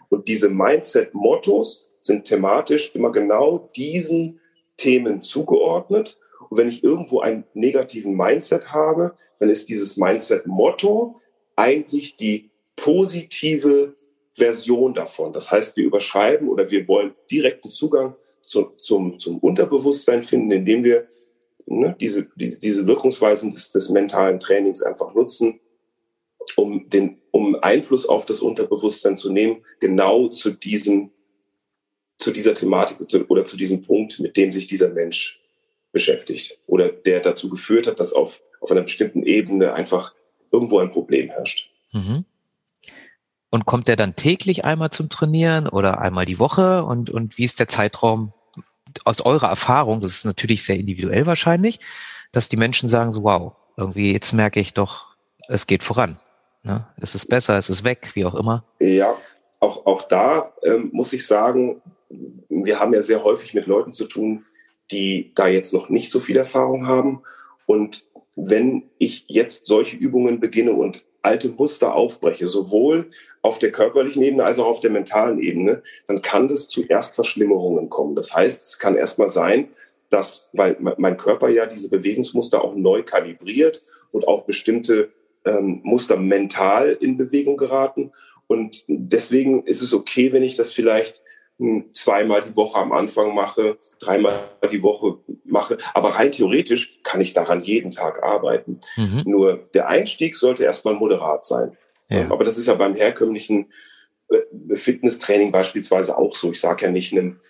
Und 0.09 0.29
diese 0.29 0.49
Mindset-Mottos 0.49 1.91
sind 2.01 2.25
thematisch 2.25 2.95
immer 2.95 3.11
genau 3.11 3.71
diesen 3.75 4.41
Themen 4.77 5.23
zugeordnet. 5.23 6.19
Und 6.49 6.59
wenn 6.59 6.69
ich 6.69 6.85
irgendwo 6.85 7.21
einen 7.21 7.45
negativen 7.55 8.17
Mindset 8.17 8.73
habe, 8.73 9.15
dann 9.39 9.49
ist 9.49 9.69
dieses 9.69 9.97
Mindset-Motto 9.97 11.21
eigentlich 11.57 12.17
die 12.17 12.51
positive 12.77 13.95
Version 14.35 14.93
davon. 14.93 15.33
Das 15.33 15.51
heißt, 15.51 15.77
wir 15.77 15.85
überschreiben 15.85 16.49
oder 16.49 16.71
wir 16.71 16.87
wollen 16.89 17.15
direkten 17.31 17.71
Zugang 17.71 18.15
zu, 18.43 18.73
zum, 18.77 19.19
zum 19.19 19.39
Unterbewusstsein 19.39 20.23
finden, 20.23 20.53
indem 20.53 20.85
wir 20.85 21.09
ne, 21.65 21.97
diese, 21.99 22.29
die, 22.37 22.51
diese 22.51 22.87
Wirkungsweisen 22.87 23.53
des, 23.53 23.73
des 23.73 23.89
mentalen 23.91 24.39
Trainings 24.39 24.83
einfach 24.83 25.15
nutzen, 25.15 25.59
um, 26.57 26.89
den, 26.89 27.19
um 27.31 27.57
Einfluss 27.61 28.07
auf 28.07 28.27
das 28.27 28.41
Unterbewusstsein 28.41 29.17
zu 29.17 29.31
nehmen, 29.31 29.65
genau 29.81 30.29
zu 30.29 30.51
diesem 30.51 31.11
zu 32.19 32.31
dieser 32.31 32.55
Thematik 32.55 32.99
oder 33.29 33.45
zu 33.45 33.57
diesem 33.57 33.83
Punkt, 33.83 34.21
mit 34.21 34.37
dem 34.37 34.51
sich 34.51 34.67
dieser 34.67 34.89
Mensch 34.89 35.41
beschäftigt 35.93 36.59
oder 36.67 36.89
der 36.89 37.21
dazu 37.21 37.49
geführt 37.49 37.87
hat, 37.87 38.01
dass 38.01 38.13
auf, 38.13 38.43
auf 38.61 38.71
einer 38.71 38.83
bestimmten 38.83 39.23
Ebene 39.23 39.75
einfach 39.75 40.15
irgendwo 40.51 40.79
ein 40.79 40.91
Problem 40.91 41.29
herrscht. 41.29 41.71
Mhm. 41.93 42.25
Und 43.51 43.65
kommt 43.65 43.89
der 43.89 43.97
dann 43.97 44.17
täglich 44.17 44.65
einmal 44.65 44.91
zum 44.91 45.09
Trainieren 45.09 45.69
oder 45.69 46.01
einmal 46.01 46.27
die 46.27 46.39
Woche? 46.39 46.85
Und, 46.85 47.11
und 47.11 47.39
wie 47.39 47.45
ist 47.45 47.61
der 47.61 47.69
Zeitraum 47.69 48.33
aus 49.05 49.21
eurer 49.21 49.49
Erfahrung? 49.49 50.01
Das 50.01 50.13
ist 50.13 50.25
natürlich 50.25 50.65
sehr 50.65 50.77
individuell 50.77 51.27
wahrscheinlich, 51.27 51.79
dass 52.33 52.49
die 52.49 52.57
Menschen 52.57 52.89
sagen 52.89 53.13
so, 53.13 53.23
wow, 53.23 53.53
irgendwie 53.77 54.13
jetzt 54.13 54.33
merke 54.33 54.61
ich 54.61 54.75
doch, 54.75 55.17
es 55.49 55.67
geht 55.67 55.83
voran. 55.83 56.19
Ne? 56.67 56.87
Es 57.01 57.15
ist 57.15 57.27
besser, 57.27 57.57
es 57.57 57.71
ist 57.71 57.85
weg, 57.85 58.11
wie 58.15 58.25
auch 58.25 58.35
immer. 58.35 58.65
Ja, 58.81 59.17
auch, 59.61 59.87
auch 59.87 60.03
da 60.03 60.53
ähm, 60.63 60.91
muss 60.93 61.13
ich 61.13 61.27
sagen, 61.27 61.81
wir 62.49 62.81
haben 62.81 62.93
ja 62.93 63.01
sehr 63.01 63.23
häufig 63.23 63.55
mit 63.55 63.67
Leuten 63.67 63.93
zu 63.93 64.07
tun, 64.07 64.45
die 64.91 65.33
da 65.35 65.47
jetzt 65.47 65.73
noch 65.73 65.89
nicht 65.89 66.11
so 66.11 66.21
viel 66.21 66.37
Erfahrung 66.37 66.87
haben. 66.87 67.23
Und 67.67 68.05
wenn 68.35 68.91
ich 68.99 69.25
jetzt 69.29 69.67
solche 69.67 69.97
Übungen 69.97 70.41
beginne 70.41 70.73
und 70.73 71.05
alte 71.23 71.49
Muster 71.49 71.95
aufbreche, 71.95 72.47
sowohl 72.47 73.11
auf 73.43 73.59
der 73.59 73.73
körperlichen 73.73 74.23
Ebene 74.23 74.45
als 74.45 74.59
auch 74.59 74.67
auf 74.67 74.81
der 74.81 74.91
mentalen 74.91 75.41
Ebene, 75.41 75.83
dann 76.07 76.23
kann 76.23 76.49
das 76.49 76.69
zu 76.69 76.85
Erstverschlimmerungen 76.85 77.89
kommen. 77.89 78.15
Das 78.15 78.35
heißt, 78.35 78.65
es 78.65 78.79
kann 78.79 78.97
erstmal 78.97 79.29
sein, 79.29 79.69
dass, 80.11 80.51
weil 80.53 80.77
mein 80.81 81.17
Körper 81.17 81.49
ja 81.49 81.67
diese 81.67 81.91
Bewegungsmuster 81.91 82.63
auch 82.63 82.75
neu 82.75 83.03
kalibriert 83.03 83.83
und 84.13 84.29
auch 84.29 84.45
bestimmte 84.45 85.11
ähm, 85.47 85.81
Muster 85.85 86.17
mental 86.17 86.97
in 87.01 87.17
Bewegung 87.17 87.57
geraten. 87.57 88.13
Und 88.47 88.85
deswegen 88.89 89.65
ist 89.65 89.83
es 89.83 89.95
okay, 89.95 90.33
wenn 90.33 90.43
ich 90.43 90.57
das 90.57 90.73
vielleicht 90.73 91.23
zweimal 91.93 92.43
die 92.43 92.55
Woche 92.55 92.79
am 92.79 92.93
Anfang 92.93 93.35
mache, 93.35 93.79
dreimal 93.99 94.39
die 94.71 94.83
Woche 94.83 95.19
mache. 95.45 95.79
Aber 95.95 96.11
rein 96.11 96.31
theoretisch 96.31 97.01
kann 97.03 97.23
ich 97.23 97.33
daran 97.33 97.63
jeden 97.63 97.91
Tag 97.91 98.23
arbeiten. 98.23 98.81
Mhm. 98.97 99.23
Nur 99.25 99.67
der 99.73 99.89
Einstieg 99.89 100.37
sollte 100.37 100.65
erstmal 100.65 100.95
moderat 100.95 101.47
sein. 101.47 101.77
Ja. 102.11 102.31
Aber 102.31 102.45
das 102.45 102.59
ist 102.59 102.67
ja 102.67 102.75
beim 102.75 102.95
herkömmlichen 102.95 103.73
äh, 104.29 104.75
Fitnesstraining 104.75 105.51
beispielsweise 105.51 106.19
auch 106.19 106.37
so. 106.37 106.53
Ich 106.53 106.61
sage 106.61 106.87
ja 106.87 106.93
nicht 106.93 107.13
einem 107.13 107.41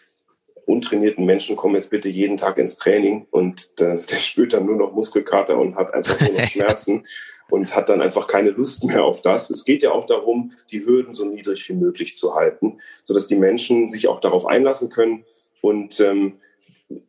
untrainierten 0.66 1.24
Menschen, 1.24 1.56
komm 1.56 1.74
jetzt 1.74 1.90
bitte 1.90 2.08
jeden 2.08 2.36
Tag 2.36 2.58
ins 2.58 2.76
Training 2.76 3.26
und 3.30 3.80
der, 3.80 3.96
der 4.10 4.16
spürt 4.16 4.52
dann 4.52 4.66
nur 4.66 4.76
noch 4.76 4.92
Muskelkater 4.92 5.58
und 5.58 5.74
hat 5.74 5.92
einfach 5.92 6.20
nur 6.20 6.32
noch 6.32 6.46
Schmerzen 6.48 7.06
und 7.50 7.74
hat 7.74 7.88
dann 7.88 8.02
einfach 8.02 8.26
keine 8.26 8.50
Lust 8.50 8.84
mehr 8.84 9.04
auf 9.04 9.22
das. 9.22 9.50
Es 9.50 9.64
geht 9.64 9.82
ja 9.82 9.92
auch 9.92 10.04
darum, 10.04 10.52
die 10.70 10.84
Hürden 10.84 11.14
so 11.14 11.24
niedrig 11.24 11.68
wie 11.68 11.74
möglich 11.74 12.16
zu 12.16 12.34
halten, 12.34 12.80
sodass 13.04 13.26
die 13.26 13.36
Menschen 13.36 13.88
sich 13.88 14.08
auch 14.08 14.20
darauf 14.20 14.46
einlassen 14.46 14.90
können 14.90 15.24
und 15.60 16.00
ähm, 16.00 16.40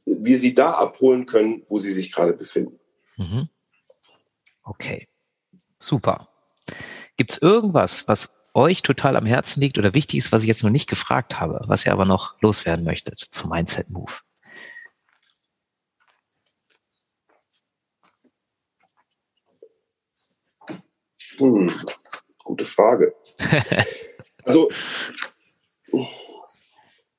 wir 0.06 0.38
sie 0.38 0.54
da 0.54 0.72
abholen 0.72 1.26
können, 1.26 1.64
wo 1.68 1.78
sie 1.78 1.92
sich 1.92 2.12
gerade 2.12 2.34
befinden. 2.34 2.80
Mhm. 3.18 3.50
Okay, 4.64 5.08
super. 5.78 6.30
Gibt 7.16 7.32
es 7.32 7.42
irgendwas, 7.42 8.08
was 8.08 8.34
euch 8.54 8.82
total 8.82 9.16
am 9.16 9.26
Herzen 9.26 9.62
liegt 9.62 9.78
oder 9.78 9.94
wichtig 9.94 10.18
ist, 10.18 10.32
was 10.32 10.42
ich 10.42 10.48
jetzt 10.48 10.64
noch 10.64 10.72
nicht 10.72 10.90
gefragt 10.90 11.40
habe, 11.40 11.62
was 11.68 11.86
ihr 11.86 11.94
aber 11.94 12.06
noch 12.06 12.42
loswerden 12.42 12.84
möchtet 12.84 13.20
zum 13.20 13.50
Mindset 13.50 13.90
Move? 13.90 14.14
Hm, 21.38 21.72
gute 22.44 22.66
Frage. 22.66 23.14
also. 24.44 24.70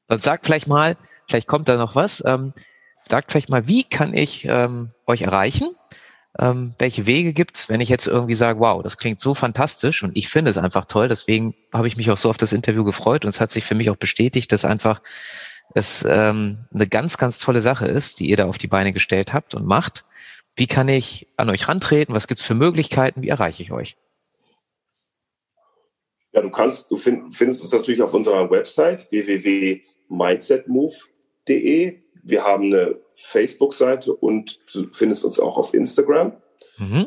Sonst 0.09 0.25
sagt 0.25 0.47
vielleicht 0.47 0.67
mal, 0.67 0.97
vielleicht 1.29 1.47
kommt 1.47 1.69
da 1.69 1.77
noch 1.77 1.95
was. 1.95 2.23
Ähm, 2.27 2.53
sagt 3.09 3.31
vielleicht 3.31 3.51
mal, 3.51 3.67
wie 3.67 3.85
kann 3.85 4.15
ich 4.15 4.47
ähm, 4.47 4.91
euch 5.07 5.23
erreichen? 5.23 5.69
Ähm, 6.39 6.75
welche 6.79 7.07
Wege 7.07 7.33
gibt's, 7.33 7.69
wenn 7.69 7.81
ich 7.81 7.89
jetzt 7.89 8.07
irgendwie 8.07 8.35
sage, 8.35 8.61
wow, 8.61 8.83
das 8.83 8.97
klingt 8.97 9.19
so 9.19 9.35
fantastisch 9.35 10.03
und 10.03 10.17
ich 10.17 10.29
finde 10.29 10.51
es 10.51 10.59
einfach 10.59 10.85
toll. 10.85 11.09
Deswegen 11.09 11.55
habe 11.73 11.89
ich 11.89 11.97
mich 11.97 12.11
auch 12.11 12.17
so 12.17 12.31
auf 12.31 12.39
das 12.39 12.53
Interview 12.53 12.85
gefreut 12.85 13.25
und 13.25 13.31
es 13.31 13.41
hat 13.41 13.51
sich 13.51 13.65
für 13.65 13.75
mich 13.75 13.91
auch 13.91 13.97
bestätigt, 13.97 14.53
dass 14.53 14.65
einfach 14.65 15.01
es 15.75 16.05
ähm, 16.09 16.61
eine 16.73 16.87
ganz, 16.87 17.19
ganz 17.19 17.39
tolle 17.39 17.61
Sache 17.61 17.87
ist, 17.87 18.21
die 18.21 18.29
ihr 18.29 18.37
da 18.37 18.47
auf 18.47 18.59
die 18.59 18.69
Beine 18.69 18.93
gestellt 18.93 19.33
habt 19.33 19.55
und 19.55 19.67
macht. 19.67 20.05
Wie 20.57 20.67
kann 20.67 20.89
ich 20.89 21.29
an 21.37 21.51
euch 21.51 21.69
rantreten? 21.69 22.15
Was 22.15 22.27
gibt's 22.27 22.45
für 22.45 22.55
Möglichkeiten? 22.55 23.23
Wie 23.23 23.29
erreiche 23.29 23.63
ich 23.63 23.73
euch? 23.73 23.97
Ja, 26.33 26.43
du 26.43 26.51
kannst, 26.51 26.91
du 26.91 26.99
find, 26.99 27.35
findest 27.35 27.63
uns 27.63 27.73
natürlich 27.73 28.03
auf 28.03 28.13
unserer 28.13 28.51
Website 28.51 29.11
www.mindsetmove.de. 29.11 32.03
Wir 32.23 32.45
haben 32.45 32.65
eine 32.65 33.01
Facebook-Seite 33.15 34.15
und 34.15 34.61
du 34.75 34.89
findest 34.93 35.25
uns 35.25 35.41
auch 35.41 35.57
auf 35.57 35.73
Instagram. 35.73 36.37
Mhm. 36.77 37.07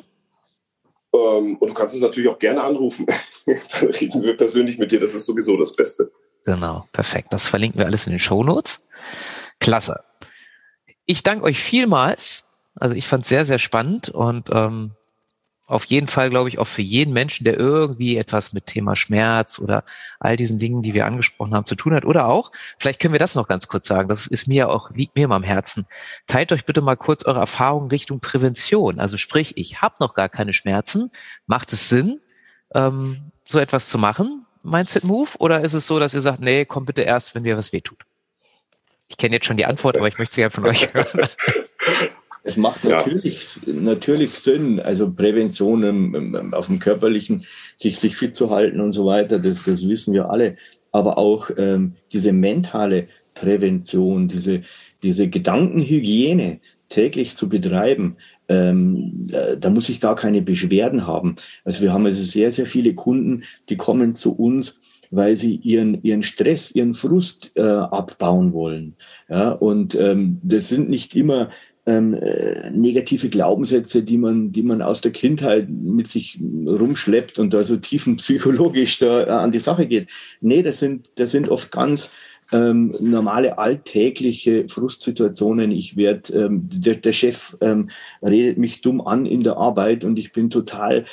Ähm, 1.14 1.58
und 1.58 1.68
du 1.68 1.74
kannst 1.74 1.94
uns 1.94 2.02
natürlich 2.02 2.30
auch 2.30 2.40
gerne 2.40 2.64
anrufen. 2.64 3.06
Dann 3.46 3.90
reden 3.90 4.24
wir 4.24 4.36
persönlich 4.36 4.78
mit 4.78 4.92
dir. 4.92 5.00
Das 5.00 5.14
ist 5.14 5.26
sowieso 5.26 5.58
das 5.58 5.76
Beste. 5.76 6.12
Genau, 6.46 6.86
perfekt. 6.92 7.32
Das 7.32 7.46
verlinken 7.46 7.80
wir 7.80 7.86
alles 7.86 8.08
in 8.08 8.12
den 8.12 8.20
Show 8.20 8.44
Notes. 8.44 8.84
Klasse. 9.60 10.04
Ich 11.06 11.24
danke 11.24 11.46
euch 11.46 11.60
vielmals. 11.60 12.46
Also 12.76 12.96
ich 12.96 13.08
fand 13.08 13.24
es 13.24 13.30
sehr, 13.30 13.46
sehr 13.46 13.60
spannend 13.60 14.10
und 14.10 14.50
ähm, 14.52 14.96
auf 15.72 15.86
jeden 15.86 16.08
Fall, 16.08 16.30
glaube 16.30 16.50
ich, 16.50 16.60
auch 16.60 16.68
für 16.68 16.82
jeden 16.82 17.14
Menschen, 17.14 17.46
der 17.46 17.58
irgendwie 17.58 18.18
etwas 18.18 18.52
mit 18.52 18.66
Thema 18.66 18.96
Schmerz 18.96 19.58
oder 19.58 19.84
all 20.20 20.36
diesen 20.36 20.60
Dingen, 20.60 20.82
die 20.82 20.94
wir 20.94 21.06
angesprochen 21.06 21.54
haben, 21.56 21.66
zu 21.66 21.76
tun 21.76 21.94
hat. 21.94 22.04
Oder 22.04 22.28
auch, 22.28 22.52
vielleicht 22.78 23.00
können 23.00 23.14
wir 23.14 23.20
das 23.20 23.36
noch 23.36 23.48
ganz 23.48 23.68
kurz 23.68 23.88
sagen, 23.88 24.10
das 24.10 24.28
ist 24.28 24.48
mir 24.48 24.70
auch, 24.70 24.92
liegt 24.92 25.16
mir 25.16 25.26
immer 25.26 25.36
am 25.36 25.44
Herzen. 25.44 25.86
Teilt 26.28 26.52
euch 26.52 26.66
bitte 26.66 26.82
mal 26.82 26.98
kurz 26.98 27.26
eure 27.26 27.40
Erfahrungen 27.40 27.90
Richtung 27.90 28.20
Prävention. 28.20 29.00
Also 29.00 29.16
sprich, 29.16 29.56
ich 29.56 29.82
habe 29.82 29.96
noch 30.00 30.14
gar 30.14 30.28
keine 30.28 30.52
Schmerzen. 30.52 31.10
Macht 31.48 31.72
es 31.72 31.88
Sinn, 31.88 32.20
ähm, 32.76 33.32
so 33.46 33.58
etwas 33.58 33.88
zu 33.88 33.98
machen, 33.98 34.46
Mindset 34.64 35.06
Move? 35.06 35.32
Oder 35.40 35.62
ist 35.62 35.74
es 35.74 35.88
so, 35.88 36.00
dass 36.00 36.14
ihr 36.14 36.22
sagt, 36.22 36.42
nee, 36.42 36.66
komm 36.66 36.86
bitte 36.86 37.02
erst, 37.02 37.34
wenn 37.34 37.46
dir 37.46 37.56
was 37.58 37.72
wehtut? 37.72 38.04
Ich 39.08 39.18
kenne 39.18 39.36
jetzt 39.36 39.46
schon 39.46 39.58
die 39.58 39.66
Antwort, 39.66 39.96
aber 39.96 40.08
ich 40.10 40.18
möchte 40.18 40.36
sie 40.36 40.42
ja 40.42 40.50
von 40.50 40.66
euch 40.66 40.94
hören. 40.94 41.30
Es 42.44 42.58
macht 42.58 42.84
natürlich, 42.84 43.60
ja. 43.66 43.74
natürlich 43.74 44.32
Sinn, 44.32 44.80
also 44.80 45.12
Prävention 45.12 46.54
auf 46.54 46.68
dem 46.68 46.80
körperlichen, 46.80 47.46
sich, 47.76 48.00
sich 48.00 48.16
fit 48.16 48.36
zu 48.36 48.50
halten 48.50 48.80
und 48.80 48.94
so 48.94 49.06
weiter, 49.06 49.40
das, 49.40 49.66
das 49.66 49.88
wissen 49.88 50.14
wir 50.14 50.30
alle. 50.30 50.56
Aber 50.92 51.18
auch 51.18 51.52
ähm, 51.58 51.94
diese 52.12 52.34
mentale 52.34 53.08
Prävention, 53.36 54.28
diese, 54.28 54.64
diese 55.04 55.30
Gedankenhygiene 55.30 56.60
täglich 56.90 57.36
zu 57.36 57.48
betreiben, 57.48 58.18
ähm, 58.48 59.30
da 59.60 59.70
muss 59.70 59.88
ich 59.88 60.02
gar 60.02 60.16
keine 60.16 60.42
Beschwerden 60.42 61.08
haben. 61.08 61.38
Also 61.64 61.84
wir 61.84 61.94
haben 61.94 62.06
also 62.06 62.22
sehr, 62.22 62.52
sehr 62.52 62.66
viele 62.66 62.94
Kunden, 62.94 63.44
die 63.70 63.78
kommen 63.78 64.16
zu 64.16 64.36
uns, 64.36 64.82
weil 65.10 65.38
sie 65.38 65.56
ihren, 65.56 66.02
ihren 66.04 66.24
Stress, 66.24 66.72
ihren 66.74 66.94
Frust 66.94 67.52
äh, 67.56 67.62
abbauen 67.62 68.54
wollen. 68.54 68.96
Ja, 69.30 69.52
und 69.52 69.96
ähm, 69.96 70.40
das 70.42 70.70
sind 70.70 70.90
nicht 70.90 71.16
immer 71.16 71.50
ähm, 71.86 72.14
äh, 72.14 72.70
negative 72.70 73.30
Glaubenssätze, 73.30 74.04
die 74.04 74.18
man, 74.18 74.52
die 74.52 74.64
man 74.64 74.82
aus 74.82 75.02
der 75.02 75.12
Kindheit 75.12 75.70
mit 75.70 76.08
sich 76.08 76.40
rumschleppt 76.42 77.40
und 77.40 77.54
da 77.54 77.64
so 77.64 77.78
tiefenpsychologisch 77.78 79.00
da 79.00 79.24
äh, 79.24 79.30
an 79.30 79.52
die 79.52 79.60
Sache 79.60 79.88
geht. 79.88 80.08
Nee, 80.42 80.62
das 80.62 80.80
sind, 80.80 81.10
das 81.16 81.32
sind 81.32 81.50
oft 81.50 81.72
ganz 81.72 82.12
ähm, 82.52 82.96
normale 83.00 83.58
alltägliche 83.58 84.68
Frustsituationen. 84.68 85.72
Ich 85.72 85.96
werde, 85.98 86.34
ähm, 86.34 86.70
der, 86.72 86.96
der 86.96 87.14
Chef 87.14 87.58
ähm, 87.62 87.90
redet 88.22 88.58
mich 88.58 88.82
dumm 88.82 89.02
an 89.02 89.26
in 89.26 89.44
der 89.44 89.58
Arbeit 89.58 90.06
und 90.06 90.20
ich 90.20 90.34
bin 90.34 90.50
total 90.50 91.06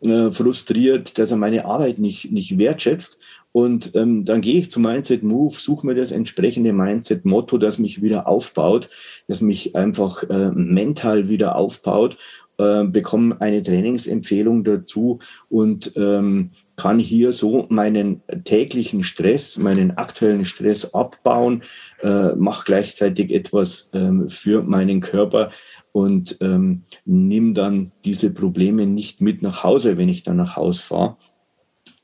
äh, 0.00 0.30
frustriert, 0.30 1.18
dass 1.18 1.30
er 1.30 1.36
meine 1.36 1.66
Arbeit 1.66 1.98
nicht, 1.98 2.32
nicht 2.32 2.58
wertschätzt. 2.58 3.18
Und 3.56 3.94
ähm, 3.94 4.26
dann 4.26 4.42
gehe 4.42 4.58
ich 4.58 4.70
zu 4.70 4.80
Mindset 4.80 5.22
Move, 5.22 5.54
suche 5.54 5.86
mir 5.86 5.94
das 5.94 6.12
entsprechende 6.12 6.74
Mindset-Motto, 6.74 7.56
das 7.56 7.78
mich 7.78 8.02
wieder 8.02 8.28
aufbaut, 8.28 8.90
das 9.28 9.40
mich 9.40 9.74
einfach 9.74 10.24
äh, 10.24 10.50
mental 10.50 11.30
wieder 11.30 11.56
aufbaut, 11.56 12.18
äh, 12.58 12.84
bekomme 12.84 13.40
eine 13.40 13.62
Trainingsempfehlung 13.62 14.62
dazu 14.62 15.20
und 15.48 15.94
ähm, 15.96 16.50
kann 16.76 16.98
hier 16.98 17.32
so 17.32 17.64
meinen 17.70 18.20
täglichen 18.44 19.02
Stress, 19.02 19.56
meinen 19.56 19.92
aktuellen 19.92 20.44
Stress 20.44 20.92
abbauen, 20.92 21.62
äh, 22.02 22.34
mache 22.34 22.66
gleichzeitig 22.66 23.30
etwas 23.30 23.88
ähm, 23.94 24.28
für 24.28 24.64
meinen 24.64 25.00
Körper 25.00 25.50
und 25.92 26.36
ähm, 26.42 26.82
nimm 27.06 27.54
dann 27.54 27.92
diese 28.04 28.34
Probleme 28.34 28.84
nicht 28.84 29.22
mit 29.22 29.40
nach 29.40 29.64
Hause, 29.64 29.96
wenn 29.96 30.10
ich 30.10 30.24
dann 30.24 30.36
nach 30.36 30.56
Hause 30.56 30.82
fahre 30.82 31.16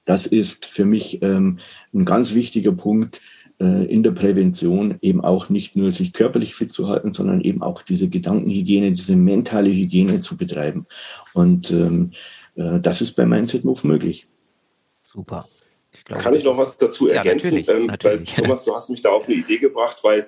das 0.04 0.26
ist 0.26 0.66
für 0.66 0.84
mich 0.84 1.22
ähm, 1.22 1.58
ein 1.94 2.04
ganz 2.04 2.34
wichtiger 2.34 2.72
Punkt 2.72 3.20
äh, 3.60 3.84
in 3.86 4.02
der 4.02 4.10
Prävention, 4.10 4.98
eben 5.00 5.22
auch 5.22 5.48
nicht 5.48 5.76
nur 5.76 5.92
sich 5.92 6.12
körperlich 6.12 6.54
fit 6.54 6.72
zu 6.72 6.88
halten, 6.88 7.12
sondern 7.12 7.40
eben 7.40 7.62
auch 7.62 7.82
diese 7.82 8.08
Gedankenhygiene, 8.08 8.92
diese 8.92 9.16
mentale 9.16 9.70
Hygiene 9.70 10.20
zu 10.20 10.36
betreiben. 10.36 10.86
Und 11.34 11.70
ähm, 11.70 12.12
äh, 12.56 12.80
das 12.80 13.00
ist 13.00 13.14
bei 13.14 13.26
Mindset 13.26 13.64
Move 13.64 13.86
möglich. 13.86 14.26
Super. 15.04 15.46
Ich 15.92 16.04
glaube, 16.04 16.22
Kann 16.22 16.34
ich 16.34 16.44
noch 16.44 16.56
was 16.56 16.76
dazu 16.76 17.08
ergänzen? 17.08 17.52
Ja, 17.52 17.60
natürlich, 17.60 17.68
ähm, 17.68 17.86
natürlich. 17.86 18.36
Weil, 18.36 18.44
Thomas, 18.44 18.64
du 18.64 18.74
hast 18.74 18.90
mich 18.90 19.02
da 19.02 19.10
auf 19.10 19.28
eine 19.28 19.36
Idee 19.36 19.58
gebracht, 19.58 19.98
weil 20.02 20.26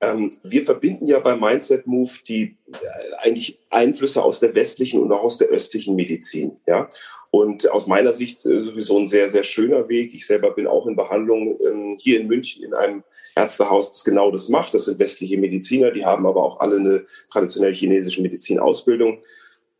ähm, 0.00 0.36
wir 0.44 0.64
verbinden 0.64 1.06
ja 1.06 1.18
bei 1.18 1.36
Mindset 1.36 1.86
Move 1.86 2.10
die 2.26 2.56
äh, 2.72 2.76
eigentlich 3.18 3.58
Einflüsse 3.68 4.22
aus 4.22 4.38
der 4.38 4.54
westlichen 4.54 5.02
und 5.02 5.10
auch 5.10 5.24
aus 5.24 5.38
der 5.38 5.48
östlichen 5.48 5.96
Medizin. 5.96 6.56
Ja? 6.66 6.88
Und 7.30 7.68
aus 7.70 7.88
meiner 7.88 8.12
Sicht 8.12 8.46
äh, 8.46 8.62
sowieso 8.62 8.98
ein 8.98 9.08
sehr, 9.08 9.28
sehr 9.28 9.42
schöner 9.42 9.88
Weg. 9.88 10.14
Ich 10.14 10.26
selber 10.26 10.52
bin 10.52 10.68
auch 10.68 10.86
in 10.86 10.94
Behandlung 10.94 11.58
ähm, 11.66 11.96
hier 11.98 12.20
in 12.20 12.28
München 12.28 12.64
in 12.64 12.74
einem 12.74 13.02
Ärztehaus, 13.34 13.90
das 13.90 14.04
genau 14.04 14.30
das 14.30 14.48
macht. 14.48 14.72
Das 14.72 14.84
sind 14.84 15.00
westliche 15.00 15.36
Mediziner, 15.36 15.90
die 15.90 16.04
haben 16.04 16.26
aber 16.26 16.44
auch 16.44 16.60
alle 16.60 16.76
eine 16.76 17.04
traditionelle 17.30 17.74
chinesische 17.74 18.22
Medizinausbildung. 18.22 19.18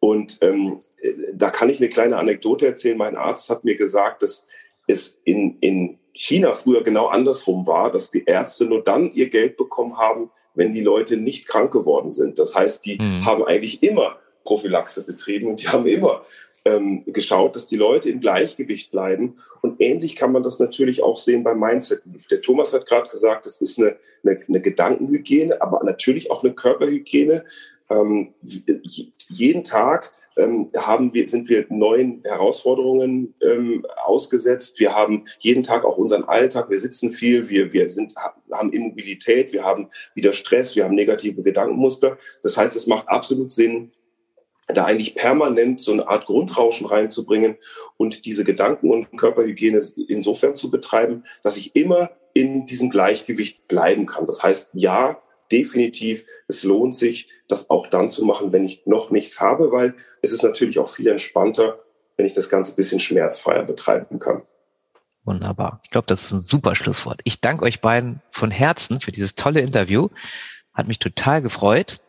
Und 0.01 0.39
ähm, 0.43 0.81
äh, 1.01 1.13
da 1.33 1.51
kann 1.51 1.71
ich 1.71 1.79
eine 1.79 1.91
kleine 1.91 2.17
Anekdote 2.17 2.67
erzählen. 2.67 2.99
Mein 2.99 3.17
Arzt 3.17 3.51
hat 3.51 3.65
mir 3.65 3.77
gesagt, 3.77 4.23
dass 4.23 4.49
es 4.89 5.21
in, 5.25 5.59
in 5.61 5.99
China 6.19 6.53
früher 6.53 6.83
genau 6.83 7.07
andersrum 7.07 7.67
war, 7.67 7.93
dass 7.93 8.11
die 8.11 8.25
Ärzte 8.25 8.65
nur 8.65 8.83
dann 8.83 9.13
ihr 9.13 9.31
Geld 9.31 9.57
bekommen 9.57 9.97
haben, 9.97 10.31
wenn 10.55 10.73
die 10.73 10.83
Leute 10.83 11.17
nicht 11.17 11.47
krank 11.47 11.73
geworden 11.73 12.11
sind. 12.11 12.41
Das 12.41 12.57
heißt, 12.57 12.85
die 12.85 12.99
mhm. 13.01 13.25
haben 13.25 13.45
eigentlich 13.45 13.83
immer 13.85 14.17
Prophylaxe 14.43 15.05
betrieben 15.05 15.47
und 15.47 15.63
die 15.63 15.69
haben 15.69 15.87
immer 15.87 16.23
ähm, 16.65 17.05
geschaut, 17.07 17.55
dass 17.55 17.69
die 17.69 17.77
Leute 17.77 18.11
im 18.11 18.19
Gleichgewicht 18.19 18.91
bleiben. 18.91 19.37
Und 19.63 19.81
ähnlich 19.81 20.17
kann 20.17 20.33
man 20.33 20.43
das 20.43 20.59
natürlich 20.59 21.05
auch 21.05 21.19
sehen 21.19 21.45
beim 21.45 21.61
Mindset. 21.61 22.03
Der 22.33 22.41
Thomas 22.41 22.73
hat 22.73 22.89
gerade 22.89 23.09
gesagt, 23.09 23.47
es 23.47 23.61
ist 23.61 23.79
eine, 23.79 23.97
eine, 24.25 24.41
eine 24.49 24.61
Gedankenhygiene, 24.61 25.63
aber 25.63 25.85
natürlich 25.85 26.33
auch 26.33 26.43
eine 26.43 26.53
Körperhygiene. 26.53 27.45
Ähm, 27.91 28.35
jeden 29.29 29.65
Tag 29.65 30.13
ähm, 30.37 30.71
haben 30.77 31.15
wir, 31.15 31.27
sind 31.29 31.49
wir 31.49 31.67
neuen 31.71 32.23
Herausforderungen 32.25 33.35
ähm, 33.41 33.87
ausgesetzt. 34.05 34.79
Wir 34.79 34.95
haben 34.95 35.25
jeden 35.39 35.63
Tag 35.63 35.85
auch 35.85 35.97
unseren 35.97 36.25
Alltag. 36.25 36.69
Wir 36.69 36.79
sitzen 36.79 37.13
viel, 37.13 37.49
wir, 37.49 37.73
wir 37.73 37.89
sind, 37.89 38.15
haben 38.53 38.73
Immobilität, 38.73 39.53
wir 39.53 39.65
haben 39.65 39.89
wieder 40.15 40.33
Stress, 40.33 40.77
wir 40.77 40.85
haben 40.85 40.95
negative 40.95 41.43
Gedankenmuster. 41.43 42.19
Das 42.43 42.57
heißt, 42.57 42.77
es 42.77 42.87
macht 42.87 43.09
absolut 43.09 43.53
Sinn, 43.53 43.93
da 44.69 44.85
eigentlich 44.85 45.15
permanent 45.15 45.81
so 45.81 45.93
eine 45.93 46.09
Art 46.09 46.27
Grundrauschen 46.27 46.87
reinzubringen 46.87 47.57
und 47.97 48.27
diese 48.27 48.45
Gedanken- 48.45 48.91
und 48.91 49.17
Körperhygiene 49.17 49.83
insofern 50.09 50.55
zu 50.55 50.71
betreiben, 50.71 51.25
dass 51.43 51.57
ich 51.57 51.75
immer 51.75 52.11
in 52.35 52.67
diesem 52.67 52.91
Gleichgewicht 52.91 53.67
bleiben 53.67 54.05
kann. 54.05 54.27
Das 54.27 54.43
heißt, 54.43 54.71
ja, 54.75 55.23
definitiv, 55.51 56.27
es 56.49 56.63
lohnt 56.63 56.95
sich, 56.95 57.29
das 57.49 57.71
auch 57.71 57.87
dann 57.87 58.11
zu 58.11 58.25
machen, 58.25 58.53
wenn 58.53 58.65
ich 58.65 58.83
noch 58.87 59.11
nichts 59.11 59.41
habe, 59.41 59.73
weil 59.73 59.95
es 60.23 60.33
ist 60.33 60.43
natürlich 60.43 60.79
auch 60.79 60.89
viel 60.89 61.09
entspannter, 61.09 61.79
wenn 62.17 62.27
ich 62.27 62.35
das 62.35 62.49
Ganze 62.49 62.73
ein 62.73 62.77
bisschen 62.77 63.01
schmerzfreier 63.01 63.65
betreiben 63.65 64.19
kann. 64.19 64.43
Wunderbar. 65.25 65.81
Ich 65.85 65.91
glaube, 65.91 66.07
das 66.07 66.25
ist 66.25 66.33
ein 66.33 66.41
super 66.41 66.75
Schlusswort. 66.75 67.21
Ich 67.25 67.41
danke 67.41 67.65
euch 67.65 67.81
beiden 67.81 68.23
von 68.31 68.51
Herzen 68.51 69.01
für 69.01 69.13
dieses 69.13 69.35
tolle 69.35 69.61
Interview. 69.61 70.09
Hat 70.73 70.89
mich 70.89 70.99
total 70.99 71.43
gefreut. 71.43 72.01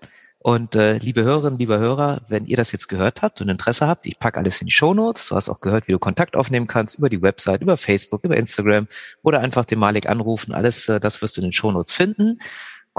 Und 0.42 0.74
äh, 0.76 0.98
liebe 1.00 1.24
Hörerinnen, 1.24 1.60
liebe 1.60 1.80
Hörer, 1.80 2.22
wenn 2.30 2.46
ihr 2.46 2.56
das 2.56 2.72
jetzt 2.72 2.88
gehört 2.88 3.22
habt 3.22 3.42
und 3.42 3.50
Interesse 3.50 3.88
habt, 3.88 4.06
ich 4.06 4.20
packe 4.20 4.40
alles 4.40 4.62
in 4.62 4.68
die 4.68 4.74
Show 4.74 4.94
Notes. 4.94 5.28
Du 5.28 5.36
hast 5.36 5.50
auch 5.50 5.60
gehört, 5.60 5.90
wie 5.90 5.92
du 5.92 6.00
Kontakt 6.00 6.38
aufnehmen 6.38 6.66
kannst 6.66 6.98
über 6.98 7.10
die 7.10 7.22
Website, 7.22 7.62
über 7.62 7.76
Facebook, 7.76 8.24
über 8.24 8.38
Instagram 8.38 8.88
oder 9.22 9.42
einfach 9.42 9.66
den 9.66 9.80
Malik 9.80 10.08
anrufen. 10.08 10.54
Alles 10.54 10.88
äh, 10.88 11.02
das 11.02 11.22
wirst 11.22 11.36
du 11.36 11.42
in 11.42 11.48
den 11.48 11.54
Show 11.54 11.74
Notes 11.74 11.92
finden. 11.92 12.40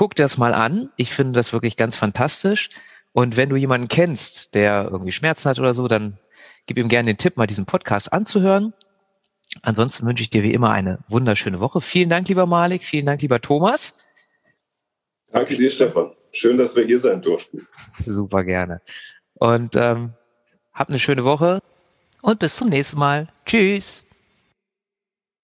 Guck 0.01 0.15
dir 0.15 0.23
das 0.23 0.39
mal 0.39 0.55
an. 0.55 0.89
Ich 0.97 1.13
finde 1.13 1.33
das 1.39 1.53
wirklich 1.53 1.77
ganz 1.77 1.95
fantastisch. 1.95 2.71
Und 3.13 3.37
wenn 3.37 3.51
du 3.51 3.57
jemanden 3.57 3.87
kennst, 3.87 4.55
der 4.55 4.89
irgendwie 4.91 5.13
Schmerzen 5.13 5.51
hat 5.51 5.59
oder 5.59 5.75
so, 5.75 5.89
dann 5.89 6.19
gib 6.65 6.79
ihm 6.79 6.89
gerne 6.89 7.13
den 7.13 7.19
Tipp, 7.19 7.37
mal 7.37 7.47
diesen 7.47 7.67
Podcast 7.67 8.11
anzuhören. 8.11 8.73
Ansonsten 9.61 10.07
wünsche 10.07 10.23
ich 10.23 10.31
dir 10.31 10.43
wie 10.43 10.55
immer 10.55 10.71
eine 10.71 11.01
wunderschöne 11.09 11.61
Woche. 11.61 11.83
Vielen 11.83 12.09
Dank, 12.09 12.31
lieber 12.31 12.47
Malik. 12.47 12.83
Vielen 12.83 13.05
Dank, 13.05 13.21
lieber 13.21 13.43
Thomas. 13.43 13.93
Danke 15.33 15.55
dir, 15.55 15.69
Stefan. 15.69 16.13
Schön, 16.33 16.57
dass 16.57 16.75
wir 16.75 16.87
hier 16.87 16.99
sein 16.99 17.21
durften. 17.21 17.67
Super 17.99 18.43
gerne. 18.43 18.81
Und 19.35 19.77
ähm, 19.77 20.15
habt 20.73 20.89
eine 20.89 20.99
schöne 20.99 21.25
Woche 21.25 21.61
und 22.23 22.39
bis 22.39 22.57
zum 22.57 22.71
nächsten 22.71 22.99
Mal. 22.99 23.29
Tschüss. 23.45 24.03